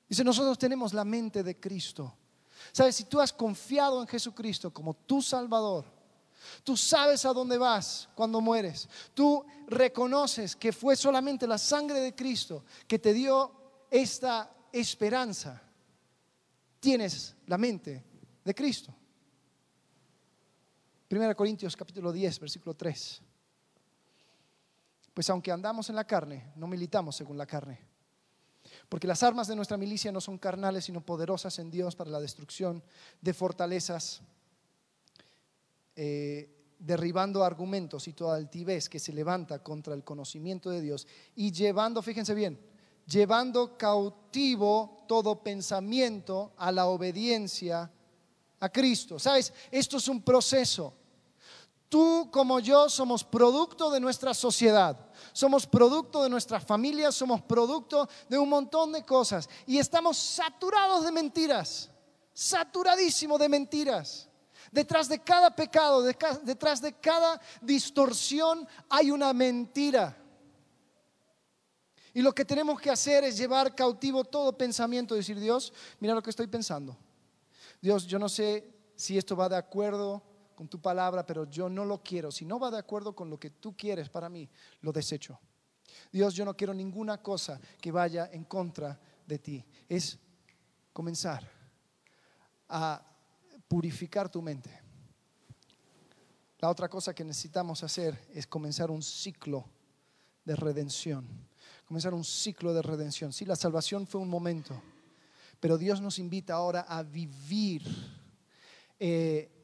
Dice, 0.08 0.24
nosotros 0.24 0.58
tenemos 0.58 0.94
la 0.94 1.06
mente 1.06 1.44
de 1.44 1.60
Cristo. 1.60 2.19
Sabes, 2.72 2.96
si 2.96 3.06
tú 3.06 3.20
has 3.20 3.34
confiado 3.34 4.02
en 4.02 4.08
Jesucristo 4.08 4.72
como 4.72 4.94
tu 4.94 5.22
Salvador, 5.22 5.86
tú 6.64 6.78
sabes 6.78 7.26
a 7.26 7.34
dónde 7.34 7.58
vas 7.58 8.10
cuando 8.16 8.42
mueres, 8.42 8.88
tú 9.14 9.46
reconoces 9.68 10.56
que 10.56 10.72
fue 10.72 10.96
solamente 10.96 11.48
la 11.48 11.58
sangre 11.58 12.00
de 12.00 12.16
Cristo 12.16 12.64
que 12.88 13.00
te 13.00 13.14
dio 13.14 13.52
esta 13.90 14.52
esperanza, 14.72 15.62
tienes 16.80 17.36
la 17.48 17.58
mente 17.58 18.06
de 18.44 18.56
Cristo. 18.56 18.94
1 21.10 21.36
Corintios 21.36 21.76
capítulo 21.76 22.12
10, 22.12 22.40
versículo 22.40 22.76
3. 22.76 23.22
Pues 25.14 25.30
aunque 25.30 25.52
andamos 25.52 25.90
en 25.90 25.96
la 25.96 26.06
carne, 26.06 26.54
no 26.56 26.68
militamos 26.68 27.16
según 27.16 27.38
la 27.38 27.48
carne. 27.48 27.89
Porque 28.90 29.08
las 29.08 29.22
armas 29.22 29.48
de 29.48 29.56
nuestra 29.56 29.78
milicia 29.78 30.12
no 30.12 30.20
son 30.20 30.40
carnales, 30.40 30.86
sino 30.86 31.06
poderosas 31.06 31.60
en 31.60 31.70
Dios 31.70 31.96
para 31.96 32.10
la 32.10 32.20
destrucción 32.20 32.84
de 33.22 33.34
fortalezas, 33.36 34.22
eh, 35.96 36.50
derribando 36.80 37.44
argumentos 37.44 38.08
y 38.08 38.14
toda 38.14 38.36
altivez 38.36 38.90
que 38.90 39.00
se 39.00 39.14
levanta 39.14 39.62
contra 39.62 39.94
el 39.94 40.04
conocimiento 40.04 40.72
de 40.72 40.82
Dios 40.82 41.08
y 41.36 41.52
llevando, 41.52 42.02
fíjense 42.02 42.34
bien, 42.34 42.60
llevando 43.06 43.78
cautivo 43.78 45.04
todo 45.08 45.44
pensamiento 45.44 46.54
a 46.58 46.72
la 46.72 46.88
obediencia 46.88 47.92
a 48.60 48.70
Cristo. 48.70 49.20
¿Sabes? 49.20 49.54
Esto 49.72 49.98
es 49.98 50.08
un 50.08 50.22
proceso. 50.22 50.94
Tú 51.90 52.30
como 52.32 52.60
yo 52.60 52.88
somos 52.88 53.24
producto 53.24 53.90
de 53.90 54.00
nuestra 54.00 54.36
sociedad, 54.36 54.96
somos 55.34 55.66
producto 55.66 56.22
de 56.22 56.30
nuestra 56.30 56.60
familia, 56.60 57.12
somos 57.12 57.42
producto 57.42 58.08
de 58.30 58.38
un 58.38 58.48
montón 58.48 58.92
de 58.92 59.04
cosas 59.04 59.50
y 59.66 59.80
estamos 59.80 60.16
saturados 60.16 61.04
de 61.04 61.12
mentiras, 61.12 61.90
saturadísimo 62.32 63.40
de 63.40 63.50
mentiras. 63.50 64.30
Detrás 64.72 65.10
de 65.10 65.18
cada 65.18 65.56
pecado, 65.56 66.04
detrás 66.04 66.80
de 66.80 66.94
cada 66.94 67.42
distorsión 67.60 68.68
hay 68.88 69.10
una 69.10 69.34
mentira. 69.34 70.16
Y 72.14 72.22
lo 72.22 72.34
que 72.34 72.46
tenemos 72.46 72.80
que 72.80 72.92
hacer 72.92 73.24
es 73.24 73.36
llevar 73.36 73.74
cautivo 73.74 74.24
todo 74.24 74.56
pensamiento, 74.56 75.16
decir, 75.16 75.40
Dios, 75.40 75.74
mira 76.00 76.14
lo 76.14 76.22
que 76.22 76.30
estoy 76.30 76.46
pensando. 76.46 76.96
Dios, 77.82 78.06
yo 78.06 78.20
no 78.20 78.30
sé 78.30 78.68
si 78.96 79.18
esto 79.18 79.36
va 79.36 79.50
de 79.50 79.56
acuerdo 79.56 80.22
con 80.60 80.68
tu 80.68 80.82
palabra, 80.82 81.26
pero 81.26 81.50
yo 81.50 81.70
no 81.70 81.86
lo 81.86 82.04
quiero. 82.04 82.34
Si 82.34 82.44
no 82.44 82.60
va 82.60 82.70
de 82.70 82.78
acuerdo 82.78 83.16
con 83.16 83.30
lo 83.30 83.40
que 83.40 83.50
tú 83.50 83.78
quieres 83.78 84.10
para 84.10 84.28
mí, 84.28 84.50
lo 84.82 84.92
desecho. 84.92 85.40
Dios, 86.12 86.34
yo 86.34 86.44
no 86.44 86.54
quiero 86.54 86.74
ninguna 86.74 87.24
cosa 87.24 87.62
que 87.80 87.94
vaya 87.94 88.30
en 88.34 88.44
contra 88.44 89.00
de 89.26 89.40
ti. 89.40 89.66
Es 89.88 90.20
comenzar 90.92 91.50
a 92.68 93.02
purificar 93.70 94.28
tu 94.28 94.42
mente. 94.42 94.70
La 96.58 96.70
otra 96.70 96.90
cosa 96.90 97.16
que 97.16 97.24
necesitamos 97.24 97.82
hacer 97.82 98.28
es 98.34 98.46
comenzar 98.46 98.92
un 98.92 99.02
ciclo 99.02 99.64
de 100.44 100.58
redención. 100.58 101.26
Comenzar 101.86 102.14
un 102.14 102.26
ciclo 102.26 102.74
de 102.74 102.82
redención. 102.82 103.32
Sí, 103.32 103.46
la 103.46 103.56
salvación 103.56 104.06
fue 104.06 104.20
un 104.20 104.30
momento, 104.30 104.84
pero 105.62 105.78
Dios 105.78 106.02
nos 106.02 106.20
invita 106.20 106.56
ahora 106.56 106.82
a 106.82 107.02
vivir 107.02 107.82
eh, 109.00 109.56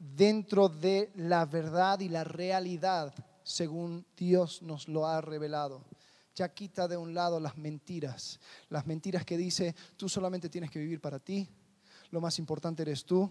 dentro 0.00 0.70
de 0.70 1.12
la 1.14 1.44
verdad 1.44 2.00
y 2.00 2.08
la 2.08 2.24
realidad 2.24 3.14
según 3.42 4.06
Dios 4.16 4.62
nos 4.62 4.88
lo 4.88 5.06
ha 5.06 5.20
revelado. 5.20 5.84
Ya 6.34 6.54
quita 6.54 6.88
de 6.88 6.96
un 6.96 7.12
lado 7.12 7.38
las 7.38 7.58
mentiras, 7.58 8.40
las 8.70 8.86
mentiras 8.86 9.24
que 9.26 9.36
dice, 9.36 9.74
tú 9.96 10.08
solamente 10.08 10.48
tienes 10.48 10.70
que 10.70 10.78
vivir 10.78 11.00
para 11.00 11.18
ti, 11.18 11.46
lo 12.10 12.20
más 12.20 12.38
importante 12.38 12.82
eres 12.82 13.04
tú, 13.04 13.30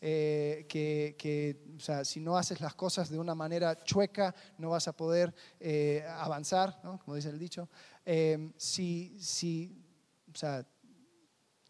eh, 0.00 0.66
que, 0.68 1.74
o 1.76 1.80
sea, 1.80 2.04
si 2.04 2.20
no 2.20 2.36
haces 2.36 2.60
las 2.60 2.74
cosas 2.74 3.08
de 3.08 3.18
una 3.18 3.34
manera 3.34 3.82
chueca, 3.82 4.34
no 4.58 4.70
vas 4.70 4.88
a 4.88 4.96
poder 4.96 5.34
eh, 5.58 6.04
avanzar, 6.18 6.80
como 6.82 7.14
dice 7.14 7.30
el 7.30 7.38
dicho. 7.38 7.68
Eh, 8.04 8.52
si, 8.56 9.16
si, 9.18 9.82
o 10.32 10.36
sea, 10.36 10.66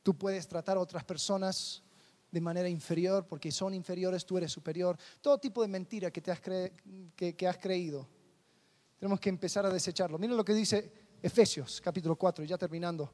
tú 0.03 0.17
puedes 0.17 0.49
tratar 0.49 0.79
a 0.79 0.81
otras 0.81 1.05
personas 1.05 1.83
de 2.33 2.41
manera 2.41 2.69
inferior, 2.69 3.27
porque 3.27 3.53
son 3.53 3.75
inferiores, 3.75 4.25
tú 4.25 4.39
eres 4.39 4.51
superior. 4.51 4.99
Todo 5.21 5.39
tipo 5.39 5.61
de 5.61 5.69
mentira 5.69 6.11
que, 6.11 6.23
te 6.23 6.31
has, 6.31 6.41
que, 6.41 7.47
has 7.47 7.59
creído. 7.59 8.09
Tenemos 8.99 9.21
que 9.21 9.29
empezar 9.29 9.67
a 9.67 9.71
desecharlo. 9.71 10.19
Mira 10.19 10.33
lo 10.33 10.45
que 10.45 10.55
dice 10.55 10.91
Efesios 11.23 11.81
capítulo 11.81 12.17
4, 12.17 12.45
ya 12.45 12.57
terminando. 12.57 13.13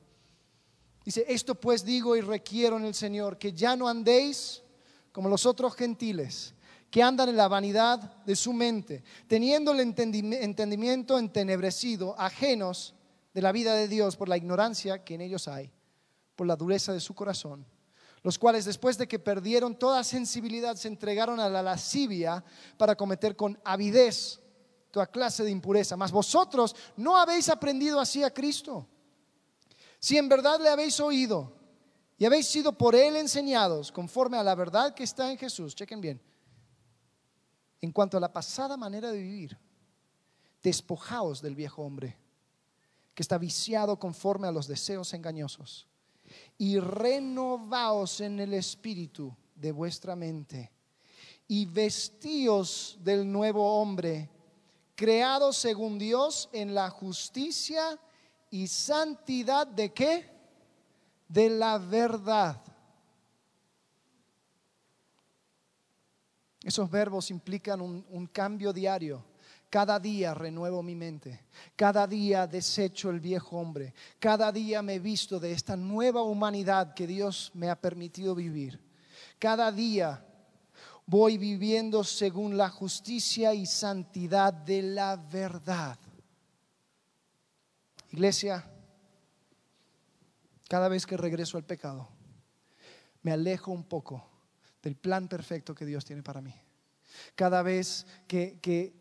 Dice, 1.05 1.25
esto 1.27 1.57
pues 1.57 1.85
digo 1.85 2.16
y 2.16 2.21
requiero 2.21 2.77
en 2.77 2.85
el 2.85 2.95
Señor, 2.95 3.39
que 3.39 3.53
ya 3.53 3.75
no 3.75 3.89
andéis 3.89 4.62
como 5.11 5.29
los 5.29 5.47
otros 5.47 5.75
gentiles, 5.75 6.55
que 6.89 7.03
andan 7.03 7.29
en 7.29 7.37
la 7.37 7.49
vanidad 7.49 8.23
de 8.25 8.37
su 8.37 8.53
mente, 8.53 9.03
teniendo 9.27 9.73
el 9.73 9.81
entendimiento 9.81 11.19
entenebrecido, 11.19 12.14
ajenos 12.19 12.95
de 13.35 13.43
la 13.43 13.51
vida 13.51 13.75
de 13.75 13.89
Dios 13.89 14.16
por 14.16 14.29
la 14.29 14.37
ignorancia 14.37 15.03
que 15.03 15.14
en 15.14 15.23
ellos 15.23 15.49
hay, 15.49 15.73
por 16.37 16.47
la 16.47 16.55
dureza 16.55 16.93
de 16.93 17.01
su 17.01 17.14
corazón 17.14 17.66
los 18.23 18.39
cuales 18.39 18.64
después 18.64 18.99
de 18.99 19.07
que 19.07 19.19
perdieron 19.19 19.79
toda 19.79 20.03
sensibilidad 20.05 20.77
se 20.77 20.89
entregaron 20.89 21.41
a 21.41 21.49
la 21.49 21.62
lascivia 21.62 22.45
para 22.77 22.97
cometer 22.97 23.37
con 23.37 23.59
avidez 23.64 24.41
toda 24.91 25.07
clase 25.07 25.45
de 25.45 25.51
impureza. 25.51 25.97
Mas 25.97 26.11
vosotros 26.11 26.75
no 26.97 27.16
habéis 27.16 27.49
aprendido 27.49 28.01
así 28.01 28.23
a 28.23 28.33
Cristo. 28.33 28.87
Si 30.01 30.16
en 30.16 30.29
verdad 30.29 30.61
le 30.61 30.69
habéis 30.69 30.99
oído 31.01 31.53
y 32.16 32.25
habéis 32.25 32.47
sido 32.47 32.73
por 32.77 32.95
él 32.95 33.16
enseñados 33.16 33.93
conforme 33.93 34.37
a 34.37 34.43
la 34.43 34.55
verdad 34.55 34.95
que 34.95 35.05
está 35.05 35.31
en 35.31 35.39
Jesús, 35.39 35.75
chequen 35.75 36.01
bien, 36.01 36.21
en 37.81 37.93
cuanto 37.93 38.16
a 38.16 38.21
la 38.21 38.33
pasada 38.33 38.77
manera 38.77 39.11
de 39.11 39.21
vivir, 39.21 39.59
despojaos 40.62 41.41
del 41.41 41.55
viejo 41.55 41.83
hombre 41.83 42.16
que 43.14 43.23
está 43.23 43.39
viciado 43.39 43.99
conforme 43.99 44.49
a 44.49 44.53
los 44.53 44.66
deseos 44.66 45.14
engañosos 45.14 45.89
y 46.59 46.79
renovaos 46.81 48.21
en 48.21 48.41
el 48.41 48.53
espíritu 48.53 49.35
de 49.55 49.73
vuestra 49.73 50.17
mente 50.17 50.73
y 51.47 51.65
vestíos 51.65 52.99
del 53.01 53.31
nuevo 53.31 53.81
hombre, 53.81 54.29
creado 54.95 55.53
según 55.53 55.99
Dios 55.99 56.51
en 56.53 56.75
la 56.75 56.91
justicia 56.91 57.99
y 58.51 58.67
santidad 58.67 59.67
de 59.67 59.93
qué? 59.93 60.31
De 61.29 61.49
la 61.49 61.79
verdad. 61.79 62.61
Esos 66.63 66.91
verbos 66.91 67.31
implican 67.31 67.81
un, 67.81 68.05
un 68.11 68.27
cambio 68.27 68.73
diario 68.73 69.25
cada 69.71 70.01
día 70.01 70.35
renuevo 70.35 70.83
mi 70.83 70.95
mente, 70.95 71.47
cada 71.77 72.07
día 72.07 72.47
desecho 72.47 73.11
el 73.11 73.21
viejo 73.21 73.59
hombre, 73.59 73.95
cada 74.19 74.51
día 74.51 74.83
me 74.83 74.99
visto 74.99 75.39
de 75.39 75.53
esta 75.53 75.77
nueva 75.77 76.23
humanidad 76.23 76.95
que 76.95 77.07
Dios 77.07 77.51
me 77.55 77.69
ha 77.69 77.81
permitido 77.81 78.35
vivir. 78.35 78.81
Cada 79.39 79.71
día 79.71 80.25
voy 81.07 81.39
viviendo 81.39 82.03
según 82.05 82.57
la 82.57 82.69
justicia 82.71 83.55
y 83.55 83.66
santidad 83.66 84.53
de 84.53 84.83
la 84.83 85.16
verdad. 85.16 85.99
Iglesia, 88.11 88.64
cada 90.69 90.89
vez 90.89 91.07
que 91.07 91.16
regreso 91.16 91.57
al 91.57 91.64
pecado, 91.64 92.09
me 93.23 93.33
alejo 93.33 93.71
un 93.71 93.85
poco 93.85 94.27
del 94.83 94.97
plan 94.97 95.29
perfecto 95.29 95.75
que 95.75 95.85
Dios 95.85 96.05
tiene 96.05 96.23
para 96.23 96.41
mí. 96.41 96.55
Cada 97.35 97.62
vez 97.62 98.07
que, 98.27 98.59
que 98.61 98.97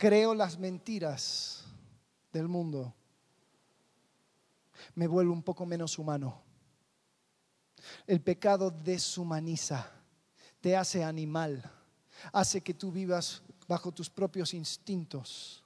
creo 0.00 0.34
las 0.34 0.58
mentiras 0.58 1.62
del 2.32 2.48
mundo, 2.48 2.94
me 4.94 5.06
vuelvo 5.06 5.34
un 5.34 5.42
poco 5.42 5.66
menos 5.66 5.98
humano. 5.98 6.40
El 8.06 8.22
pecado 8.22 8.70
deshumaniza, 8.70 9.90
te 10.58 10.74
hace 10.74 11.04
animal, 11.04 11.70
hace 12.32 12.62
que 12.62 12.72
tú 12.72 12.90
vivas 12.90 13.42
bajo 13.68 13.92
tus 13.92 14.08
propios 14.08 14.54
instintos. 14.54 15.62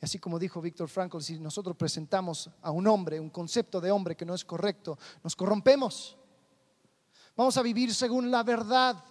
Y 0.00 0.04
así 0.04 0.20
como 0.20 0.38
dijo 0.38 0.60
Víctor 0.60 0.88
Frankl, 0.88 1.20
si 1.20 1.40
nosotros 1.40 1.76
presentamos 1.76 2.48
a 2.62 2.70
un 2.70 2.86
hombre, 2.86 3.18
un 3.18 3.30
concepto 3.30 3.80
de 3.80 3.90
hombre 3.90 4.16
que 4.16 4.24
no 4.24 4.34
es 4.34 4.44
correcto, 4.44 4.96
nos 5.24 5.34
corrompemos. 5.34 6.16
Vamos 7.34 7.56
a 7.56 7.62
vivir 7.62 7.92
según 7.92 8.30
la 8.30 8.44
verdad. 8.44 9.02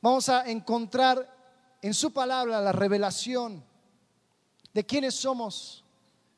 Vamos 0.00 0.28
a 0.28 0.48
encontrar 0.48 1.31
en 1.82 1.92
su 1.92 2.12
palabra 2.12 2.60
la 2.60 2.72
revelación 2.72 3.62
de 4.72 4.86
quiénes 4.86 5.16
somos, 5.16 5.84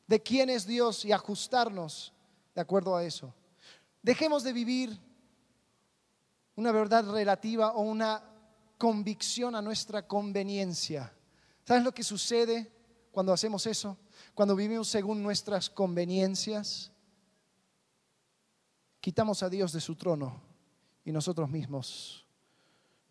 de 0.07 0.21
quién 0.21 0.49
es 0.49 0.65
Dios 0.65 1.05
y 1.05 1.11
ajustarnos 1.11 2.11
de 2.53 2.61
acuerdo 2.61 2.95
a 2.95 3.03
eso. 3.03 3.33
Dejemos 4.01 4.43
de 4.43 4.53
vivir 4.53 4.99
una 6.55 6.71
verdad 6.71 7.09
relativa 7.09 7.73
o 7.73 7.81
una 7.81 8.23
convicción 8.77 9.55
a 9.55 9.61
nuestra 9.61 10.07
conveniencia. 10.07 11.13
¿Sabes 11.63 11.83
lo 11.83 11.93
que 11.93 12.03
sucede 12.03 12.71
cuando 13.11 13.31
hacemos 13.31 13.65
eso? 13.67 13.97
Cuando 14.33 14.55
vivimos 14.55 14.87
según 14.87 15.21
nuestras 15.21 15.69
conveniencias. 15.69 16.91
Quitamos 18.99 19.43
a 19.43 19.49
Dios 19.49 19.71
de 19.71 19.81
su 19.81 19.95
trono 19.95 20.41
y 21.03 21.11
nosotros 21.11 21.49
mismos 21.49 22.25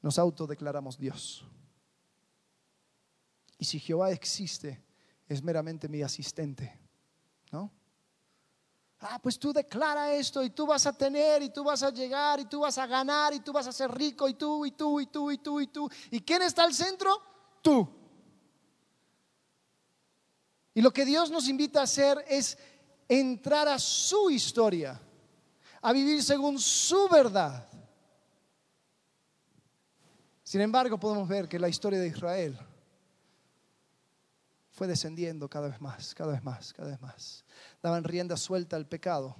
nos 0.02 0.18
autodeclaramos 0.18 0.98
Dios. 0.98 1.44
Si 3.64 3.80
Jehová 3.80 4.10
existe, 4.10 4.84
es 5.26 5.42
meramente 5.42 5.88
mi 5.88 6.02
asistente, 6.02 6.78
¿no? 7.50 7.72
Ah, 9.00 9.18
pues 9.22 9.38
tú 9.38 9.52
declara 9.52 10.14
esto 10.14 10.42
y 10.42 10.50
tú 10.50 10.66
vas 10.66 10.86
a 10.86 10.92
tener 10.92 11.42
y 11.42 11.50
tú 11.50 11.62
vas 11.62 11.82
a 11.82 11.90
llegar 11.90 12.40
y 12.40 12.46
tú 12.46 12.60
vas 12.60 12.78
a 12.78 12.86
ganar 12.86 13.34
y 13.34 13.40
tú 13.40 13.52
vas 13.52 13.66
a 13.66 13.72
ser 13.72 13.90
rico 13.90 14.28
y 14.28 14.34
tú 14.34 14.64
y 14.64 14.70
tú 14.70 14.98
y 14.98 15.06
tú 15.06 15.30
y 15.30 15.38
tú 15.38 15.60
y 15.60 15.66
tú. 15.66 15.90
¿Y 16.10 16.20
quién 16.20 16.40
está 16.42 16.64
al 16.64 16.72
centro? 16.72 17.20
Tú. 17.60 17.86
Y 20.72 20.80
lo 20.80 20.90
que 20.90 21.04
Dios 21.04 21.30
nos 21.30 21.48
invita 21.48 21.80
a 21.80 21.84
hacer 21.84 22.24
es 22.28 22.56
entrar 23.06 23.68
a 23.68 23.78
su 23.78 24.30
historia, 24.30 24.98
a 25.82 25.92
vivir 25.92 26.22
según 26.22 26.58
su 26.58 27.06
verdad. 27.08 27.68
Sin 30.42 30.62
embargo, 30.62 30.98
podemos 30.98 31.28
ver 31.28 31.48
que 31.48 31.58
la 31.58 31.68
historia 31.68 31.98
de 31.98 32.08
Israel 32.08 32.58
fue 34.74 34.88
descendiendo 34.88 35.48
cada 35.48 35.68
vez 35.68 35.80
más, 35.80 36.14
cada 36.16 36.32
vez 36.32 36.42
más, 36.42 36.72
cada 36.72 36.90
vez 36.90 37.00
más. 37.00 37.44
Daban 37.80 38.02
rienda 38.02 38.36
suelta 38.36 38.74
al 38.74 38.86
pecado. 38.86 39.36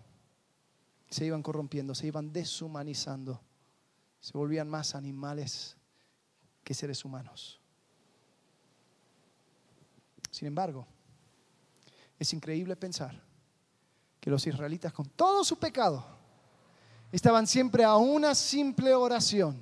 Se 1.11 1.25
iban 1.25 1.43
corrompiendo, 1.43 1.93
se 1.93 2.07
iban 2.07 2.33
deshumanizando. 2.33 3.41
Se 4.21 4.39
volvían 4.39 4.69
más 4.69 4.95
animales 4.95 5.77
que 6.63 6.73
seres 6.73 7.05
humanos. 7.05 7.61
Sin 10.31 10.47
embargo, 10.47 10.87
es 12.17 12.33
increíble 12.33 12.77
pensar 12.77 13.21
que 14.21 14.31
los 14.31 14.47
israelitas 14.47 14.93
con 14.93 15.09
todo 15.11 15.43
su 15.43 15.59
pecado 15.59 16.07
estaban 17.11 17.49
siempre 17.49 17.83
a 17.83 17.97
una 17.97 18.37
simple 18.37 18.95
oración 18.95 19.61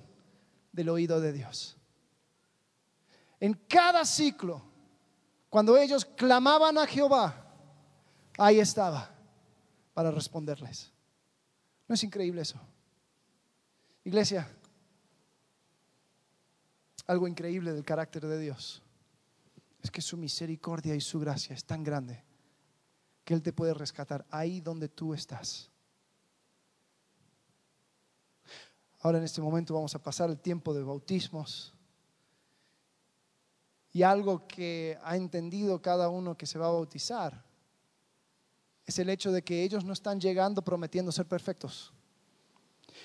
del 0.71 0.91
oído 0.91 1.19
de 1.19 1.33
Dios. 1.33 1.79
En 3.41 3.55
cada 3.55 4.05
ciclo 4.05 4.72
cuando 5.53 5.77
ellos 5.77 6.07
clamaban 6.07 6.79
a 6.79 6.87
Jehová, 6.87 7.45
ahí 8.39 8.59
estaba 8.59 9.15
para 9.93 10.11
responderles. 10.11 10.91
¿No 11.87 11.95
es 11.95 12.03
increíble 12.03 12.41
eso? 12.41 12.59
Iglesia, 14.03 14.49
algo 17.07 17.29
increíble 17.29 17.75
del 17.75 17.85
carácter 17.85 18.27
de 18.27 18.41
Dios 18.41 18.81
es 19.83 19.91
que 19.91 20.01
su 20.01 20.17
misericordia 20.17 20.95
y 20.95 21.03
su 21.03 21.21
gracia 21.21 21.55
es 21.55 21.67
tan 21.67 21.85
grande 21.85 22.25
que 23.23 23.35
Él 23.35 23.43
te 23.43 23.53
puede 23.53 23.75
rescatar 23.75 24.25
ahí 24.31 24.63
donde 24.63 24.89
tú 24.89 25.13
estás. 25.13 25.71
Ahora 29.01 29.19
en 29.19 29.25
este 29.25 29.43
momento 29.43 29.75
vamos 29.75 29.95
a 29.95 30.03
pasar 30.03 30.31
el 30.31 30.41
tiempo 30.41 30.73
de 30.73 30.83
bautismos. 30.83 31.75
Y 33.93 34.03
algo 34.03 34.47
que 34.47 34.99
ha 35.03 35.17
entendido 35.17 35.83
cada 35.83 36.09
uno 36.09 36.37
que 36.37 36.47
se 36.47 36.59
va 36.59 36.67
a 36.67 36.73
bautizar 36.73 37.45
es 38.87 38.99
el 38.99 39.11
hecho 39.11 39.31
de 39.31 39.43
que 39.43 39.63
ellos 39.63 39.85
no 39.85 39.93
están 39.93 40.21
llegando 40.21 40.63
prometiendo 40.63 41.13
ser 41.13 41.27
perfectos. 41.27 41.93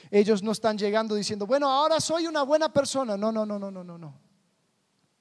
Ellos 0.10 0.42
no 0.42 0.52
están 0.52 0.78
llegando 0.78 1.16
diciendo, 1.16 1.46
bueno, 1.46 1.70
ahora 1.70 2.00
soy 2.00 2.28
una 2.28 2.44
buena 2.44 2.72
persona. 2.72 3.18
No, 3.18 3.32
no, 3.32 3.46
no, 3.46 3.60
no, 3.60 3.70
no, 3.70 3.84
no, 3.84 3.98
no. 3.98 4.20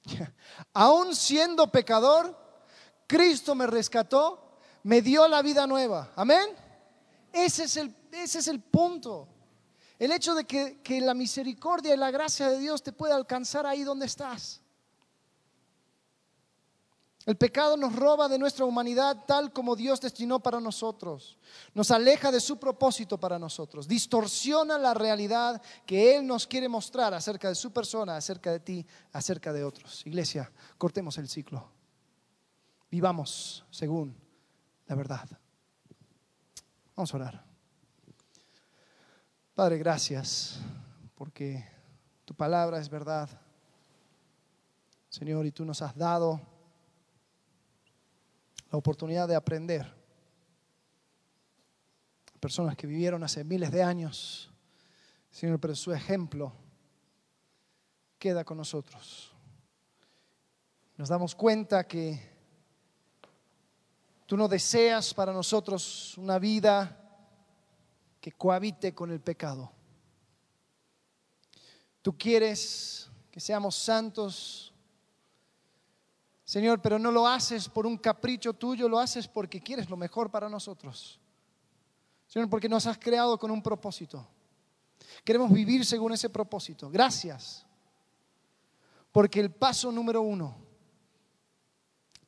Aún 0.73 1.15
siendo 1.15 1.69
pecador, 1.71 2.35
Cristo 3.05 3.53
me 3.55 3.67
rescató, 3.67 4.59
me 4.83 5.01
dio 5.01 5.27
la 5.27 5.41
vida 5.41 5.67
nueva. 5.67 6.11
Amén. 6.15 6.47
Ese 7.31 7.65
es 7.65 7.77
el, 7.77 7.93
ese 8.11 8.39
es 8.39 8.47
el 8.47 8.61
punto. 8.61 9.27
El 9.99 10.11
hecho 10.11 10.33
de 10.33 10.45
que, 10.45 10.81
que 10.81 11.01
la 11.01 11.13
misericordia 11.13 11.93
y 11.93 11.97
la 11.97 12.11
gracia 12.11 12.49
de 12.49 12.59
Dios 12.59 12.83
te 12.83 12.93
pueda 12.93 13.15
alcanzar 13.15 13.65
ahí 13.65 13.83
donde 13.83 14.05
estás. 14.05 14.61
El 17.27 17.35
pecado 17.35 17.75
nos 17.75 17.93
roba 17.93 18.29
de 18.29 18.39
nuestra 18.39 18.63
humanidad 18.63 19.25
tal 19.27 19.51
como 19.51 19.75
Dios 19.75 19.99
destinó 19.99 20.39
para 20.39 20.61
nosotros. 20.61 21.37
Nos 21.73 21.91
aleja 21.91 22.31
de 22.31 22.39
su 22.39 22.57
propósito 22.57 23.19
para 23.19 23.37
nosotros. 23.37 23.85
Distorsiona 23.85 24.77
la 24.77 24.93
realidad 24.93 25.61
que 25.85 26.15
Él 26.15 26.25
nos 26.25 26.47
quiere 26.47 26.69
mostrar 26.69 27.13
acerca 27.13 27.49
de 27.49 27.55
su 27.55 27.73
persona, 27.73 28.15
acerca 28.15 28.49
de 28.53 28.61
ti, 28.61 28.87
acerca 29.11 29.51
de 29.51 29.65
otros. 29.65 30.07
Iglesia, 30.07 30.49
cortemos 30.77 31.17
el 31.17 31.27
ciclo. 31.27 31.69
Vivamos 32.89 33.65
según 33.71 34.15
la 34.87 34.95
verdad. 34.95 35.27
Vamos 36.95 37.13
a 37.13 37.17
orar. 37.17 37.45
Padre, 39.53 39.79
gracias 39.79 40.61
porque 41.13 41.67
tu 42.23 42.33
palabra 42.33 42.79
es 42.79 42.89
verdad. 42.89 43.29
Señor, 45.09 45.45
y 45.45 45.51
tú 45.51 45.65
nos 45.65 45.81
has 45.81 45.93
dado 45.93 46.55
la 48.71 48.77
oportunidad 48.77 49.27
de 49.27 49.35
aprender. 49.35 49.93
Personas 52.39 52.75
que 52.75 52.87
vivieron 52.87 53.23
hace 53.23 53.43
miles 53.43 53.71
de 53.71 53.81
años, 53.81 54.51
Señor, 55.31 55.59
pero 55.59 55.75
su 55.75 55.91
ejemplo 55.93 56.53
queda 58.19 58.43
con 58.43 58.57
nosotros. 58.57 59.31
Nos 60.97 61.09
damos 61.09 61.35
cuenta 61.35 61.87
que 61.87 62.19
tú 64.25 64.37
no 64.37 64.47
deseas 64.47 65.13
para 65.13 65.31
nosotros 65.31 66.17
una 66.17 66.39
vida 66.39 67.03
que 68.19 68.31
cohabite 68.31 68.93
con 68.93 69.11
el 69.11 69.21
pecado. 69.21 69.71
Tú 72.01 72.17
quieres 72.17 73.09
que 73.31 73.39
seamos 73.39 73.75
santos 73.75 74.73
Señor, 76.47 76.81
pero 76.81 76.97
no 76.97 77.11
lo 77.11 77.27
haces 77.27 77.67
por 77.67 77.85
un 77.85 77.97
capricho 77.97 78.53
tuyo, 78.53 78.87
lo 78.87 78.99
haces 78.99 79.27
porque 79.27 79.59
quieres 79.59 79.89
lo 79.89 79.97
mejor 79.97 80.31
para 80.31 80.47
nosotros. 80.47 81.19
Señor, 82.25 82.49
porque 82.49 82.69
nos 82.69 82.87
has 82.87 82.97
creado 82.97 83.37
con 83.37 83.51
un 83.51 83.61
propósito. 83.61 84.25
Queremos 85.25 85.51
vivir 85.51 85.85
según 85.85 86.13
ese 86.13 86.29
propósito. 86.29 86.89
Gracias. 86.89 87.65
Porque 89.11 89.41
el 89.41 89.51
paso 89.51 89.91
número 89.91 90.21
uno, 90.21 90.55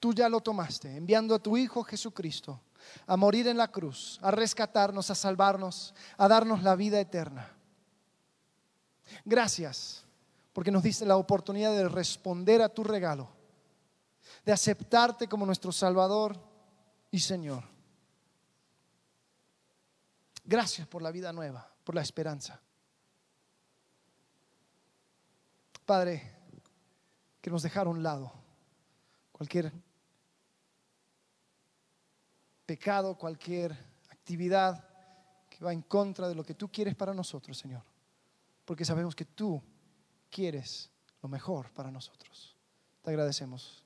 tú 0.01 0.13
ya 0.13 0.27
lo 0.27 0.41
tomaste, 0.41 0.97
enviando 0.97 1.33
a 1.33 1.39
tu 1.39 1.55
Hijo 1.55 1.81
Jesucristo 1.85 2.59
a 3.07 3.15
morir 3.15 3.47
en 3.47 3.55
la 3.55 3.71
cruz, 3.71 4.19
a 4.21 4.31
rescatarnos, 4.31 5.09
a 5.09 5.15
salvarnos, 5.15 5.95
a 6.17 6.27
darnos 6.27 6.61
la 6.61 6.75
vida 6.75 6.99
eterna. 6.99 7.55
Gracias, 9.23 10.03
porque 10.51 10.71
nos 10.71 10.83
diste 10.83 11.05
la 11.05 11.15
oportunidad 11.15 11.71
de 11.71 11.87
responder 11.87 12.61
a 12.61 12.67
tu 12.67 12.83
regalo 12.83 13.38
de 14.49 14.53
aceptarte 14.53 15.27
como 15.27 15.45
nuestro 15.45 15.71
Salvador 15.71 16.35
y 17.11 17.19
Señor. 17.19 17.63
Gracias 20.43 20.87
por 20.87 21.03
la 21.03 21.11
vida 21.11 21.31
nueva, 21.31 21.71
por 21.83 21.93
la 21.93 22.01
esperanza. 22.01 22.59
Padre, 25.85 26.35
que 27.39 27.51
nos 27.51 27.61
dejar 27.61 27.85
a 27.85 27.91
un 27.91 28.01
lado 28.01 28.33
cualquier 29.31 29.71
pecado, 32.65 33.15
cualquier 33.19 33.71
actividad 34.09 34.83
que 35.47 35.63
va 35.63 35.73
en 35.73 35.83
contra 35.83 36.27
de 36.27 36.33
lo 36.33 36.43
que 36.43 36.55
tú 36.55 36.71
quieres 36.71 36.95
para 36.95 37.13
nosotros, 37.13 37.55
Señor. 37.55 37.83
Porque 38.65 38.83
sabemos 38.83 39.15
que 39.15 39.25
tú 39.25 39.61
quieres 40.27 40.89
lo 41.21 41.29
mejor 41.29 41.71
para 41.71 41.91
nosotros. 41.91 42.57
Te 43.03 43.11
agradecemos. 43.11 43.85